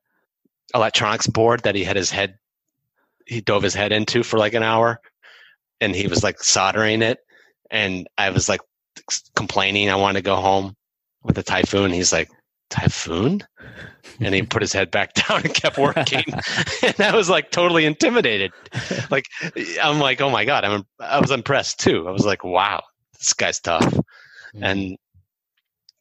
electronics 0.73 1.27
board 1.27 1.63
that 1.63 1.75
he 1.75 1.83
had 1.83 1.95
his 1.95 2.11
head 2.11 2.37
he 3.25 3.41
dove 3.41 3.63
his 3.63 3.73
head 3.73 3.91
into 3.91 4.23
for 4.23 4.37
like 4.37 4.53
an 4.53 4.63
hour 4.63 4.99
and 5.79 5.95
he 5.95 6.07
was 6.07 6.23
like 6.23 6.43
soldering 6.43 7.01
it 7.01 7.19
and 7.69 8.07
i 8.17 8.29
was 8.29 8.49
like 8.49 8.61
complaining 9.35 9.89
i 9.89 9.95
wanted 9.95 10.19
to 10.19 10.23
go 10.23 10.35
home 10.35 10.75
with 11.23 11.35
the 11.35 11.43
typhoon 11.43 11.91
he's 11.91 12.11
like 12.11 12.29
typhoon? 12.71 13.41
And 14.19 14.33
he 14.33 14.41
put 14.49 14.63
his 14.63 14.73
head 14.73 14.89
back 14.89 15.13
down 15.27 15.43
and 15.43 15.53
kept 15.53 15.77
working. 15.77 16.23
And 16.83 16.99
i 16.99 17.15
was 17.15 17.29
like 17.29 17.51
totally 17.51 17.85
intimidated. 17.85 18.51
Like 19.11 19.25
i'm 19.83 19.99
like 19.99 20.21
oh 20.21 20.31
my 20.31 20.45
god 20.45 20.65
i'm 20.65 20.83
i 20.99 21.19
was 21.19 21.29
impressed 21.29 21.79
too. 21.79 22.07
I 22.07 22.11
was 22.11 22.25
like 22.25 22.43
wow 22.43 22.81
this 23.19 23.33
guy's 23.33 23.59
tough 23.59 23.85
mm-hmm. 23.85 24.63
and 24.63 24.97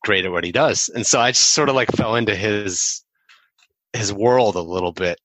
great 0.03 0.25
at 0.25 0.33
what 0.33 0.45
he 0.45 0.53
does. 0.53 0.89
And 0.89 1.07
so 1.07 1.21
i 1.21 1.33
just 1.33 1.51
sort 1.51 1.69
of 1.69 1.75
like 1.75 1.93
fell 1.93 2.17
into 2.17 2.35
his 2.35 3.05
his 3.93 4.13
world 4.13 4.57
a 4.57 4.61
little 4.61 4.93
bit 4.93 5.19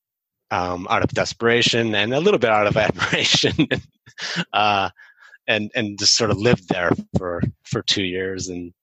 um, 0.51 0.87
out 0.89 1.03
of 1.03 1.09
desperation 1.09 1.95
and 1.95 2.13
a 2.13 2.19
little 2.19 2.39
bit 2.39 2.49
out 2.49 2.67
of 2.67 2.77
admiration, 2.77 3.67
uh, 4.53 4.89
and 5.47 5.71
and 5.75 5.99
just 5.99 6.15
sort 6.15 6.31
of 6.31 6.37
lived 6.37 6.69
there 6.69 6.91
for 7.17 7.41
for 7.63 7.81
two 7.81 8.03
years. 8.03 8.47
And 8.47 8.73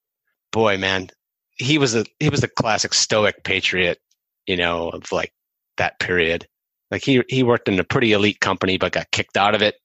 boy, 0.53 0.79
man, 0.79 1.09
he 1.57 1.79
was 1.79 1.95
a 1.95 2.05
he 2.21 2.29
was 2.29 2.43
a 2.43 2.49
classic 2.49 2.95
stoic 2.95 3.45
patriot, 3.45 3.99
you 4.47 4.57
know, 4.57 4.91
of 4.91 5.11
like 5.13 5.33
that 5.77 5.99
period. 6.01 6.47
Like 6.91 7.03
he 7.03 7.23
he 7.29 7.43
worked 7.43 7.69
in 7.69 7.79
a 7.79 7.85
pretty 7.85 8.13
elite 8.13 8.41
company, 8.41 8.77
but 8.77 8.93
got 8.93 9.11
kicked 9.11 9.37
out 9.37 9.55
of 9.55 9.63
it 9.63 9.77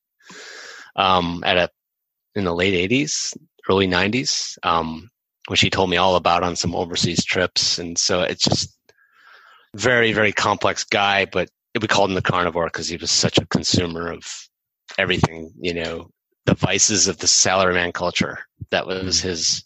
um, 0.96 1.44
at 1.46 1.58
a 1.58 1.70
in 2.36 2.44
the 2.44 2.54
late 2.54 2.90
'80s, 2.90 3.36
early 3.70 3.88
'90s, 3.88 4.58
um, 4.64 5.10
which 5.48 5.62
he 5.62 5.70
told 5.70 5.90
me 5.90 5.98
all 5.98 6.16
about 6.16 6.44
on 6.44 6.56
some 6.56 6.76
overseas 6.76 7.24
trips. 7.24 7.80
And 7.80 7.98
so 7.98 8.22
it's 8.22 8.44
just 8.44 8.77
very 9.78 10.12
very 10.12 10.32
complex 10.32 10.84
guy, 10.84 11.26
but 11.26 11.50
we 11.80 11.88
called 11.88 12.10
him 12.10 12.16
the 12.16 12.22
carnivore 12.22 12.66
because 12.66 12.88
he 12.88 12.98
was 12.98 13.12
such 13.12 13.38
a 13.38 13.46
consumer 13.48 14.12
of 14.12 14.26
everything. 14.98 15.52
You 15.60 15.74
know, 15.74 16.10
the 16.46 16.56
vices 16.56 17.08
of 17.08 17.20
the 17.20 17.28
salaryman 17.28 17.94
culture. 17.94 18.40
That 18.72 18.88
was 18.88 19.20
mm-hmm. 19.20 19.30
his. 19.30 19.64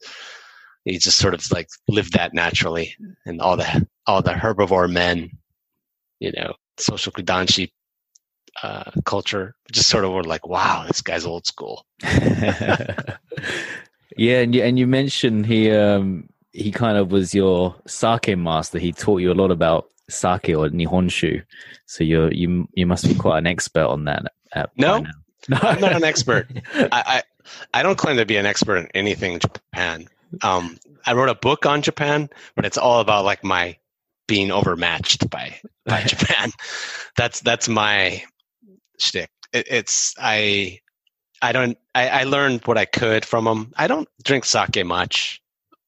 He 0.86 0.98
just 0.98 1.18
sort 1.18 1.36
of 1.36 1.44
like 1.52 1.68
lived 1.88 2.14
that 2.14 2.34
naturally, 2.34 2.96
and 3.26 3.40
all 3.40 3.56
the 3.56 3.88
all 4.08 4.22
the 4.22 4.32
herbivore 4.32 4.92
men, 4.92 5.30
you 6.20 6.32
know, 6.32 6.56
soshoku 6.78 7.24
danshi 7.24 7.72
uh, 8.64 8.90
culture, 9.06 9.56
just 9.72 9.90
sort 9.90 10.06
of 10.06 10.12
were 10.12 10.24
like, 10.24 10.48
wow, 10.48 10.86
this 10.88 11.02
guy's 11.02 11.26
old 11.26 11.46
school. 11.46 11.86
yeah, 12.04 12.96
and 14.18 14.56
you 14.56 14.64
and 14.64 14.80
you 14.80 14.88
mentioned 14.88 15.46
he 15.46 15.72
um 15.72 16.28
he 16.52 16.72
kind 16.72 16.98
of 16.98 17.12
was 17.12 17.34
your 17.34 17.76
sake 17.86 18.38
master. 18.38 18.80
He 18.80 18.92
taught 18.92 19.22
you 19.22 19.32
a 19.32 19.36
lot 19.36 19.52
about 19.52 19.92
sake 20.10 20.50
or 20.50 20.70
nihonshu. 20.70 21.44
So 21.86 22.04
you're 22.04 22.32
you 22.32 22.68
you 22.74 22.86
must 22.86 23.08
be 23.08 23.16
quite 23.16 23.40
an 23.40 23.48
expert 23.48 23.86
on 23.86 24.06
that. 24.06 24.32
At, 24.54 24.72
no, 24.78 25.06
no, 25.50 25.58
I'm 25.62 25.80
not 25.80 25.94
an 25.94 26.04
expert. 26.04 26.48
I, 26.76 26.90
I, 26.92 27.24
I 27.74 27.84
don't 27.84 27.98
claim 27.98 28.18
to 28.18 28.26
be 28.26 28.38
an 28.38 28.46
expert 28.46 28.78
in 28.78 28.88
anything 28.94 29.40
Japan. 29.40 30.08
Um, 30.44 30.78
I 31.06 31.14
wrote 31.14 31.30
a 31.30 31.36
book 31.36 31.66
on 31.66 31.82
Japan, 31.82 32.30
but 32.56 32.66
it's 32.66 32.78
all 32.78 33.02
about 33.02 33.26
like 33.26 33.44
my 33.44 33.78
being 34.28 34.52
overmatched 34.52 35.30
by 35.30 35.60
by 35.86 36.04
Japan. 36.06 36.52
That's 37.18 37.42
that's 37.42 37.68
my 37.68 38.24
shtick. 39.00 39.30
It, 39.54 39.68
it's 39.70 40.16
I 40.20 40.80
I 41.42 41.52
don't 41.52 41.78
I, 41.96 42.08
I 42.08 42.24
learned 42.24 42.62
what 42.66 42.78
I 42.78 42.86
could 42.86 43.26
from 43.26 43.46
them. 43.46 43.74
I 43.78 43.88
don't 43.88 44.08
drink 44.24 44.46
sake 44.46 44.86
much. 44.86 45.42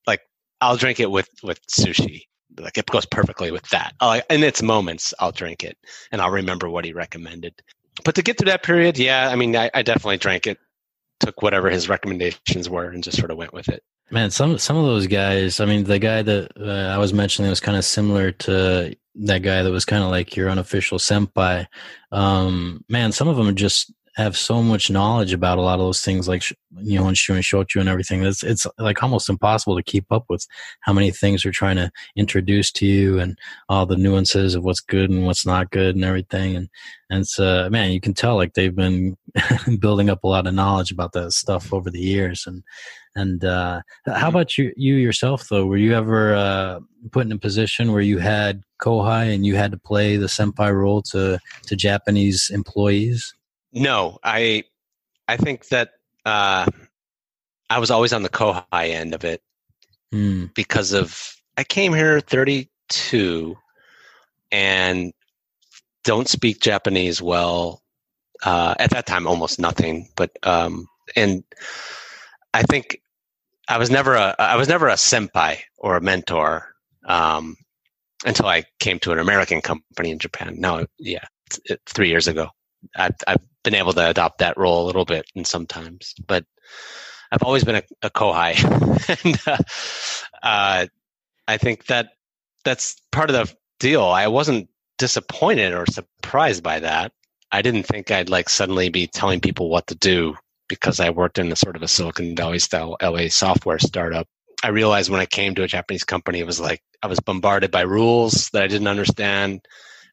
Like 0.07 0.21
I'll 0.59 0.77
drink 0.77 0.99
it 0.99 1.11
with 1.11 1.29
with 1.43 1.65
sushi. 1.67 2.23
Like 2.57 2.77
it 2.77 2.85
goes 2.85 3.05
perfectly 3.05 3.51
with 3.51 3.67
that. 3.69 3.93
I'll, 3.99 4.21
in 4.29 4.43
its 4.43 4.61
moments, 4.61 5.13
I'll 5.19 5.31
drink 5.31 5.63
it 5.63 5.77
and 6.11 6.21
I'll 6.21 6.31
remember 6.31 6.69
what 6.69 6.85
he 6.85 6.93
recommended. 6.93 7.53
But 8.03 8.15
to 8.15 8.21
get 8.21 8.37
through 8.37 8.49
that 8.49 8.63
period, 8.63 8.97
yeah, 8.97 9.29
I 9.29 9.35
mean, 9.35 9.55
I, 9.55 9.69
I 9.73 9.83
definitely 9.83 10.17
drank 10.17 10.47
it, 10.47 10.57
took 11.19 11.41
whatever 11.41 11.69
his 11.69 11.89
recommendations 11.89 12.69
were, 12.69 12.89
and 12.89 13.03
just 13.03 13.17
sort 13.17 13.31
of 13.31 13.37
went 13.37 13.53
with 13.53 13.69
it. 13.69 13.83
Man, 14.11 14.31
some 14.31 14.57
some 14.57 14.77
of 14.77 14.85
those 14.85 15.07
guys. 15.07 15.59
I 15.59 15.65
mean, 15.65 15.85
the 15.85 15.99
guy 15.99 16.21
that 16.21 16.51
uh, 16.59 16.93
I 16.93 16.97
was 16.97 17.13
mentioning 17.13 17.49
was 17.49 17.59
kind 17.59 17.77
of 17.77 17.85
similar 17.85 18.31
to 18.31 18.95
that 19.15 19.39
guy 19.39 19.63
that 19.63 19.71
was 19.71 19.85
kind 19.85 20.03
of 20.03 20.09
like 20.09 20.35
your 20.35 20.49
unofficial 20.49 20.97
senpai. 20.97 21.67
Um, 22.11 22.83
man, 22.89 23.11
some 23.11 23.27
of 23.27 23.37
them 23.37 23.55
just 23.55 23.93
have 24.15 24.37
so 24.37 24.61
much 24.61 24.91
knowledge 24.91 25.33
about 25.33 25.57
a 25.57 25.61
lot 25.61 25.79
of 25.79 25.85
those 25.85 26.01
things, 26.01 26.27
like 26.27 26.43
you 26.77 26.99
know, 26.99 27.07
and 27.07 27.17
Shu 27.17 27.33
and 27.33 27.43
Shochu 27.43 27.79
and 27.79 27.89
everything. 27.89 28.23
It's 28.23 28.43
it's 28.43 28.67
like 28.77 29.01
almost 29.01 29.29
impossible 29.29 29.75
to 29.75 29.83
keep 29.83 30.11
up 30.11 30.25
with 30.29 30.45
how 30.81 30.93
many 30.93 31.11
things 31.11 31.43
they're 31.43 31.51
trying 31.51 31.77
to 31.77 31.91
introduce 32.15 32.71
to 32.73 32.85
you 32.85 33.19
and 33.19 33.37
all 33.69 33.85
the 33.85 33.95
nuances 33.95 34.53
of 34.55 34.63
what's 34.63 34.81
good 34.81 35.09
and 35.09 35.25
what's 35.25 35.45
not 35.45 35.71
good 35.71 35.95
and 35.95 36.05
everything. 36.05 36.55
And 36.55 36.69
and 37.09 37.21
it's 37.21 37.39
uh, 37.39 37.69
man, 37.71 37.91
you 37.91 37.99
can 37.99 38.13
tell 38.13 38.35
like 38.35 38.53
they've 38.53 38.75
been 38.75 39.17
building 39.79 40.09
up 40.09 40.23
a 40.23 40.27
lot 40.27 40.47
of 40.47 40.53
knowledge 40.53 40.91
about 40.91 41.13
that 41.13 41.31
stuff 41.31 41.73
over 41.73 41.89
the 41.89 42.01
years. 42.01 42.45
And 42.45 42.63
and 43.15 43.43
uh, 43.43 43.81
how 44.07 44.29
about 44.29 44.57
you 44.57 44.73
you 44.75 44.95
yourself 44.95 45.47
though? 45.49 45.65
Were 45.65 45.77
you 45.77 45.95
ever 45.95 46.35
uh, 46.35 46.79
put 47.11 47.25
in 47.25 47.31
a 47.31 47.37
position 47.37 47.91
where 47.91 48.01
you 48.01 48.19
had 48.19 48.61
kohai 48.79 49.33
and 49.33 49.45
you 49.45 49.55
had 49.55 49.71
to 49.71 49.77
play 49.77 50.17
the 50.17 50.27
senpai 50.27 50.71
role 50.73 51.01
to 51.03 51.39
to 51.65 51.75
Japanese 51.75 52.51
employees? 52.53 53.33
No, 53.73 54.19
I 54.23 54.63
I 55.27 55.37
think 55.37 55.67
that 55.69 55.91
uh, 56.25 56.65
I 57.69 57.79
was 57.79 57.91
always 57.91 58.13
on 58.13 58.23
the 58.23 58.29
Kohai 58.29 58.89
end 58.91 59.13
of 59.13 59.23
it 59.23 59.41
mm. 60.13 60.53
because 60.53 60.93
of 60.93 61.35
I 61.57 61.63
came 61.63 61.93
here 61.93 62.19
32 62.19 63.57
and 64.51 65.13
don't 66.03 66.27
speak 66.27 66.61
Japanese 66.61 67.21
well. 67.21 67.81
Uh, 68.43 68.75
at 68.77 68.89
that 68.89 69.05
time, 69.05 69.25
almost 69.25 69.57
nothing. 69.57 70.09
But 70.17 70.31
um, 70.43 70.85
and 71.15 71.43
I 72.53 72.63
think 72.63 73.01
I 73.69 73.77
was 73.77 73.89
never 73.89 74.15
a 74.15 74.35
I 74.37 74.57
was 74.57 74.67
never 74.67 74.89
a 74.89 74.93
senpai 74.93 75.59
or 75.77 75.95
a 75.95 76.01
mentor 76.01 76.75
um, 77.05 77.55
until 78.25 78.47
I 78.47 78.65
came 78.79 78.99
to 78.99 79.13
an 79.13 79.19
American 79.19 79.61
company 79.61 80.11
in 80.11 80.19
Japan. 80.19 80.55
No, 80.57 80.85
yeah, 80.99 81.23
it, 81.65 81.79
three 81.85 82.09
years 82.09 82.27
ago. 82.27 82.49
I've, 82.95 83.15
I've 83.27 83.45
been 83.63 83.75
able 83.75 83.93
to 83.93 84.09
adopt 84.09 84.39
that 84.39 84.57
role 84.57 84.83
a 84.83 84.87
little 84.87 85.05
bit 85.05 85.25
and 85.35 85.45
sometimes, 85.45 86.13
but 86.25 86.45
I've 87.31 87.43
always 87.43 87.63
been 87.63 87.77
a, 87.77 87.83
a 88.03 88.09
kohai, 88.11 88.53
and 89.25 89.39
uh, 89.47 90.47
uh, 90.47 90.85
I 91.47 91.57
think 91.57 91.87
that 91.87 92.09
that's 92.63 93.01
part 93.11 93.31
of 93.31 93.35
the 93.35 93.55
deal. 93.79 94.03
I 94.03 94.27
wasn't 94.27 94.69
disappointed 94.99 95.73
or 95.73 95.85
surprised 95.87 96.61
by 96.61 96.79
that. 96.79 97.11
I 97.51 97.61
didn't 97.61 97.83
think 97.83 98.11
I'd 98.11 98.29
like 98.29 98.49
suddenly 98.49 98.89
be 98.89 99.07
telling 99.07 99.39
people 99.39 99.69
what 99.69 99.87
to 99.87 99.95
do 99.95 100.35
because 100.69 100.99
I 100.99 101.09
worked 101.09 101.39
in 101.39 101.51
a 101.51 101.55
sort 101.55 101.75
of 101.75 101.83
a 101.83 101.87
Silicon 101.87 102.35
Valley 102.35 102.59
style 102.59 102.97
LA 103.01 103.29
software 103.29 103.79
startup. 103.79 104.27
I 104.63 104.69
realized 104.69 105.09
when 105.09 105.19
I 105.19 105.25
came 105.25 105.55
to 105.55 105.63
a 105.63 105.67
Japanese 105.67 106.03
company, 106.03 106.39
it 106.39 106.45
was 106.45 106.59
like 106.59 106.81
I 107.01 107.07
was 107.07 107.19
bombarded 107.19 107.69
by 107.71 107.81
rules 107.81 108.49
that 108.53 108.63
I 108.63 108.67
didn't 108.67 108.87
understand 108.87 109.61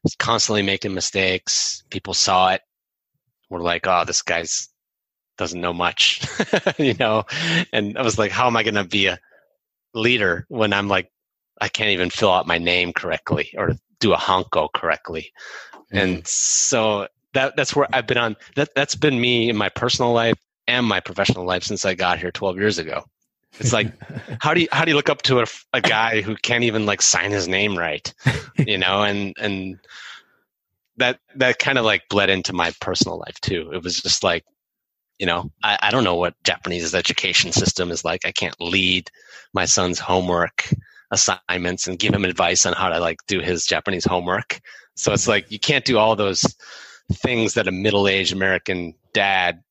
was 0.03 0.15
constantly 0.15 0.61
making 0.61 0.93
mistakes. 0.93 1.83
People 1.89 2.13
saw 2.13 2.49
it, 2.49 2.61
were 3.49 3.61
like, 3.61 3.87
"Oh, 3.87 4.03
this 4.05 4.21
guy's 4.21 4.69
doesn't 5.37 5.61
know 5.61 5.73
much," 5.73 6.25
you 6.77 6.93
know. 6.95 7.25
And 7.73 7.97
I 7.97 8.01
was 8.01 8.17
like, 8.17 8.31
"How 8.31 8.47
am 8.47 8.57
I 8.57 8.63
going 8.63 8.75
to 8.75 8.83
be 8.83 9.07
a 9.07 9.19
leader 9.93 10.45
when 10.49 10.73
I'm 10.73 10.87
like, 10.87 11.11
I 11.59 11.67
can't 11.67 11.91
even 11.91 12.09
fill 12.09 12.31
out 12.31 12.47
my 12.47 12.57
name 12.57 12.93
correctly 12.93 13.53
or 13.57 13.73
do 13.99 14.13
a 14.13 14.17
hanko 14.17 14.69
correctly?" 14.73 15.31
Mm-hmm. 15.75 15.97
And 15.97 16.27
so 16.27 17.07
that 17.33 17.55
that's 17.55 17.75
where 17.75 17.87
I've 17.93 18.07
been 18.07 18.17
on. 18.17 18.35
That 18.55 18.69
that's 18.75 18.95
been 18.95 19.19
me 19.19 19.49
in 19.49 19.57
my 19.57 19.69
personal 19.69 20.13
life 20.13 20.37
and 20.67 20.85
my 20.85 20.99
professional 20.99 21.45
life 21.45 21.63
since 21.63 21.85
I 21.85 21.95
got 21.95 22.19
here 22.19 22.31
12 22.31 22.57
years 22.57 22.77
ago. 22.77 23.03
It's 23.59 23.73
like, 23.73 23.93
how 24.41 24.53
do 24.53 24.61
you 24.61 24.67
how 24.71 24.85
do 24.85 24.91
you 24.91 24.95
look 24.95 25.09
up 25.09 25.21
to 25.23 25.39
a, 25.39 25.45
a 25.73 25.81
guy 25.81 26.21
who 26.21 26.35
can't 26.35 26.63
even 26.63 26.85
like 26.85 27.01
sign 27.01 27.31
his 27.31 27.47
name 27.47 27.77
right, 27.77 28.13
you 28.57 28.77
know? 28.77 29.03
And 29.03 29.35
and 29.39 29.79
that 30.97 31.19
that 31.35 31.59
kind 31.59 31.77
of 31.77 31.85
like 31.85 32.03
bled 32.09 32.29
into 32.29 32.53
my 32.53 32.71
personal 32.81 33.19
life 33.19 33.39
too. 33.41 33.71
It 33.73 33.83
was 33.83 33.97
just 33.97 34.23
like, 34.23 34.45
you 35.19 35.25
know, 35.25 35.51
I, 35.63 35.77
I 35.81 35.91
don't 35.91 36.03
know 36.03 36.15
what 36.15 36.35
Japanese 36.43 36.95
education 36.95 37.51
system 37.51 37.91
is 37.91 38.05
like. 38.05 38.25
I 38.25 38.31
can't 38.31 38.59
lead 38.59 39.09
my 39.53 39.65
son's 39.65 39.99
homework 39.99 40.69
assignments 41.11 41.87
and 41.87 41.99
give 41.99 42.13
him 42.13 42.23
advice 42.23 42.65
on 42.65 42.73
how 42.73 42.89
to 42.89 42.99
like 42.99 43.19
do 43.27 43.39
his 43.41 43.65
Japanese 43.65 44.05
homework. 44.05 44.59
So 44.95 45.11
it's 45.13 45.27
like 45.27 45.51
you 45.51 45.59
can't 45.59 45.85
do 45.85 45.97
all 45.97 46.15
those 46.15 46.43
things 47.11 47.53
that 47.55 47.67
a 47.67 47.71
middle-aged 47.71 48.33
American 48.33 48.93
dad 49.13 49.61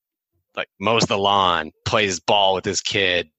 like 0.57 0.69
mows 0.81 1.05
the 1.05 1.17
lawn, 1.17 1.73
plays 1.85 2.21
ball 2.21 2.55
with 2.55 2.65
his 2.65 2.81
kid, 2.81 3.31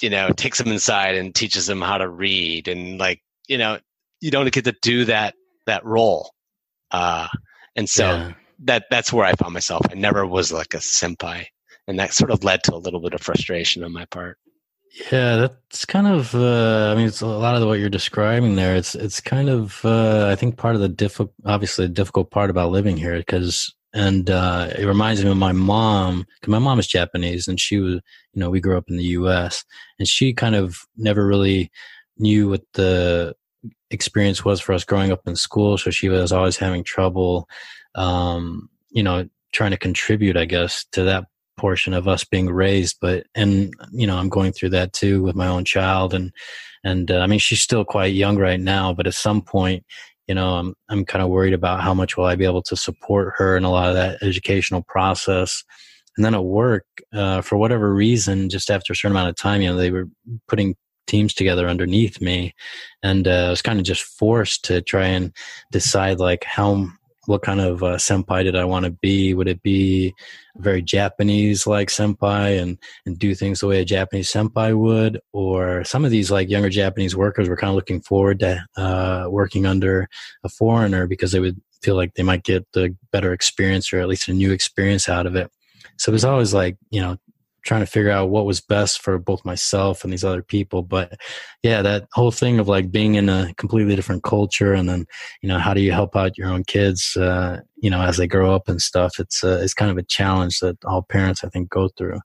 you 0.00 0.10
know, 0.10 0.30
takes 0.30 0.58
them 0.58 0.68
inside 0.68 1.14
and 1.14 1.34
teaches 1.34 1.66
them 1.66 1.80
how 1.80 1.98
to 1.98 2.08
read 2.08 2.68
and 2.68 2.98
like, 2.98 3.22
you 3.48 3.58
know, 3.58 3.78
you 4.20 4.30
don't 4.30 4.52
get 4.52 4.64
to 4.64 4.74
do 4.82 5.04
that 5.04 5.34
that 5.66 5.84
role. 5.84 6.32
Uh, 6.90 7.28
and 7.76 7.88
so 7.88 8.04
yeah. 8.04 8.32
that 8.60 8.84
that's 8.90 9.12
where 9.12 9.26
I 9.26 9.32
found 9.34 9.52
myself. 9.52 9.82
I 9.90 9.94
never 9.94 10.26
was 10.26 10.52
like 10.52 10.74
a 10.74 10.78
senpai, 10.78 11.46
and 11.86 11.98
that 11.98 12.14
sort 12.14 12.30
of 12.30 12.44
led 12.44 12.62
to 12.64 12.74
a 12.74 12.76
little 12.76 13.00
bit 13.00 13.14
of 13.14 13.20
frustration 13.20 13.84
on 13.84 13.92
my 13.92 14.04
part. 14.06 14.38
Yeah, 15.10 15.36
that's 15.36 15.84
kind 15.84 16.06
of. 16.06 16.34
Uh, 16.34 16.92
I 16.92 16.94
mean, 16.94 17.06
it's 17.06 17.20
a 17.20 17.26
lot 17.26 17.60
of 17.60 17.66
what 17.66 17.80
you're 17.80 17.88
describing 17.90 18.54
there. 18.54 18.76
It's 18.76 18.94
it's 18.94 19.20
kind 19.20 19.48
of. 19.48 19.84
Uh, 19.84 20.28
I 20.30 20.36
think 20.36 20.56
part 20.56 20.76
of 20.76 20.80
the 20.80 20.88
difficult, 20.88 21.32
obviously, 21.44 21.86
the 21.86 21.92
difficult 21.92 22.30
part 22.30 22.48
about 22.48 22.70
living 22.70 22.96
here 22.96 23.18
because 23.18 23.74
and 23.94 24.28
uh, 24.28 24.68
it 24.76 24.84
reminds 24.84 25.22
me 25.24 25.30
of 25.30 25.36
my 25.36 25.52
mom 25.52 26.26
because 26.34 26.50
my 26.50 26.58
mom 26.58 26.78
is 26.78 26.86
japanese 26.86 27.48
and 27.48 27.60
she 27.60 27.78
was 27.78 27.94
you 27.94 28.40
know 28.40 28.50
we 28.50 28.60
grew 28.60 28.76
up 28.76 28.84
in 28.88 28.96
the 28.96 29.04
us 29.04 29.64
and 29.98 30.08
she 30.08 30.34
kind 30.34 30.54
of 30.54 30.80
never 30.96 31.26
really 31.26 31.70
knew 32.18 32.50
what 32.50 32.62
the 32.74 33.34
experience 33.90 34.44
was 34.44 34.60
for 34.60 34.72
us 34.72 34.84
growing 34.84 35.12
up 35.12 35.20
in 35.26 35.36
school 35.36 35.78
so 35.78 35.90
she 35.90 36.08
was 36.08 36.32
always 36.32 36.56
having 36.56 36.84
trouble 36.84 37.48
um, 37.94 38.68
you 38.90 39.02
know 39.02 39.26
trying 39.52 39.70
to 39.70 39.78
contribute 39.78 40.36
i 40.36 40.44
guess 40.44 40.84
to 40.92 41.04
that 41.04 41.24
portion 41.56 41.94
of 41.94 42.08
us 42.08 42.24
being 42.24 42.50
raised 42.50 42.96
but 43.00 43.24
and 43.36 43.72
you 43.92 44.06
know 44.06 44.16
i'm 44.16 44.28
going 44.28 44.52
through 44.52 44.68
that 44.68 44.92
too 44.92 45.22
with 45.22 45.36
my 45.36 45.46
own 45.46 45.64
child 45.64 46.12
and 46.12 46.32
and 46.82 47.12
uh, 47.12 47.20
i 47.20 47.26
mean 47.28 47.38
she's 47.38 47.62
still 47.62 47.84
quite 47.84 48.12
young 48.12 48.36
right 48.36 48.58
now 48.58 48.92
but 48.92 49.06
at 49.06 49.14
some 49.14 49.40
point 49.40 49.84
you 50.26 50.34
know 50.34 50.54
i'm 50.54 50.74
i'm 50.88 51.04
kind 51.04 51.22
of 51.22 51.30
worried 51.30 51.54
about 51.54 51.80
how 51.80 51.94
much 51.94 52.16
will 52.16 52.24
i 52.24 52.34
be 52.34 52.44
able 52.44 52.62
to 52.62 52.76
support 52.76 53.34
her 53.36 53.56
in 53.56 53.64
a 53.64 53.70
lot 53.70 53.88
of 53.88 53.94
that 53.94 54.22
educational 54.22 54.82
process. 54.82 55.62
And 56.16 56.24
then 56.24 56.34
at 56.34 56.44
work 56.44 56.86
uh, 57.12 57.40
for 57.40 57.56
whatever 57.56 57.92
reason 57.92 58.48
just 58.48 58.70
after 58.70 58.92
a 58.92 58.96
certain 58.96 59.16
amount 59.16 59.30
of 59.30 59.36
time 59.36 59.62
you 59.62 59.68
know 59.68 59.76
they 59.76 59.90
were 59.90 60.06
putting 60.48 60.76
teams 61.06 61.34
together 61.34 61.68
underneath 61.68 62.20
me. 62.20 62.54
And 63.02 63.28
uh, 63.28 63.46
i 63.46 63.50
was 63.50 63.62
kind 63.62 63.78
of 63.78 63.84
just 63.84 64.02
forced 64.02 64.64
to 64.66 64.80
try 64.80 65.06
and 65.06 65.32
decide 65.70 66.18
like 66.18 66.44
how 66.44 66.88
what 67.26 67.42
kind 67.42 67.60
of 67.60 67.82
uh, 67.82 67.96
senpai 67.96 68.44
did 68.44 68.56
I 68.56 68.64
want 68.64 68.84
to 68.84 68.90
be? 68.90 69.34
Would 69.34 69.48
it 69.48 69.62
be 69.62 70.14
very 70.56 70.82
Japanese 70.82 71.66
like 71.66 71.88
senpai 71.88 72.60
and, 72.60 72.78
and 73.06 73.18
do 73.18 73.34
things 73.34 73.60
the 73.60 73.66
way 73.66 73.80
a 73.80 73.84
Japanese 73.84 74.32
senpai 74.32 74.76
would? 74.76 75.20
Or 75.32 75.84
some 75.84 76.04
of 76.04 76.10
these 76.10 76.30
like 76.30 76.50
younger 76.50 76.70
Japanese 76.70 77.16
workers 77.16 77.48
were 77.48 77.56
kind 77.56 77.70
of 77.70 77.76
looking 77.76 78.00
forward 78.00 78.40
to 78.40 78.64
uh, 78.76 79.26
working 79.28 79.66
under 79.66 80.08
a 80.44 80.48
foreigner 80.48 81.06
because 81.06 81.32
they 81.32 81.40
would 81.40 81.60
feel 81.82 81.96
like 81.96 82.14
they 82.14 82.22
might 82.22 82.44
get 82.44 82.66
the 82.72 82.96
better 83.12 83.32
experience 83.32 83.92
or 83.92 84.00
at 84.00 84.08
least 84.08 84.28
a 84.28 84.32
new 84.32 84.52
experience 84.52 85.08
out 85.08 85.26
of 85.26 85.36
it. 85.36 85.50
So 85.98 86.10
it 86.10 86.14
was 86.14 86.24
always 86.24 86.54
like, 86.54 86.76
you 86.90 87.00
know, 87.00 87.16
trying 87.64 87.80
to 87.80 87.86
figure 87.86 88.10
out 88.10 88.30
what 88.30 88.46
was 88.46 88.60
best 88.60 89.00
for 89.02 89.18
both 89.18 89.44
myself 89.44 90.04
and 90.04 90.12
these 90.12 90.24
other 90.24 90.42
people. 90.42 90.82
But 90.82 91.18
yeah 91.64 91.80
that 91.82 92.06
whole 92.12 92.30
thing 92.30 92.60
of 92.60 92.68
like 92.68 92.92
being 92.92 93.16
in 93.16 93.28
a 93.28 93.52
completely 93.56 93.96
different 93.96 94.22
culture 94.22 94.74
and 94.74 94.88
then 94.88 95.06
you 95.42 95.48
know 95.48 95.58
how 95.58 95.74
do 95.74 95.80
you 95.80 95.90
help 95.90 96.14
out 96.14 96.38
your 96.38 96.48
own 96.48 96.62
kids 96.62 97.16
uh, 97.16 97.60
you 97.76 97.90
know 97.90 98.02
as 98.02 98.18
they 98.18 98.28
grow 98.28 98.54
up 98.54 98.68
and 98.68 98.80
stuff 98.80 99.18
it's 99.18 99.42
uh, 99.42 99.58
it's 99.62 99.74
kind 99.74 99.90
of 99.90 99.98
a 99.98 100.02
challenge 100.02 100.60
that 100.60 100.76
all 100.84 101.02
parents 101.02 101.42
i 101.42 101.48
think 101.48 101.68
go 101.70 101.88
through 101.96 102.20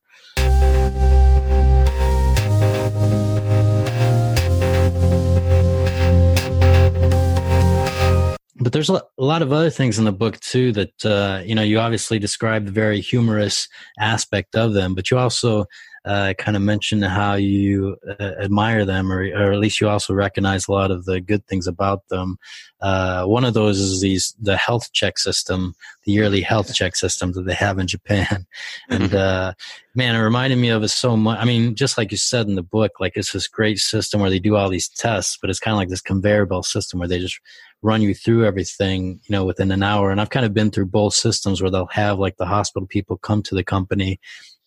but 8.59 8.73
there's 8.73 8.89
a 8.89 9.01
lot 9.17 9.41
of 9.41 9.53
other 9.53 9.69
things 9.69 9.97
in 9.97 10.05
the 10.05 10.11
book 10.11 10.39
too 10.41 10.71
that 10.73 11.05
uh, 11.05 11.41
you 11.43 11.55
know 11.55 11.61
you 11.61 11.79
obviously 11.79 12.19
describe 12.19 12.65
the 12.65 12.71
very 12.71 13.01
humorous 13.01 13.67
aspect 13.99 14.55
of 14.55 14.73
them 14.73 14.93
but 14.93 15.09
you 15.09 15.17
also 15.17 15.65
uh, 16.05 16.33
kind 16.37 16.55
of 16.55 16.63
mentioned 16.63 17.03
how 17.03 17.33
you 17.33 17.97
uh, 18.19 18.31
admire 18.41 18.85
them, 18.85 19.11
or, 19.11 19.21
or 19.21 19.51
at 19.51 19.59
least 19.59 19.81
you 19.81 19.89
also 19.89 20.13
recognize 20.13 20.67
a 20.67 20.71
lot 20.71 20.91
of 20.91 21.05
the 21.05 21.19
good 21.19 21.45
things 21.47 21.67
about 21.67 22.07
them. 22.09 22.37
Uh, 22.81 23.25
one 23.25 23.43
of 23.43 23.53
those 23.53 23.79
is 23.79 24.01
these 24.01 24.33
the 24.41 24.55
health 24.55 24.91
check 24.93 25.17
system, 25.17 25.73
the 26.05 26.11
yearly 26.13 26.41
health 26.41 26.73
check 26.73 26.95
system 26.95 27.33
that 27.33 27.45
they 27.45 27.53
have 27.53 27.79
in 27.79 27.87
Japan, 27.87 28.45
and 28.89 29.09
Mm-hmm. 29.09 29.17
uh, 29.17 29.53
man, 29.95 30.15
it 30.15 30.19
reminded 30.19 30.57
me 30.57 30.69
of 30.69 30.83
it 30.83 30.89
so 30.89 31.17
much. 31.17 31.39
I 31.39 31.45
mean, 31.45 31.75
just 31.75 31.97
like 31.97 32.11
you 32.11 32.17
said 32.17 32.47
in 32.47 32.55
the 32.55 32.63
book, 32.63 32.99
like 32.99 33.13
it's 33.15 33.31
this 33.31 33.47
great 33.47 33.79
system 33.79 34.21
where 34.21 34.29
they 34.29 34.39
do 34.39 34.55
all 34.55 34.69
these 34.69 34.87
tests, 34.87 35.37
but 35.41 35.49
it's 35.49 35.59
kind 35.59 35.73
of 35.73 35.77
like 35.77 35.89
this 35.89 36.01
conveyor 36.01 36.45
belt 36.45 36.65
system 36.65 36.99
where 36.99 37.07
they 37.07 37.19
just 37.19 37.39
run 37.81 38.01
you 38.01 38.13
through 38.13 38.45
everything, 38.45 39.19
you 39.23 39.31
know, 39.31 39.45
within 39.45 39.71
an 39.71 39.83
hour. 39.83 40.11
And 40.11 40.19
I've 40.19 40.29
kind 40.29 40.45
of 40.45 40.53
been 40.53 40.69
through 40.69 40.87
both 40.87 41.13
systems 41.13 41.61
where 41.61 41.71
they'll 41.71 41.87
have 41.87 42.19
like 42.19 42.37
the 42.37 42.45
hospital 42.45 42.87
people 42.87 43.17
come 43.17 43.41
to 43.43 43.55
the 43.55 43.63
company 43.63 44.19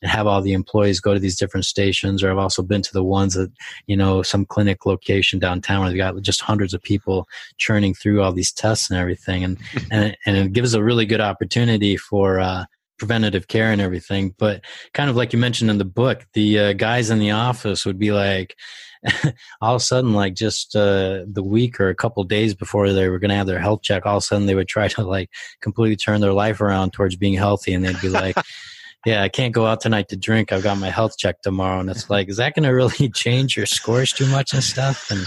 and 0.02 0.10
have 0.10 0.26
all 0.26 0.42
the 0.42 0.52
employees 0.52 1.00
go 1.00 1.14
to 1.14 1.20
these 1.20 1.38
different 1.38 1.64
stations 1.64 2.22
or 2.22 2.30
i've 2.30 2.38
also 2.38 2.62
been 2.62 2.82
to 2.82 2.92
the 2.92 3.04
ones 3.04 3.34
that 3.34 3.50
you 3.86 3.96
know 3.96 4.22
some 4.22 4.44
clinic 4.44 4.84
location 4.84 5.38
downtown 5.38 5.80
where 5.80 5.88
they've 5.90 5.98
got 5.98 6.20
just 6.22 6.40
hundreds 6.40 6.74
of 6.74 6.82
people 6.82 7.28
churning 7.58 7.94
through 7.94 8.22
all 8.22 8.32
these 8.32 8.52
tests 8.52 8.90
and 8.90 8.98
everything. 8.98 9.44
And 9.44 9.58
and, 9.90 10.16
and 10.26 10.36
it 10.36 10.52
gives 10.52 10.74
a 10.74 10.82
really 10.82 11.06
good 11.06 11.20
opportunity 11.20 11.96
for 11.96 12.40
uh 12.40 12.64
preventative 12.98 13.48
care 13.48 13.72
and 13.72 13.80
everything. 13.80 14.32
But 14.38 14.64
kind 14.94 15.10
of 15.10 15.16
like 15.16 15.32
you 15.32 15.38
mentioned 15.38 15.70
in 15.70 15.78
the 15.78 15.84
book 15.84 16.26
the 16.34 16.58
uh, 16.58 16.72
guys 16.74 17.10
in 17.10 17.18
the 17.18 17.32
office 17.32 17.84
would 17.84 17.98
be 17.98 18.12
like 18.12 18.56
all 19.60 19.74
of 19.74 19.80
a 19.82 19.84
sudden 19.84 20.12
like 20.12 20.34
just 20.34 20.76
uh, 20.76 21.24
the 21.26 21.42
week 21.42 21.80
or 21.80 21.88
a 21.88 21.94
couple 21.94 22.22
days 22.22 22.54
before 22.54 22.92
they 22.92 23.08
were 23.08 23.18
going 23.18 23.30
to 23.30 23.34
have 23.34 23.48
their 23.48 23.58
health 23.58 23.82
check 23.82 24.06
all 24.06 24.18
of 24.18 24.22
a 24.22 24.26
sudden 24.26 24.46
they 24.46 24.54
would 24.54 24.68
try 24.68 24.86
to 24.86 25.02
like 25.02 25.30
completely 25.60 25.96
turn 25.96 26.20
their 26.20 26.32
life 26.32 26.60
around 26.60 26.92
towards 26.92 27.16
being 27.16 27.34
healthy. 27.34 27.74
And 27.74 27.84
they'd 27.84 28.00
be 28.00 28.08
like 28.08 28.36
yeah, 29.04 29.22
I 29.22 29.28
can't 29.28 29.52
go 29.52 29.66
out 29.66 29.80
tonight 29.80 30.08
to 30.10 30.16
drink. 30.16 30.52
I've 30.52 30.62
got 30.62 30.78
my 30.78 30.90
health 30.90 31.18
check 31.18 31.42
tomorrow. 31.42 31.80
And 31.80 31.90
it's 31.90 32.08
like, 32.08 32.28
is 32.28 32.36
that 32.36 32.54
going 32.54 32.62
to 32.64 32.70
really 32.70 33.08
change 33.14 33.56
your 33.56 33.66
scores 33.66 34.12
too 34.12 34.26
much 34.28 34.52
and 34.52 34.62
stuff? 34.62 35.10
And 35.10 35.26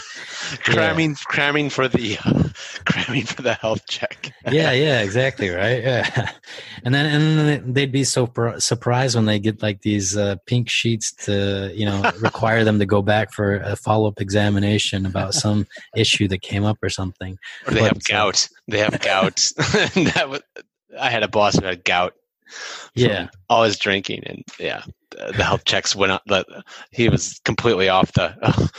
cramming 0.63 1.15
cramming 1.26 1.69
for 1.69 1.88
the 1.88 2.15
cramming 2.86 3.26
for 3.26 3.41
the 3.41 3.55
health 3.55 3.86
check. 3.88 4.32
yeah, 4.49 4.71
yeah, 4.71 5.01
exactly. 5.01 5.49
Right. 5.49 5.84
Yeah. 5.84 6.32
And 6.84 6.95
then, 6.95 7.05
and 7.05 7.39
then 7.39 7.73
they'd 7.73 7.91
be 7.91 8.03
so 8.05 8.28
pr- 8.28 8.59
surprised 8.59 9.15
when 9.15 9.26
they 9.26 9.39
get 9.39 9.61
like 9.61 9.82
these 9.82 10.15
uh, 10.15 10.36
pink 10.45 10.69
sheets 10.69 11.11
to, 11.26 11.71
you 11.76 11.86
know, 11.86 12.11
require 12.21 12.63
them 12.63 12.80
to 12.80 12.86
go 12.86 13.01
back 13.01 13.34
for 13.34 13.57
a 13.57 13.76
follow 13.76 14.07
up 14.07 14.21
examination 14.21 15.05
about 15.05 15.34
some 15.34 15.67
issue 15.95 16.28
that 16.30 16.41
came 16.41 16.63
up 16.63 16.78
or 16.82 16.89
something. 16.89 17.38
Or 17.67 17.73
they 17.73 17.84
have 17.84 17.93
But, 17.93 18.13
uh, 18.13 18.15
gout. 18.15 18.47
They 18.67 18.80
have 18.80 18.99
gout. 19.01 19.36
That 19.95 20.28
was, 20.30 20.41
I 20.99 21.09
had 21.09 21.23
a 21.23 21.28
boss 21.28 21.55
who 21.57 21.65
had 21.65 21.84
gout. 21.84 22.13
Yeah. 22.93 23.28
always 23.50 23.78
drinking, 23.78 24.24
and 24.26 24.43
yeah, 24.60 24.84
the, 25.12 25.34
the 25.38 25.43
health 25.43 25.66
checks 25.66 25.96
went 25.96 26.12
up. 26.12 26.24
The, 26.28 26.64
he 26.91 27.10
was 27.10 27.39
completely 27.46 27.89
off 27.89 28.14
the 28.14 28.30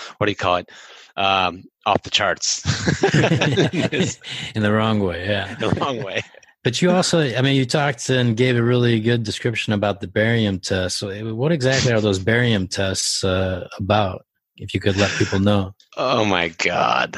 what 0.18 0.26
do 0.26 0.30
you 0.30 0.36
call 0.36 0.56
it? 0.56 0.70
Um, 1.16 1.64
off 1.86 2.02
the 2.02 2.10
charts. 2.10 2.62
In 4.54 4.62
the 4.62 4.72
wrong 4.72 5.00
way. 5.00 5.26
Yeah. 5.26 5.54
the 5.54 5.70
wrong 5.70 6.02
way. 6.02 6.22
But 6.62 6.82
you 6.82 6.90
also, 6.90 7.20
I 7.20 7.42
mean, 7.42 7.54
you 7.54 7.64
talked 7.64 8.10
and 8.10 8.36
gave 8.36 8.56
a 8.56 8.62
really 8.62 8.98
good 8.98 9.22
description 9.22 9.72
about 9.72 10.00
the 10.00 10.08
barium 10.08 10.58
test. 10.58 10.98
So, 10.98 11.34
what 11.34 11.52
exactly 11.52 11.92
are 11.92 12.00
those 12.00 12.18
barium 12.18 12.66
tests 12.66 13.22
uh, 13.22 13.68
about? 13.78 14.26
If 14.56 14.74
you 14.74 14.80
could 14.80 14.96
let 14.96 15.10
people 15.12 15.38
know. 15.38 15.74
Oh 15.96 16.24
my 16.24 16.48
god, 16.48 17.16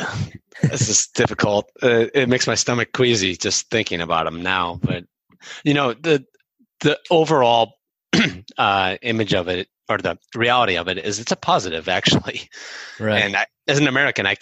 this 0.60 0.88
is 0.88 1.06
difficult. 1.14 1.70
Uh, 1.82 2.06
it 2.14 2.28
makes 2.28 2.46
my 2.46 2.56
stomach 2.56 2.92
queasy 2.92 3.36
just 3.36 3.70
thinking 3.70 4.00
about 4.00 4.24
them 4.24 4.42
now. 4.42 4.80
But 4.82 5.04
you 5.64 5.72
know 5.72 5.94
the 5.94 6.26
the 6.80 6.98
overall 7.10 7.74
uh, 8.58 8.96
image 9.02 9.34
of 9.34 9.48
it 9.48 9.68
or 9.88 9.98
the 9.98 10.18
reality 10.34 10.76
of 10.76 10.88
it 10.88 10.98
is 10.98 11.18
it's 11.18 11.32
a 11.32 11.36
positive 11.36 11.88
actually. 11.88 12.48
Right. 12.98 13.22
And 13.22 13.36
I, 13.36 13.46
as 13.66 13.78
an 13.78 13.88
American, 13.88 14.26
i 14.26 14.36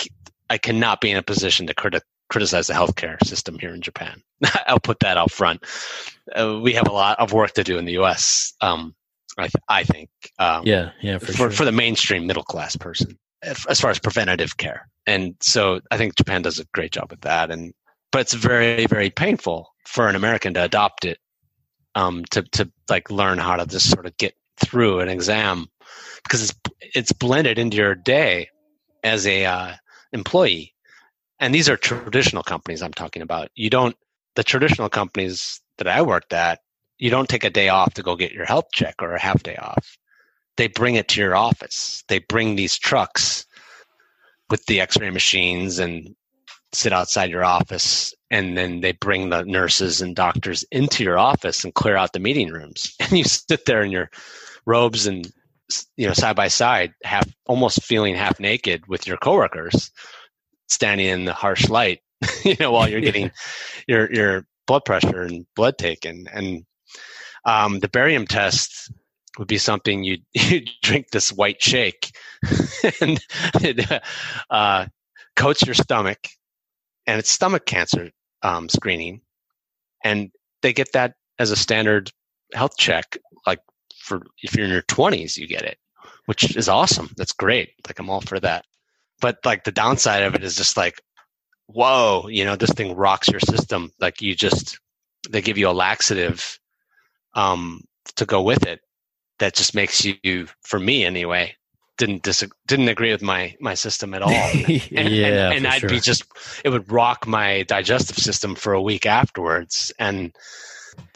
i 0.49 0.59
cannot 0.59 1.01
be 1.01 1.11
in 1.11 1.17
a 1.17 1.23
position 1.23 1.67
to 1.67 1.75
criti- 1.75 2.01
criticize 2.29 2.69
the 2.69 2.75
healthcare 2.75 3.23
system 3.25 3.59
here 3.59 3.75
in 3.75 3.81
Japan. 3.81 4.23
I'll 4.67 4.81
put 4.81 5.01
that 5.01 5.17
out 5.17 5.31
front. 5.31 5.65
Uh, 6.35 6.61
we 6.63 6.73
have 6.75 6.89
a 6.89 6.93
lot 6.93 7.19
of 7.19 7.33
work 7.33 7.53
to 7.53 7.65
do 7.65 7.79
in 7.79 7.85
the 7.85 7.93
U.S. 7.93 8.53
Um, 8.61 8.95
I, 9.39 9.43
th- 9.43 9.65
I 9.69 9.85
think. 9.85 10.09
Um, 10.39 10.63
yeah. 10.65 10.91
Yeah. 11.03 11.19
For, 11.19 11.27
for, 11.27 11.33
sure. 11.33 11.51
for 11.51 11.65
the 11.65 11.73
mainstream 11.73 12.27
middle 12.27 12.43
class 12.43 12.77
person 12.77 13.19
as 13.43 13.81
far 13.81 13.91
as 13.91 13.99
preventative 13.99 14.57
care. 14.57 14.89
And 15.07 15.37
so 15.41 15.81
I 15.91 15.97
think 15.97 16.17
Japan 16.17 16.43
does 16.43 16.59
a 16.59 16.65
great 16.73 16.93
job 16.93 17.11
with 17.11 17.21
that. 17.23 17.51
And 17.51 17.73
but 18.13 18.21
it's 18.21 18.35
very 18.35 18.87
very 18.87 19.11
painful 19.11 19.73
for 19.87 20.09
an 20.09 20.17
American 20.17 20.55
to 20.55 20.65
adopt 20.65 21.05
it, 21.05 21.19
um, 21.97 22.25
to 22.31 22.43
to 22.43 22.71
like 22.89 23.11
learn 23.11 23.39
how 23.39 23.57
to 23.57 23.67
just 23.67 23.91
sort 23.91 24.07
of 24.07 24.17
get 24.17 24.35
through 24.59 25.01
an 25.01 25.09
exam 25.09 25.67
because 26.23 26.51
it's 26.51 26.61
it's 26.95 27.13
blended 27.13 27.59
into 27.59 27.79
your 27.79 27.97
day 27.97 28.49
as 29.03 29.27
a 29.27 29.45
uh, 29.45 29.73
employee. 30.13 30.73
And 31.41 31.55
these 31.55 31.69
are 31.69 31.77
traditional 31.77 32.45
companies 32.45 32.83
I'm 32.83 32.95
talking 32.95 33.23
about. 33.23 33.49
You 33.57 33.71
don't 33.71 33.97
the 34.37 34.45
traditional 34.45 34.89
companies 34.89 35.61
that 35.79 35.89
I 35.89 36.03
worked 36.03 36.33
at. 36.33 36.61
You 36.99 37.11
don't 37.11 37.29
take 37.29 37.45
a 37.45 37.51
day 37.51 37.69
off 37.69 37.95
to 37.95 38.03
go 38.03 38.15
get 38.15 38.33
your 38.33 38.47
health 38.47 38.67
check 38.73 39.03
or 39.03 39.15
a 39.15 39.21
half 39.21 39.43
day 39.43 39.57
off 39.57 39.99
they 40.57 40.69
bring 40.69 40.95
it 40.95 41.09
to 41.09 41.21
your 41.21 41.37
office. 41.37 42.03
They 42.09 42.19
bring 42.19 42.57
these 42.57 42.79
trucks 42.79 43.47
with 44.51 44.65
the 44.67 44.81
x-ray 44.81 45.11
machines 45.11 45.79
and 45.79 46.15
sit 46.73 46.93
outside 46.93 47.31
your 47.31 47.45
office 47.45 48.15
and 48.31 48.57
then 48.57 48.81
they 48.81 48.93
bring 48.93 49.31
the 49.31 49.45
nurses 49.45 50.01
and 50.01 50.17
doctors 50.17 50.65
into 50.71 51.05
your 51.05 51.19
office 51.19 51.65
and 51.65 51.75
clear 51.75 51.97
out 51.97 52.13
the 52.13 52.19
meeting 52.21 52.51
rooms. 52.51 52.95
And 53.01 53.13
you 53.13 53.25
sit 53.25 53.67
there 53.67 53.83
in 53.83 53.91
your 53.91 54.11
robes 54.67 55.07
and 55.07 55.31
you 55.97 56.07
know 56.07 56.13
side 56.13 56.37
by 56.37 56.49
side 56.49 56.93
half 57.03 57.29
almost 57.47 57.83
feeling 57.83 58.15
half 58.15 58.39
naked 58.39 58.87
with 58.87 59.05
your 59.05 59.17
coworkers 59.17 59.91
standing 60.69 61.09
in 61.09 61.25
the 61.25 61.33
harsh 61.33 61.69
light 61.69 62.01
you 62.45 62.55
know 62.61 62.71
while 62.71 62.89
you're 62.89 63.01
getting 63.01 63.33
your 63.89 64.13
your 64.13 64.47
blood 64.67 64.85
pressure 64.85 65.23
and 65.23 65.47
blood 65.55 65.79
taken. 65.79 66.27
And 66.33 66.65
um, 67.45 67.79
the 67.79 67.89
barium 67.89 68.27
test 68.27 68.93
would 69.39 69.49
be 69.49 69.59
something 69.59 70.05
you 70.05 70.19
you 70.35 70.63
drink 70.83 71.11
this 71.11 71.33
white 71.33 71.63
shake 71.63 72.13
and 73.01 73.21
it 73.63 74.03
uh, 74.51 74.87
coats 75.37 75.65
your 75.65 75.75
stomach 75.75 76.29
and 77.07 77.19
it's 77.19 77.31
stomach 77.31 77.67
cancer 77.67 78.11
um, 78.47 78.69
screening. 78.69 79.21
And 80.05 80.31
they 80.63 80.73
get 80.73 80.93
that 80.93 81.15
as 81.39 81.51
a 81.51 81.57
standard 81.57 82.11
health 82.55 82.77
check 82.79 83.19
like 83.47 83.59
for 83.99 84.23
if 84.43 84.55
you're 84.55 84.65
in 84.65 84.71
your 84.71 84.83
20s 84.83 85.37
you 85.37 85.49
get 85.49 85.63
it 85.63 85.79
which 86.27 86.57
is 86.57 86.69
awesome. 86.69 87.11
That's 87.17 87.33
great. 87.33 87.71
Like 87.87 87.99
i'm 87.99 88.11
all 88.11 88.21
for 88.21 88.39
that. 88.41 88.65
But 89.21 89.39
like 89.45 89.65
the 89.65 89.73
downside 89.73 90.23
of 90.23 90.35
it 90.35 90.45
is 90.45 90.57
just 90.57 90.77
like 90.77 91.01
whoa 91.69 92.29
you 92.29 92.45
know 92.45 92.55
this 92.57 92.71
thing 92.71 92.95
rocks 92.95 93.29
your 93.29 93.41
system. 93.41 93.91
Like 94.01 94.23
you 94.23 94.35
just 94.35 94.79
they 95.29 95.43
give 95.43 95.59
you 95.59 95.69
a 95.69 95.73
laxative 95.73 96.59
um, 97.35 97.83
to 98.17 98.25
go 98.25 98.43
with 98.43 98.67
it 98.67 98.81
that 99.39 99.55
just 99.55 99.75
makes 99.75 100.05
you 100.05 100.47
for 100.63 100.79
me 100.79 101.05
anyway 101.05 101.55
didn't 101.97 102.23
dis- 102.23 102.45
didn't 102.67 102.89
agree 102.89 103.11
with 103.11 103.23
my 103.23 103.55
my 103.61 103.75
system 103.75 104.15
at 104.15 104.23
all 104.23 104.31
and, 104.53 104.69
yeah. 104.69 105.49
and, 105.49 105.55
and 105.55 105.67
i'd 105.67 105.81
sure. 105.81 105.91
be 105.91 106.01
just 106.01 106.25
it 106.65 106.71
would 106.71 106.91
rock 106.91 107.27
my 107.27 107.63
digestive 107.65 108.19
system 108.19 108.55
for 108.55 108.73
a 108.73 108.83
week 108.83 109.07
afterwards 109.07 109.93
and 109.99 110.35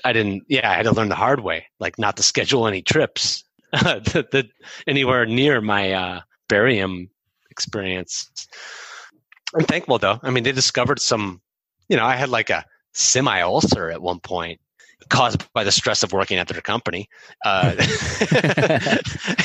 i 0.05 0.12
didn't 0.12 0.43
yeah 0.49 0.70
i 0.70 0.74
had 0.74 0.85
to 0.85 0.93
learn 0.93 1.09
the 1.09 1.14
hard 1.14 1.41
way 1.41 1.66
like 1.78 1.99
not 1.99 2.16
to 2.16 2.22
schedule 2.22 2.66
any 2.66 2.83
trips 2.83 3.45
that, 3.72 4.28
that 4.33 4.47
anywhere 4.87 5.26
near 5.26 5.61
my 5.61 5.93
uh 5.93 6.20
barium 6.49 7.09
experience 7.51 8.31
i'm 9.55 9.64
thankful 9.64 9.99
though 9.99 10.18
i 10.22 10.31
mean 10.31 10.45
they 10.45 10.53
discovered 10.53 11.01
some 11.01 11.41
you 11.89 11.97
know 11.97 12.05
i 12.05 12.16
had 12.16 12.28
like 12.28 12.51
a 12.51 12.64
semi 12.93 13.41
ulcer 13.41 13.91
at 13.91 14.03
one 14.03 14.20
point 14.20 14.61
caused 15.11 15.52
by 15.52 15.64
the 15.64 15.72
stress 15.72 16.02
of 16.02 16.12
working 16.12 16.38
at 16.38 16.48
their 16.48 16.62
company. 16.62 17.08
Uh, 17.44 17.74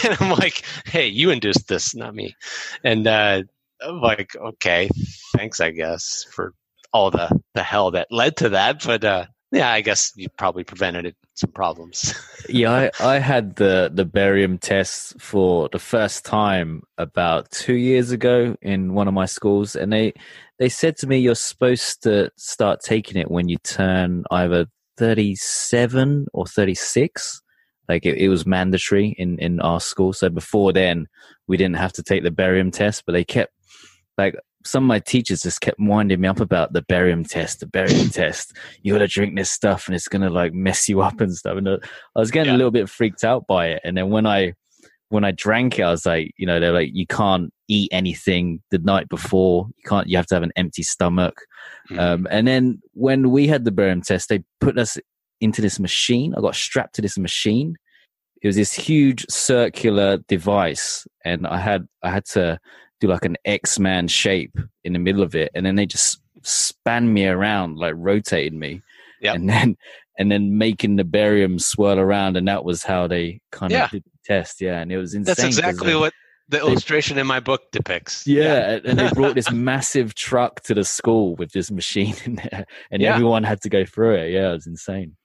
and 0.03 0.17
I'm 0.19 0.31
like, 0.31 0.63
hey, 0.85 1.07
you 1.07 1.31
induced 1.31 1.67
this, 1.67 1.93
not 1.93 2.15
me. 2.15 2.35
And 2.83 3.05
uh, 3.07 3.43
I'm 3.81 3.99
like, 3.99 4.35
okay, 4.35 4.89
thanks, 5.35 5.59
I 5.59 5.71
guess, 5.71 6.25
for 6.31 6.53
all 6.93 7.11
the, 7.11 7.29
the 7.53 7.63
hell 7.63 7.91
that 7.91 8.07
led 8.11 8.37
to 8.37 8.49
that. 8.49 8.83
But 8.85 9.03
uh, 9.03 9.25
yeah, 9.51 9.71
I 9.71 9.81
guess 9.81 10.11
you 10.15 10.27
probably 10.37 10.63
prevented 10.63 11.05
it, 11.05 11.15
some 11.33 11.51
problems. 11.51 12.13
yeah, 12.49 12.89
I, 12.99 13.15
I 13.15 13.19
had 13.19 13.55
the 13.55 13.91
the 13.93 14.05
barium 14.05 14.57
test 14.57 15.19
for 15.19 15.69
the 15.71 15.79
first 15.79 16.25
time 16.25 16.83
about 16.97 17.51
two 17.51 17.75
years 17.75 18.11
ago 18.11 18.55
in 18.61 18.93
one 18.93 19.07
of 19.07 19.13
my 19.13 19.25
schools, 19.25 19.75
and 19.75 19.93
they 19.93 20.13
they 20.59 20.69
said 20.69 20.97
to 20.97 21.07
me 21.07 21.19
you're 21.19 21.35
supposed 21.35 22.03
to 22.03 22.31
start 22.37 22.81
taking 22.81 23.17
it 23.17 23.31
when 23.31 23.47
you 23.47 23.57
turn 23.59 24.23
either 24.31 24.67
37 24.97 26.27
or 26.33 26.45
36 26.45 27.41
like 27.87 28.05
it, 28.05 28.17
it 28.17 28.29
was 28.29 28.45
mandatory 28.45 29.15
in 29.17 29.37
in 29.39 29.59
our 29.61 29.79
school 29.79 30.13
so 30.13 30.29
before 30.29 30.73
then 30.73 31.07
we 31.47 31.57
didn't 31.57 31.75
have 31.77 31.93
to 31.93 32.03
take 32.03 32.23
the 32.23 32.31
barium 32.31 32.71
test 32.71 33.03
but 33.05 33.13
they 33.13 33.23
kept 33.23 33.51
like 34.17 34.35
some 34.65 34.83
of 34.83 34.87
my 34.87 34.99
teachers 34.99 35.41
just 35.41 35.61
kept 35.61 35.79
winding 35.79 36.19
me 36.19 36.27
up 36.27 36.39
about 36.39 36.73
the 36.73 36.81
barium 36.81 37.23
test, 37.23 37.59
the 37.59 37.67
barium 37.67 38.09
test. 38.21 38.57
You 38.81 38.93
got 38.93 38.99
to 38.99 39.07
drink 39.07 39.35
this 39.35 39.51
stuff, 39.51 39.85
and 39.87 39.95
it's 39.95 40.07
gonna 40.07 40.31
like 40.31 40.53
mess 40.53 40.89
you 40.89 41.01
up 41.01 41.21
and 41.21 41.31
stuff. 41.35 41.57
And 41.57 41.67
uh, 41.67 41.77
I 42.15 42.19
was 42.19 42.31
getting 42.31 42.49
Yeah. 42.49 42.55
a 42.55 42.57
little 42.57 42.71
bit 42.71 42.89
freaked 42.89 43.23
out 43.23 43.45
by 43.45 43.67
it. 43.67 43.81
And 43.83 43.95
then 43.95 44.09
when 44.09 44.25
I 44.25 44.53
when 45.09 45.23
I 45.23 45.31
drank 45.31 45.77
it, 45.77 45.83
I 45.83 45.91
was 45.91 46.03
like, 46.05 46.31
you 46.37 46.47
know, 46.47 46.59
they're 46.59 46.71
like, 46.73 46.89
you 46.93 47.05
can't 47.05 47.51
eat 47.67 47.89
anything 47.91 48.59
the 48.71 48.79
night 48.79 49.07
before. 49.07 49.67
You 49.77 49.83
can't. 49.87 50.07
You 50.07 50.17
have 50.17 50.25
to 50.27 50.35
have 50.35 50.43
an 50.43 50.51
empty 50.55 50.81
stomach. 50.81 51.35
Mhm. 51.89 51.99
Um, 51.99 52.27
and 52.31 52.47
then 52.47 52.81
when 52.93 53.29
we 53.31 53.47
had 53.47 53.63
the 53.65 53.71
barium 53.71 54.01
test, 54.01 54.29
they 54.29 54.43
put 54.59 54.77
us 54.77 54.97
into 55.41 55.61
this 55.61 55.79
machine. 55.79 56.33
I 56.35 56.41
got 56.41 56.55
strapped 56.55 56.95
to 56.95 57.01
this 57.01 57.17
machine. 57.17 57.75
It 58.41 58.47
was 58.47 58.55
this 58.55 58.73
huge 58.73 59.25
circular 59.29 60.17
device, 60.27 61.07
and 61.23 61.45
I 61.47 61.57
had 61.59 61.87
I 62.03 62.11
had 62.11 62.25
to 62.33 62.59
do 63.01 63.07
like 63.07 63.25
an 63.25 63.37
X 63.45 63.79
Man 63.79 64.07
shape 64.07 64.57
in 64.83 64.93
the 64.93 64.99
middle 64.99 65.23
of 65.23 65.35
it, 65.35 65.51
and 65.55 65.65
then 65.65 65.75
they 65.75 65.85
just 65.85 66.19
span 66.43 67.11
me 67.13 67.25
around, 67.27 67.77
like 67.77 67.93
rotated 67.97 68.53
me, 68.53 68.81
Yep. 69.21 69.35
and 69.35 69.49
then 69.49 69.77
and 70.17 70.31
then 70.31 70.57
making 70.57 70.95
the 70.95 71.03
barium 71.03 71.59
swirl 71.59 71.99
around, 71.99 72.37
and 72.37 72.47
that 72.47 72.63
was 72.63 72.83
how 72.83 73.07
they 73.07 73.41
kind 73.51 73.71
Yeah. 73.71 73.85
of 73.85 73.91
did 73.91 74.03
the 74.03 74.11
test. 74.25 74.61
Yeah, 74.61 74.79
and 74.79 74.91
it 74.91 74.97
was 74.97 75.13
insane. 75.13 75.25
That's 75.35 75.43
exactly 75.43 75.89
they- 75.93 75.95
what 75.99 76.13
the 76.49 76.59
illustration 76.59 77.17
in 77.17 77.25
my 77.27 77.39
book 77.39 77.71
depicts. 77.71 78.25
yeah, 78.27 78.79
and 78.85 78.99
they 78.99 79.11
brought 79.13 79.35
this 79.35 79.51
massive 79.53 80.13
truck 80.15 80.61
to 80.63 80.73
the 80.73 80.83
school 80.83 81.35
with 81.35 81.51
this 81.51 81.71
machine 81.71 82.15
in 82.25 82.35
there, 82.35 82.65
and 82.91 83.01
Yeah. 83.01 83.13
everyone 83.15 83.43
had 83.43 83.61
to 83.61 83.69
go 83.69 83.85
through 83.85 84.15
it. 84.15 84.31
Yeah, 84.31 84.49
it 84.49 84.53
was 84.53 84.67
insane. 84.67 85.15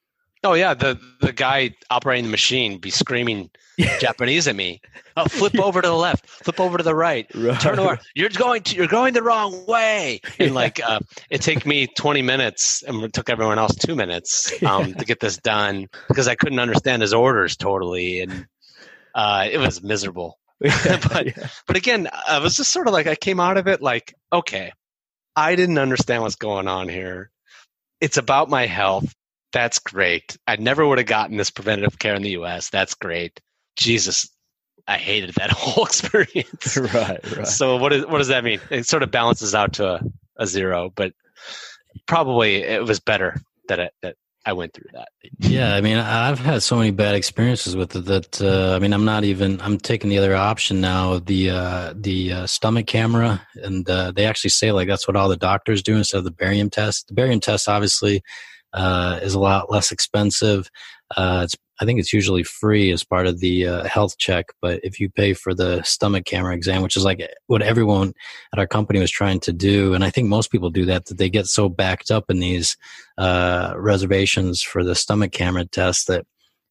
Oh 0.43 0.55
yeah, 0.55 0.73
the 0.73 0.99
the 1.21 1.33
guy 1.33 1.75
operating 1.91 2.25
the 2.25 2.31
machine 2.31 2.79
be 2.79 2.89
screaming 2.89 3.51
Japanese 4.01 4.49
at 4.49 4.57
me. 4.57 4.81
Oh, 5.15 5.27
flip 5.27 5.61
over 5.61 5.83
to 5.83 5.89
the 5.89 5.95
left, 5.95 6.27
flip 6.27 6.59
over 6.59 6.79
to 6.79 6.83
the 6.83 6.95
right, 6.95 7.27
turn 7.61 7.79
over. 7.79 7.99
You're 8.15 8.31
going 8.31 8.63
to, 8.63 8.75
you're 8.77 8.87
going 8.87 9.13
the 9.13 9.23
wrong 9.23 9.67
way. 9.67 10.23
And 10.39 10.49
Yeah. 10.49 10.55
like 10.55 10.81
uh, 10.83 11.01
it 11.29 11.43
took 11.43 11.67
me 11.67 11.89
20 11.89 12.23
minutes, 12.23 12.83
and 12.85 13.03
it 13.05 13.13
took 13.13 13.29
everyone 13.29 13.59
else 13.59 13.75
two 13.75 13.95
minutes 13.95 14.51
um, 14.65 14.95
to 14.95 15.05
get 15.05 15.21
this 15.21 15.37
done 15.37 15.89
because 16.09 16.27
I 16.27 16.35
couldn't 16.37 16.59
understand 16.59 17.03
his 17.03 17.13
orders 17.13 17.59
totally, 17.59 18.23
and 18.23 18.47
uh, 19.15 19.47
it 19.51 19.59
was 19.59 19.83
miserable. 19.83 20.39
But- 21.09 21.27
Yeah. 21.27 21.49
But 21.67 21.77
again, 21.77 22.09
I 22.29 22.39
was 22.39 22.57
just 22.57 22.73
sort 22.73 22.87
of 22.87 22.93
like 22.93 23.07
I 23.07 23.15
came 23.15 23.41
out 23.41 23.57
of 23.57 23.67
it 23.67 23.81
like, 23.83 24.15
okay, 24.33 24.73
I 25.37 25.57
didn't 25.57 25.79
understand 25.79 26.23
what's 26.23 26.37
going 26.37 26.69
on 26.69 26.89
here. 26.89 27.31
It's 28.01 28.17
about 28.17 28.49
my 28.51 28.67
health. 28.67 29.15
That's 29.53 29.79
great. 29.79 30.37
I 30.47 30.57
never 30.57 30.87
would 30.87 30.99
have 30.99 31.07
gotten 31.07 31.37
this 31.37 31.51
preventative 31.51 31.99
care 31.99 32.15
in 32.15 32.23
the 32.23 32.31
US. 32.41 32.71
That's 32.71 32.95
great. 32.95 33.41
Jesus, 33.77 34.29
I 34.87 34.97
hated 34.97 35.35
that 35.37 35.51
whole 35.57 35.85
experience. 35.85 36.77
right, 36.77 37.37
right. 37.37 37.47
So 37.47 37.77
what 37.77 37.93
is 37.93 38.07
what 38.07 38.19
does 38.19 38.29
that 38.29 38.45
mean? 38.45 38.61
It 38.71 38.87
sort 38.87 39.03
of 39.03 39.11
balances 39.11 39.55
out 39.55 39.75
to 39.75 39.87
a, 39.95 40.01
a 40.37 40.47
zero, 40.47 40.91
but 40.95 41.13
probably 42.07 42.57
it 42.57 42.83
was 42.85 43.01
better 43.01 43.41
that 43.69 43.79
it, 43.81 43.93
that 44.03 44.17
I 44.47 44.55
went 44.55 44.73
through 44.73 44.91
that. 44.95 45.09
Yeah, 45.39 45.75
I 45.75 45.81
mean, 45.81 45.99
I've 45.99 46.39
had 46.39 46.63
so 46.63 46.77
many 46.77 46.91
bad 46.91 47.15
experiences 47.15 47.77
with 47.77 47.95
it 47.95 48.07
that 48.07 48.41
uh, 48.41 48.75
I 48.75 48.79
mean, 48.79 48.93
I'm 48.93 49.05
not 49.05 49.25
even. 49.25 49.61
I'm 49.61 49.79
taking 49.79 50.09
the 50.09 50.19
other 50.19 50.35
option 50.35 50.81
now, 50.81 51.19
the 51.19 51.51
uh, 51.51 51.95
the 51.95 52.33
uh, 52.33 52.47
stomach 52.47 52.87
camera, 52.87 53.47
and 53.57 53.89
uh, 53.89 54.13
they 54.13 54.25
actually 54.25 54.51
say 54.51 54.73
like 54.73 54.89
that's 54.89 55.07
what 55.07 55.17
all 55.17 55.29
the 55.29 55.37
doctors 55.37 55.83
do 55.83 55.97
instead 55.97 56.19
of 56.19 56.25
the 56.25 56.31
barium 56.31 56.71
test. 56.71 57.09
The 57.09 57.15
barium 57.15 57.41
test 57.41 57.69
obviously 57.69 58.23
uh, 58.73 59.21
is 59.23 59.35
a 59.35 59.41
lot 59.41 59.71
less 59.71 59.93
expensive. 59.93 60.71
Uh, 61.17 61.47
I 61.81 61.85
think 61.87 61.99
it's 61.99 62.13
usually 62.13 62.43
free 62.43 62.91
as 62.93 63.03
part 63.03 63.27
of 63.27 63.41
the 63.41 63.67
uh, 63.67 63.85
health 63.85 64.19
check, 64.19 64.53
but 64.61 64.81
if 64.85 65.01
you 65.01 65.09
pay 65.09 65.33
for 65.33 65.55
the 65.55 65.83
stomach 65.83 66.27
camera 66.27 66.55
exam, 66.55 66.83
which 66.83 66.97
is 66.97 67.05
like 67.05 67.27
what 67.47 67.63
everyone 67.63 68.13
at 68.53 68.59
our 68.59 68.67
company 68.67 69.01
was 69.01 69.11
trying 69.11 69.41
to 69.41 69.53
do, 69.53 69.95
and 69.95 70.05
I 70.05 70.11
think 70.11 70.29
most 70.29 70.53
people 70.53 70.69
do 70.69 70.85
that, 70.85 71.07
that 71.07 71.17
they 71.17 71.31
get 71.31 71.47
so 71.47 71.69
backed 71.71 72.11
up 72.11 72.31
in 72.31 72.39
these 72.39 72.77
uh, 73.17 73.73
reservations 73.77 74.63
for 74.63 74.85
the 74.85 74.95
stomach 74.95 75.33
camera 75.33 75.65
test 75.65 76.07
that 76.09 76.27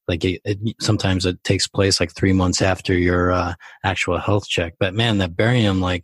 like 0.08 0.26
it, 0.26 0.42
it, 0.44 0.58
sometimes 0.80 1.26
it 1.26 1.44
takes 1.44 1.68
place 1.68 2.00
like 2.00 2.14
three 2.14 2.34
months 2.34 2.62
after 2.62 2.94
your 2.94 3.32
uh, 3.32 3.54
actual 3.84 4.18
health 4.18 4.48
check. 4.48 4.74
But 4.80 4.94
man, 4.94 5.20
that 5.20 5.36
barium, 5.36 5.82
like, 5.82 6.04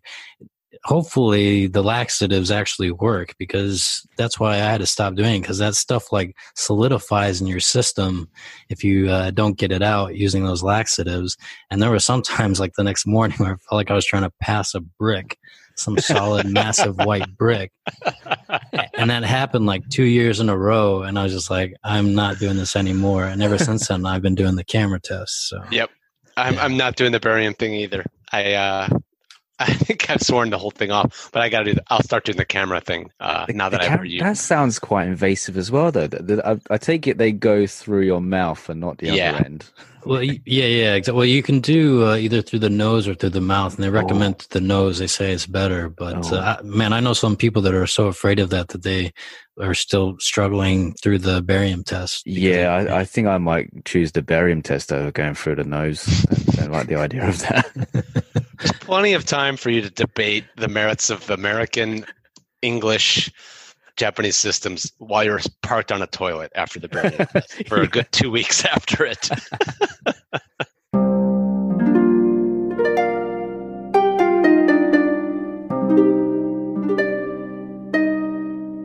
hopefully 0.84 1.68
the 1.68 1.84
laxatives 1.84 2.52
actually 2.52 2.92
work 2.92 3.34
because 3.38 4.06
that's 4.18 4.40
why 4.40 4.54
I 4.54 4.58
had 4.58 4.82
to 4.82 4.86
stop 4.86 5.16
doing 5.16 5.42
because 5.42 5.58
that 5.60 5.76
stuff 5.76 6.12
like 6.12 6.36
solidifies 6.56 7.42
in 7.42 7.48
your 7.48 7.60
system 7.60 8.30
if 8.70 8.84
you 8.84 9.10
uh, 9.10 9.32
don't 9.32 9.58
get 9.58 9.72
it 9.72 9.82
out 9.82 10.16
using 10.16 10.44
those 10.44 10.64
laxatives. 10.64 11.38
And 11.72 11.82
there 11.82 11.90
were 11.90 12.00
sometimes 12.00 12.60
like 12.60 12.74
the 12.74 12.84
next 12.84 13.06
morning 13.06 13.38
where 13.38 13.54
I 13.54 13.56
felt 13.56 13.78
like 13.78 13.92
I 13.92 13.96
was 13.96 14.06
trying 14.06 14.24
to 14.24 14.34
pass 14.42 14.76
a 14.76 14.82
brick, 14.82 15.38
some 15.76 15.98
solid, 15.98 16.48
massive 16.48 16.98
white 16.98 17.36
brick 17.38 17.72
and 18.94 19.10
that 19.10 19.24
happened 19.24 19.66
like 19.66 19.88
two 19.90 20.04
years 20.04 20.40
in 20.40 20.50
a 20.50 20.58
row 20.58 21.04
and 21.04 21.20
i 21.20 21.24
was 21.24 21.34
just 21.34 21.50
like 21.50 21.76
i'm 21.84 22.16
not 22.16 22.40
doing 22.40 22.56
this 22.56 22.76
anymore 22.76 23.26
and 23.26 23.44
ever 23.44 23.58
since 23.58 23.88
then 23.90 24.06
i've 24.06 24.22
been 24.22 24.36
doing 24.36 24.56
the 24.56 24.64
camera 24.64 25.00
tests 25.00 25.50
so 25.50 25.62
Yep. 25.72 25.90
I'm 26.38 26.54
Yeah. 26.56 26.64
I'm 26.64 26.78
not 26.78 26.96
doing 26.96 27.12
the 27.12 27.20
barium 27.20 27.54
thing 27.54 27.74
either. 27.74 28.06
I 28.32 28.54
uh 28.54 28.90
I 29.60 29.74
think 29.74 30.10
I've 30.10 30.22
sworn 30.22 30.50
the 30.50 30.58
whole 30.58 30.72
thing 30.72 30.92
off, 30.92 31.30
but 31.32 31.42
I 31.42 31.50
got 31.50 31.60
to 31.60 31.66
do. 31.66 31.74
The, 31.76 31.84
I'll 31.90 32.04
start 32.04 32.26
doing 32.26 32.38
the 32.38 32.46
camera 32.46 32.82
thing 32.82 33.12
uh, 33.22 33.46
The- 33.46 33.54
now 33.54 33.70
that 33.70 33.82
I've 33.82 33.88
cam- 33.88 34.00
heard 34.00 34.10
you. 34.10 34.20
That 34.20 34.38
sounds 34.38 34.80
quite 34.80 35.08
invasive 35.08 35.58
as 35.58 35.72
well, 35.72 35.92
though. 35.92 36.08
The- 36.08 36.46
I, 36.46 36.74
I 36.74 36.78
take 36.78 37.08
it 37.08 37.18
they 37.18 37.32
go 37.32 37.66
through 37.66 38.02
your 38.02 38.22
mouth 38.22 38.68
and 38.70 38.82
not 38.82 38.98
the 38.98 39.08
Yeah. 39.12 39.36
other 39.36 39.46
end. 39.46 39.66
well 40.06 40.22
yeah 40.24 40.40
yeah 40.46 40.94
exactly 40.94 41.18
well 41.18 41.26
you 41.26 41.42
can 41.44 41.60
do 41.60 42.06
uh, 42.06 42.16
either 42.16 42.42
through 42.42 42.60
the 42.60 42.70
nose 42.70 43.08
or 43.08 43.16
through 43.16 43.30
the 43.30 43.42
mouth 43.42 43.76
and 43.76 43.84
they 43.84 43.90
recommend 43.90 44.46
the 44.52 44.62
nose 44.62 45.00
they 45.00 45.08
say 45.08 45.32
it's 45.32 45.48
better 45.48 45.90
but 45.90 46.32
Oh. 46.32 46.38
uh, 46.38 46.58
I, 46.60 46.64
man 46.64 46.94
i 46.94 47.00
know 47.00 47.14
some 47.14 47.36
people 47.36 47.62
that 47.64 47.74
are 47.74 47.88
so 47.88 48.08
afraid 48.08 48.40
of 48.40 48.50
that 48.52 48.70
that 48.70 48.84
they 48.84 49.14
are 49.60 49.74
still 49.74 50.16
struggling 50.20 50.94
through 50.96 51.20
the 51.20 51.42
barium 51.42 51.84
test 51.84 52.24
Yeah, 52.26 52.68
I, 52.74 53.00
I 53.00 53.06
think 53.06 53.28
I 53.28 53.38
might 53.38 53.70
choose 53.86 54.12
the 54.12 54.22
barium 54.22 54.62
test 54.62 54.92
over 54.92 55.12
going 55.12 55.34
through 55.34 55.56
the 55.56 55.64
nose. 55.64 56.06
I 56.52 56.56
don't 56.64 56.72
like 56.74 56.88
the 56.88 56.96
idea 56.98 57.26
of 57.28 57.40
that. 57.40 57.66
There's 58.60 58.72
plenty 58.82 59.14
of 59.14 59.26
time 59.26 59.56
for 59.56 59.70
you 59.70 59.80
to 59.82 59.90
debate 59.90 60.44
the 60.58 60.68
merits 60.68 61.10
of 61.10 61.30
American, 61.30 62.06
English, 62.62 63.32
Japanese 63.98 64.36
systems 64.36 64.92
while 64.98 65.24
you're 65.24 65.40
parked 65.62 65.92
on 65.92 66.02
a 66.02 66.08
toilet 66.08 66.52
after 66.56 66.80
the 66.80 66.88
barium 66.90 67.26
test 67.32 67.68
for 67.68 67.82
a 67.82 67.88
good 67.88 68.08
two 68.12 68.30
weeks 68.32 68.66
after 68.76 69.06
it. 69.06 69.30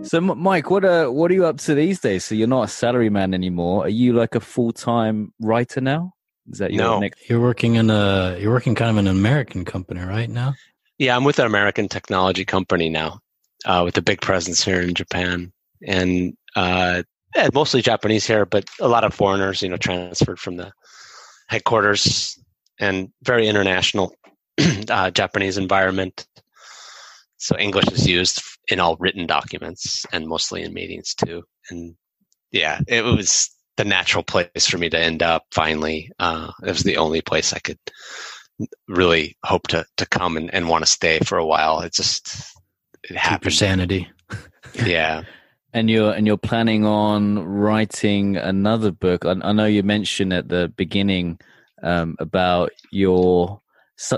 So, 0.03 0.21
Mike, 0.21 0.71
what 0.71 0.85
uh, 0.85 1.07
what 1.09 1.31
are 1.31 1.35
you 1.35 1.47
up 1.47 1.59
to 1.59 1.75
these 1.75 2.01
days? 2.01 2.25
So, 2.25 2.35
you're 2.35 2.49
not 2.49 2.65
a 2.65 2.69
salary 2.69 3.11
man 3.11 3.33
anymore. 3.33 3.85
Are 3.85 3.89
you 3.89 4.13
like 4.13 4.35
a 4.35 4.41
full 4.41 4.73
time 4.73 5.33
writer 5.41 5.81
now? 5.81 6.15
Is 6.51 6.59
that 6.59 6.73
your 6.73 6.83
No. 6.83 6.99
next? 6.99 7.29
you're 7.31 7.41
working 7.41 7.77
in 7.77 7.91
a 7.91 8.37
you're 8.41 8.51
working 8.51 8.75
kind 8.75 8.91
of 8.91 8.97
an 8.97 9.07
american 9.07 9.65
company 9.65 10.01
right 10.01 10.29
now 10.29 10.55
Yeah, 10.99 11.15
I'm 11.15 11.23
with 11.23 11.39
an 11.39 11.47
American 11.47 11.87
technology 11.89 12.45
company 12.45 12.89
now, 12.89 13.21
uh, 13.65 13.83
with 13.85 13.97
a 13.99 14.03
big 14.03 14.21
presence 14.21 14.65
here 14.65 14.81
in 14.81 14.95
Japan, 14.95 15.53
and 15.87 16.37
uh, 16.57 17.03
yeah, 17.35 17.49
mostly 17.55 17.83
Japanese 17.83 18.27
here, 18.27 18.45
but 18.47 18.65
a 18.81 18.89
lot 18.89 19.05
of 19.05 19.15
foreigners, 19.15 19.63
you 19.63 19.69
know, 19.69 19.77
transferred 19.77 20.41
from 20.41 20.57
the 20.57 20.73
headquarters, 21.49 22.39
and 22.81 23.11
very 23.23 23.47
international 23.47 24.15
uh, 24.89 25.11
Japanese 25.11 25.59
environment. 25.59 26.27
So 27.37 27.57
English 27.59 27.91
is 27.93 28.07
used 28.07 28.43
in 28.69 28.81
all 28.81 28.97
written 29.01 29.27
documents 29.27 30.05
and 30.13 30.27
mostly 30.27 30.63
in 30.63 30.75
meetings 30.75 31.15
too. 31.15 31.43
And 31.71 31.95
yeah, 32.53 32.81
it 32.87 33.03
was 33.05 33.51
the 33.77 33.85
natural 33.85 34.23
place 34.23 34.67
for 34.67 34.79
me 34.79 34.91
to 34.91 34.99
end 34.99 35.23
up. 35.23 35.45
Finally, 35.53 36.11
uh, 36.19 36.51
it 36.63 36.69
was 36.69 36.83
the 36.83 36.99
only 36.99 37.23
place 37.23 37.53
I 37.53 37.59
could 37.61 37.79
really 38.89 39.37
hope 39.45 39.69
to 39.69 39.87
to 39.97 40.07
come 40.07 40.37
and, 40.37 40.53
and 40.53 40.69
want 40.69 40.85
to 40.85 40.91
stay 40.91 41.19
for 41.21 41.39
a 41.39 41.47
while. 41.47 41.81
It 41.81 41.95
just 41.95 42.45
it 43.11 43.23
keep 43.27 43.45
your 43.45 43.53
happened. 43.53 43.55
sanity 43.55 44.11
Yeah. 44.87 45.25
And 45.73 45.89
you're 45.89 46.13
and 46.13 46.27
you're 46.27 46.37
planning 46.37 46.85
on 46.85 47.39
writing 47.39 48.37
another 48.37 48.91
book. 48.91 49.25
I, 49.25 49.37
I 49.43 49.53
know 49.53 49.67
you 49.67 49.83
mentioned 49.85 50.33
at 50.33 50.49
the 50.49 50.73
beginning 50.77 51.39
um, 51.83 52.17
about 52.19 52.73
your 52.91 53.61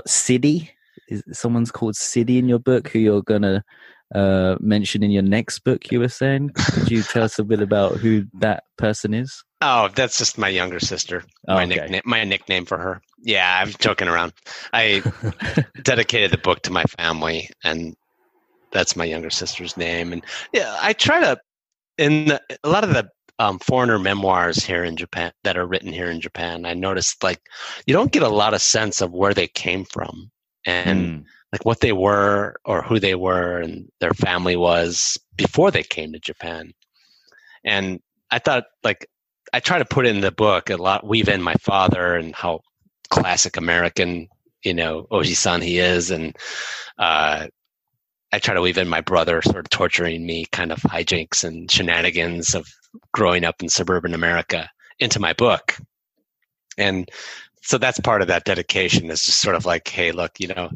city. 0.07 0.71
Is 1.09 1.23
someone's 1.31 1.71
called 1.71 1.95
City 1.95 2.39
in 2.39 2.47
your 2.47 2.59
book 2.59 2.87
who 2.87 2.99
you're 2.99 3.21
gonna 3.21 3.63
uh, 4.15 4.55
mention 4.59 5.03
in 5.03 5.11
your 5.11 5.21
next 5.21 5.59
book? 5.59 5.91
You 5.91 5.99
were 5.99 6.07
saying. 6.07 6.51
Could 6.55 6.89
you 6.89 7.03
tell 7.03 7.23
us 7.23 7.37
a 7.37 7.43
bit 7.43 7.61
about 7.61 7.97
who 7.97 8.25
that 8.39 8.63
person 8.77 9.13
is? 9.13 9.43
Oh, 9.61 9.89
that's 9.93 10.17
just 10.17 10.39
my 10.39 10.49
younger 10.49 10.79
sister. 10.79 11.23
Oh, 11.47 11.53
my 11.55 11.65
okay. 11.65 11.75
nickname 11.75 12.01
my 12.05 12.23
nickname 12.23 12.65
for 12.65 12.79
her. 12.79 13.01
Yeah, 13.21 13.59
I'm 13.61 13.73
joking 13.77 14.07
around. 14.07 14.33
I 14.71 15.03
dedicated 15.83 16.31
the 16.31 16.39
book 16.39 16.63
to 16.63 16.71
my 16.71 16.83
family 16.97 17.49
and 17.63 17.95
that's 18.73 18.95
my 18.95 19.05
younger 19.05 19.29
sister's 19.29 19.77
name 19.77 20.11
and 20.11 20.23
yeah 20.51 20.75
i 20.81 20.91
try 20.93 21.19
to 21.19 21.37
in 21.97 22.25
the, 22.25 22.41
a 22.63 22.69
lot 22.69 22.83
of 22.83 22.93
the 22.93 23.07
um, 23.39 23.57
foreigner 23.59 23.97
memoirs 23.99 24.63
here 24.63 24.83
in 24.83 24.95
japan 24.95 25.31
that 25.43 25.57
are 25.57 25.65
written 25.65 25.91
here 25.93 26.09
in 26.11 26.19
japan 26.19 26.65
i 26.65 26.73
noticed 26.73 27.23
like 27.23 27.39
you 27.87 27.93
don't 27.93 28.11
get 28.11 28.23
a 28.23 28.29
lot 28.29 28.53
of 28.53 28.61
sense 28.61 29.01
of 29.01 29.11
where 29.11 29.33
they 29.33 29.47
came 29.47 29.85
from 29.85 30.29
and 30.65 31.07
Mm. 31.07 31.25
like 31.51 31.65
what 31.65 31.79
they 31.81 31.93
were 31.93 32.55
or 32.65 32.81
who 32.81 32.99
they 32.99 33.15
were 33.15 33.59
and 33.59 33.89
their 33.99 34.13
family 34.13 34.55
was 34.55 35.17
before 35.35 35.71
they 35.71 35.83
came 35.83 36.13
to 36.13 36.19
Japan. 36.19 36.73
And 37.63 37.99
I 38.31 38.39
thought 38.39 38.65
like 38.83 39.07
I 39.53 39.59
try 39.59 39.77
to 39.77 39.85
put 39.85 40.05
in 40.07 40.21
the 40.21 40.31
book 40.31 40.69
a 40.69 40.77
lot 40.77 41.05
weave 41.05 41.27
in 41.29 41.41
my 41.41 41.53
father 41.55 42.15
and 42.15 42.33
how 42.33 42.61
classic 43.09 43.57
American, 43.57 44.27
you 44.63 44.73
know, 44.73 45.05
Oji-san 45.11 45.61
he 45.61 45.79
is 45.79 46.11
and 46.11 46.35
uh 46.97 47.47
I 48.33 48.39
try 48.39 48.55
to 48.55 48.61
weave 48.61 48.79
in 48.79 48.89
my 48.89 49.01
brother 49.01 49.43
sort 49.43 49.57
of 49.57 49.69
torturing 49.69 50.25
me 50.25 50.45
kind 50.51 50.71
of 50.71 50.79
hijinks 50.79 51.43
and 51.43 51.69
shenanigans 51.69 52.55
of 52.55 52.67
growing 53.11 53.45
up 53.45 53.61
in 53.61 53.69
suburban 53.69 54.15
America 54.15 54.71
into 54.99 55.19
my 55.19 55.33
book. 55.33 55.77
And 56.75 57.07
so 57.61 57.77
that's 57.77 57.99
part 57.99 58.23
of 58.23 58.27
that 58.29 58.45
dedication 58.45 59.11
is 59.11 59.23
just 59.23 59.39
sort 59.39 59.55
of 59.55 59.67
like, 59.67 59.87
hey, 59.87 60.11
look, 60.11 60.39
you 60.39 60.47
know, 60.47 60.71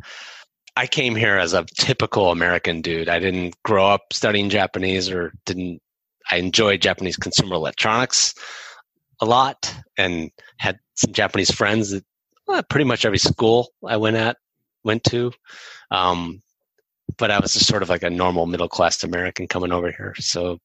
I 0.76 0.86
came 0.86 1.16
here 1.16 1.40
as 1.40 1.54
a 1.54 1.66
typical 1.80 2.30
American 2.30 2.82
dude. 2.82 3.10
I 3.10 3.18
didn't 3.18 3.56
grow 3.64 3.88
up 3.88 4.14
studying 4.14 4.52
Japanese 4.52 5.10
or 5.10 5.34
didn't 5.48 5.82
I 6.30 6.36
enjoyed 6.36 6.82
Japanese 6.82 7.18
consumer 7.18 7.56
electronics 7.56 8.36
a 9.20 9.26
lot 9.26 9.74
and 9.98 10.30
had 10.60 10.78
some 10.94 11.12
Japanese 11.12 11.50
friends 11.50 11.90
that 11.90 12.06
well, 12.48 12.62
pretty 12.62 12.86
much 12.86 13.04
every 13.04 13.18
school 13.18 13.70
I 13.84 13.98
went 13.98 14.18
at 14.18 14.38
went 14.84 15.04
to. 15.06 15.32
Um, 15.90 16.44
but 17.18 17.32
I 17.32 17.40
was 17.40 17.54
just 17.54 17.68
sort 17.68 17.84
of 17.84 17.90
like 17.90 18.04
a 18.04 18.10
normal 18.10 18.46
middle 18.46 18.68
class 18.68 19.04
American 19.04 19.48
coming 19.48 19.72
over 19.72 19.92
here. 19.92 20.14
So 20.20 20.60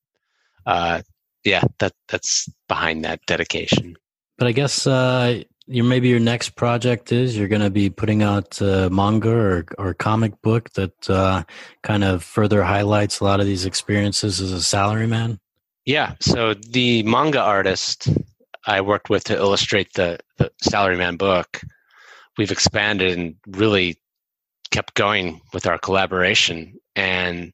uh, 0.66 1.02
yeah, 1.44 1.62
that 1.78 1.92
that's 2.08 2.48
behind 2.68 3.04
that 3.04 3.20
dedication. 3.26 3.96
But 4.38 4.48
I 4.48 4.52
guess 4.52 4.86
uh, 4.86 5.42
your 5.66 5.84
maybe 5.84 6.08
your 6.08 6.20
next 6.20 6.50
project 6.50 7.12
is 7.12 7.36
you're 7.36 7.48
going 7.48 7.62
to 7.62 7.70
be 7.70 7.90
putting 7.90 8.22
out 8.22 8.60
uh, 8.60 8.88
manga 8.90 9.30
or 9.30 9.64
or 9.78 9.94
comic 9.94 10.40
book 10.42 10.70
that 10.74 11.10
uh, 11.10 11.44
kind 11.82 12.04
of 12.04 12.22
further 12.22 12.62
highlights 12.62 13.20
a 13.20 13.24
lot 13.24 13.40
of 13.40 13.46
these 13.46 13.66
experiences 13.66 14.40
as 14.40 14.52
a 14.52 14.56
salaryman. 14.56 15.38
Yeah. 15.84 16.14
So 16.20 16.54
the 16.54 17.02
manga 17.02 17.40
artist 17.40 18.08
I 18.66 18.80
worked 18.80 19.10
with 19.10 19.24
to 19.24 19.36
illustrate 19.36 19.94
the, 19.94 20.18
the 20.38 20.50
Salaryman 20.62 21.18
book, 21.18 21.60
we've 22.38 22.52
expanded 22.52 23.18
and 23.18 23.34
really 23.46 23.98
kept 24.72 24.94
going 24.94 25.40
with 25.52 25.66
our 25.66 25.78
collaboration. 25.78 26.74
And 26.96 27.52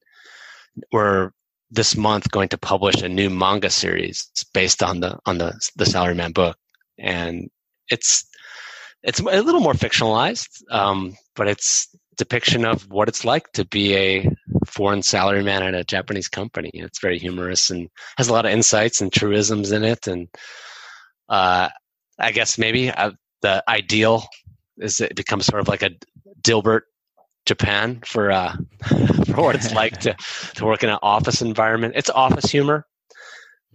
we're 0.93 1.33
this 1.71 1.97
month 1.97 2.31
going 2.31 2.49
to 2.49 2.59
publish 2.59 3.03
a 3.03 3.09
new 3.09 3.29
manga 3.29 3.69
series 3.69 4.27
based 4.55 4.83
on 4.83 5.01
the 5.01 5.19
on 5.27 5.39
the 5.39 5.53
the 5.77 5.85
Salaryman 5.85 6.33
book. 6.33 6.57
And 6.99 7.51
it's 7.89 8.25
it's 9.03 9.21
a 9.21 9.43
little 9.43 9.61
more 9.61 9.75
fictionalized, 9.75 10.49
um, 10.71 11.15
but 11.37 11.49
it's 11.49 11.89
depiction 12.17 12.65
of 12.65 12.83
what 12.91 13.09
it's 13.09 13.25
like 13.25 13.53
to 13.53 13.65
be 13.65 13.95
a 13.95 14.29
foreign 14.67 15.01
salaryman 15.01 15.61
at 15.61 15.75
a 15.75 15.85
Japanese 15.85 16.29
company. 16.29 16.71
It's 16.75 17.01
very 17.01 17.19
humorous 17.19 17.71
and 17.71 17.89
has 18.17 18.29
a 18.29 18.33
lot 18.33 18.45
of 18.45 18.53
insights 18.53 19.01
and 19.01 19.13
truisms 19.13 19.71
in 19.71 19.85
it. 19.85 20.07
And 20.09 20.29
uh, 21.29 21.69
I 22.19 22.33
guess 22.33 22.59
maybe 22.59 22.91
uh, 22.91 23.13
the 23.43 23.63
ideal 23.69 24.25
is 24.79 25.01
it 25.01 25.15
becomes 25.15 25.47
sort 25.47 25.61
of 25.61 25.69
like 25.69 25.83
a 25.83 25.91
Dilbert 26.43 26.83
Japan 27.49 28.01
for 28.05 28.31
uh, 28.31 28.55
for 29.27 29.43
what 29.43 29.57
it's 29.57 29.73
like 29.73 29.99
to 30.01 30.15
to 30.55 30.65
work 30.67 30.85
in 30.85 30.91
an 30.91 30.99
office 31.03 31.41
environment. 31.43 31.95
It's 31.97 32.11
office 32.11 32.51
humor 32.51 32.87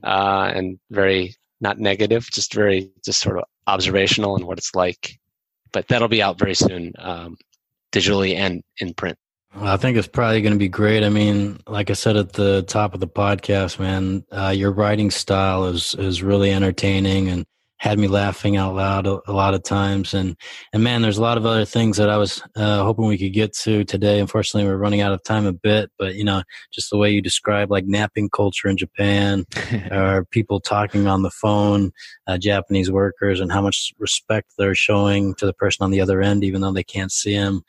uh, 0.04 0.52
and 0.54 0.80
very 0.92 1.36
not 1.60 1.80
negative, 1.80 2.30
just 2.32 2.54
very 2.54 2.92
just 3.04 3.20
sort 3.20 3.40
of 3.40 3.46
observational 3.68 4.36
and 4.36 4.46
what 4.46 4.60
it's 4.60 4.76
like. 4.76 5.20
But 5.72 5.88
that'll 5.88 6.08
be 6.08 6.22
out 6.22 6.38
very 6.38 6.54
soon, 6.54 6.94
um, 7.00 7.36
digitally 7.92 8.36
and 8.36 8.62
in 8.80 8.94
print. 8.94 9.18
Well, 9.56 9.68
I 9.74 9.78
think 9.78 9.98
it's 9.98 10.08
probably 10.08 10.42
going 10.42 10.54
to 10.54 10.60
be 10.60 10.68
great. 10.68 11.04
I 11.04 11.10
mean, 11.10 11.60
like 11.68 11.90
I 11.90 11.94
said 11.94 12.16
at 12.16 12.34
the 12.34 12.64
top 12.64 12.94
of 12.94 13.00
the 13.00 13.08
podcast, 13.08 13.80
man, 13.80 14.24
uh, 14.32 14.54
your 14.56 14.72
writing 14.72 15.10
style 15.10 15.66
is 15.66 15.96
is 15.96 16.22
really 16.22 16.52
entertaining 16.52 17.30
and 17.30 17.46
had 17.84 18.00
me 18.00 18.08
laughing 18.08 18.56
out 18.56 18.74
loud 18.74 19.06
a, 19.06 19.20
a, 19.28 19.34
lot 19.34 19.54
of 19.54 19.62
times. 19.62 20.14
And 20.14 20.38
and 20.72 20.82
man, 20.86 21.02
there's 21.02 21.18
a 21.18 21.22
lot 21.22 21.38
of 21.38 21.46
other 21.46 21.66
things 21.66 21.98
that 21.98 22.10
I 22.10 22.16
was 22.16 22.42
uh, 22.56 22.82
hoping 22.82 23.08
we 23.08 23.18
could 23.18 23.34
get 23.34 23.52
to 23.58 23.84
today. 23.84 24.22
Unfortunately, 24.22 24.66
we're 24.66 24.78
running 24.78 25.02
out 25.02 25.12
of 25.12 25.22
time 25.24 25.46
a 25.46 25.52
bit. 25.52 25.92
But 26.00 26.16
you 26.16 26.24
know, 26.24 26.44
just 26.72 26.90
the 26.90 26.98
way 26.98 27.12
you 27.12 27.22
describe 27.22 27.70
like 27.70 27.84
napping 27.86 28.30
culture 28.30 28.70
in 28.70 28.78
Japan, 28.78 29.44
or 29.92 30.26
people 30.32 30.62
talking 30.62 31.08
on 31.08 31.24
the 31.24 31.30
phone, 31.30 31.92
uh, 32.26 32.38
Japanese 32.38 32.90
workers, 32.90 33.42
and 33.42 33.52
how 33.52 33.62
much 33.62 33.92
respect 34.00 34.54
they're 34.58 34.76
showing 34.76 35.36
to 35.36 35.46
the 35.46 35.54
person 35.54 35.84
on 35.84 35.92
the 35.92 36.00
other 36.00 36.22
end, 36.22 36.46
even 36.46 36.62
though 36.62 36.72
they 36.72 36.86
can't 36.86 37.12
see 37.12 37.34
him 37.34 37.64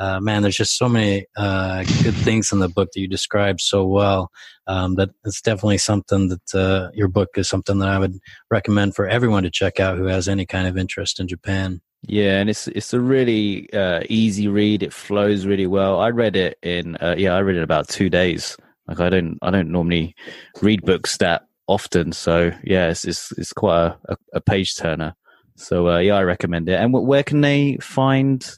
uh, 0.00 0.18
man, 0.18 0.40
there's 0.40 0.56
just 0.56 0.78
so 0.78 0.88
many 0.88 1.26
uh, 1.36 1.84
good 2.02 2.14
things 2.14 2.52
in 2.52 2.58
the 2.58 2.68
book 2.68 2.88
that 2.92 3.00
you 3.00 3.06
describe 3.06 3.60
so 3.60 3.84
well. 3.84 4.30
Um, 4.66 4.94
that 4.94 5.10
it's 5.24 5.42
definitely 5.42 5.78
something 5.78 6.28
that 6.28 6.54
uh, 6.54 6.90
your 6.94 7.08
book 7.08 7.30
is 7.36 7.48
something 7.48 7.78
that 7.80 7.88
I 7.88 7.98
would 7.98 8.18
recommend 8.50 8.94
for 8.94 9.06
everyone 9.06 9.42
to 9.42 9.50
check 9.50 9.78
out 9.78 9.98
who 9.98 10.06
has 10.06 10.26
any 10.26 10.46
kind 10.46 10.66
of 10.66 10.78
interest 10.78 11.20
in 11.20 11.28
Japan. 11.28 11.82
Yeah, 12.02 12.40
and 12.40 12.48
it's 12.48 12.66
it's 12.68 12.94
a 12.94 13.00
really 13.00 13.70
uh, 13.74 14.00
easy 14.08 14.48
read. 14.48 14.82
It 14.82 14.94
flows 14.94 15.44
really 15.44 15.66
well. 15.66 16.00
I 16.00 16.08
read 16.08 16.34
it 16.34 16.56
in 16.62 16.96
uh, 16.96 17.16
yeah, 17.18 17.34
I 17.34 17.40
read 17.40 17.56
it 17.56 17.62
about 17.62 17.88
two 17.88 18.08
days. 18.08 18.56
Like 18.88 19.00
I 19.00 19.10
don't 19.10 19.38
I 19.42 19.50
don't 19.50 19.70
normally 19.70 20.14
read 20.62 20.82
books 20.82 21.18
that 21.18 21.46
often, 21.66 22.12
so 22.12 22.52
yeah, 22.64 22.88
it's 22.88 23.04
it's, 23.04 23.32
it's 23.32 23.52
quite 23.52 23.84
a, 23.84 23.98
a, 24.08 24.16
a 24.36 24.40
page 24.40 24.76
turner. 24.76 25.14
So 25.56 25.90
uh, 25.90 25.98
yeah, 25.98 26.14
I 26.14 26.22
recommend 26.22 26.70
it. 26.70 26.80
And 26.80 26.90
where 26.94 27.22
can 27.22 27.42
they 27.42 27.76
find? 27.82 28.50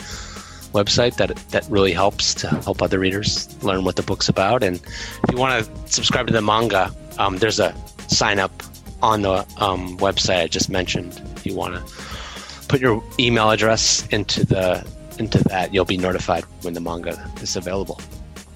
website 0.84 1.16
that 1.16 1.30
that 1.50 1.64
really 1.70 1.92
helps 1.92 2.34
to 2.34 2.48
help 2.48 2.82
other 2.82 2.98
readers 2.98 3.30
learn 3.62 3.84
what 3.84 3.96
the 3.96 4.02
book's 4.02 4.28
about. 4.28 4.62
And 4.62 4.76
if 4.76 5.30
you 5.30 5.38
want 5.38 5.64
to 5.64 5.92
subscribe 5.92 6.26
to 6.28 6.32
the 6.32 6.42
manga, 6.42 6.92
um, 7.18 7.38
there's 7.38 7.60
a 7.60 7.74
sign 8.08 8.38
up 8.38 8.52
on 9.02 9.22
the 9.22 9.46
um, 9.58 9.96
website 9.98 10.42
I 10.42 10.46
just 10.46 10.70
mentioned. 10.70 11.20
If 11.36 11.46
you 11.46 11.54
want 11.54 11.74
to 11.74 11.82
put 12.68 12.80
your 12.80 13.02
email 13.18 13.50
address 13.50 14.06
into 14.08 14.44
the 14.44 14.86
into 15.18 15.42
that, 15.44 15.72
you'll 15.72 15.84
be 15.84 15.96
notified 15.96 16.44
when 16.62 16.74
the 16.74 16.80
manga 16.80 17.14
is 17.40 17.56
available. 17.56 18.00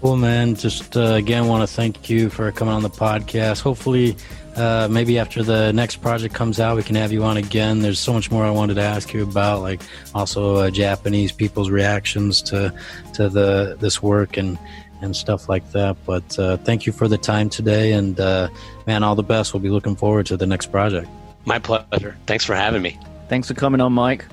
Cool, 0.00 0.16
man. 0.16 0.54
Just 0.54 0.96
uh, 0.96 1.14
again, 1.14 1.46
want 1.46 1.62
to 1.62 1.66
thank 1.66 2.08
you 2.08 2.30
for 2.30 2.50
coming 2.52 2.74
on 2.74 2.82
the 2.82 2.90
podcast. 2.90 3.60
Hopefully, 3.60 4.16
uh, 4.56 4.88
maybe 4.90 5.18
after 5.18 5.42
the 5.42 5.72
next 5.72 5.96
project 5.96 6.34
comes 6.34 6.60
out, 6.60 6.76
we 6.76 6.82
can 6.82 6.96
have 6.96 7.12
you 7.12 7.22
on 7.24 7.36
again. 7.36 7.80
There's 7.80 7.98
so 7.98 8.12
much 8.12 8.30
more 8.30 8.44
I 8.44 8.50
wanted 8.50 8.74
to 8.74 8.82
ask 8.82 9.12
you 9.12 9.22
about, 9.22 9.62
like 9.62 9.80
also 10.14 10.56
uh, 10.56 10.70
Japanese 10.70 11.32
people's 11.32 11.70
reactions 11.70 12.42
to 12.42 12.72
to 13.14 13.28
the 13.28 13.76
this 13.80 14.02
work 14.02 14.36
and 14.36 14.58
and 15.02 15.16
stuff 15.16 15.48
like 15.48 15.70
that. 15.72 15.96
But 16.04 16.38
uh, 16.38 16.56
thank 16.58 16.86
you 16.86 16.92
for 16.92 17.08
the 17.08 17.18
time 17.18 17.48
today, 17.48 17.92
and 17.92 18.18
uh, 18.18 18.48
man, 18.86 19.02
all 19.02 19.14
the 19.14 19.22
best. 19.22 19.54
We'll 19.54 19.62
be 19.62 19.70
looking 19.70 19.96
forward 19.96 20.26
to 20.26 20.36
the 20.36 20.46
next 20.46 20.66
project. 20.66 21.08
My 21.44 21.58
pleasure. 21.58 22.16
Thanks 22.26 22.44
for 22.44 22.54
having 22.54 22.82
me. 22.82 22.98
Thanks 23.28 23.48
for 23.48 23.54
coming 23.54 23.80
on, 23.80 23.92
Mike. 23.92 24.26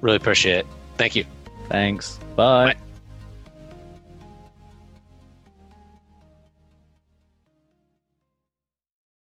Really 0.00 0.16
appreciate 0.16 0.60
it. 0.60 0.66
Thank 0.96 1.16
you. 1.16 1.24
Thanks. 1.68 2.18
Bye. 2.36 2.74
Bye. 2.74 2.85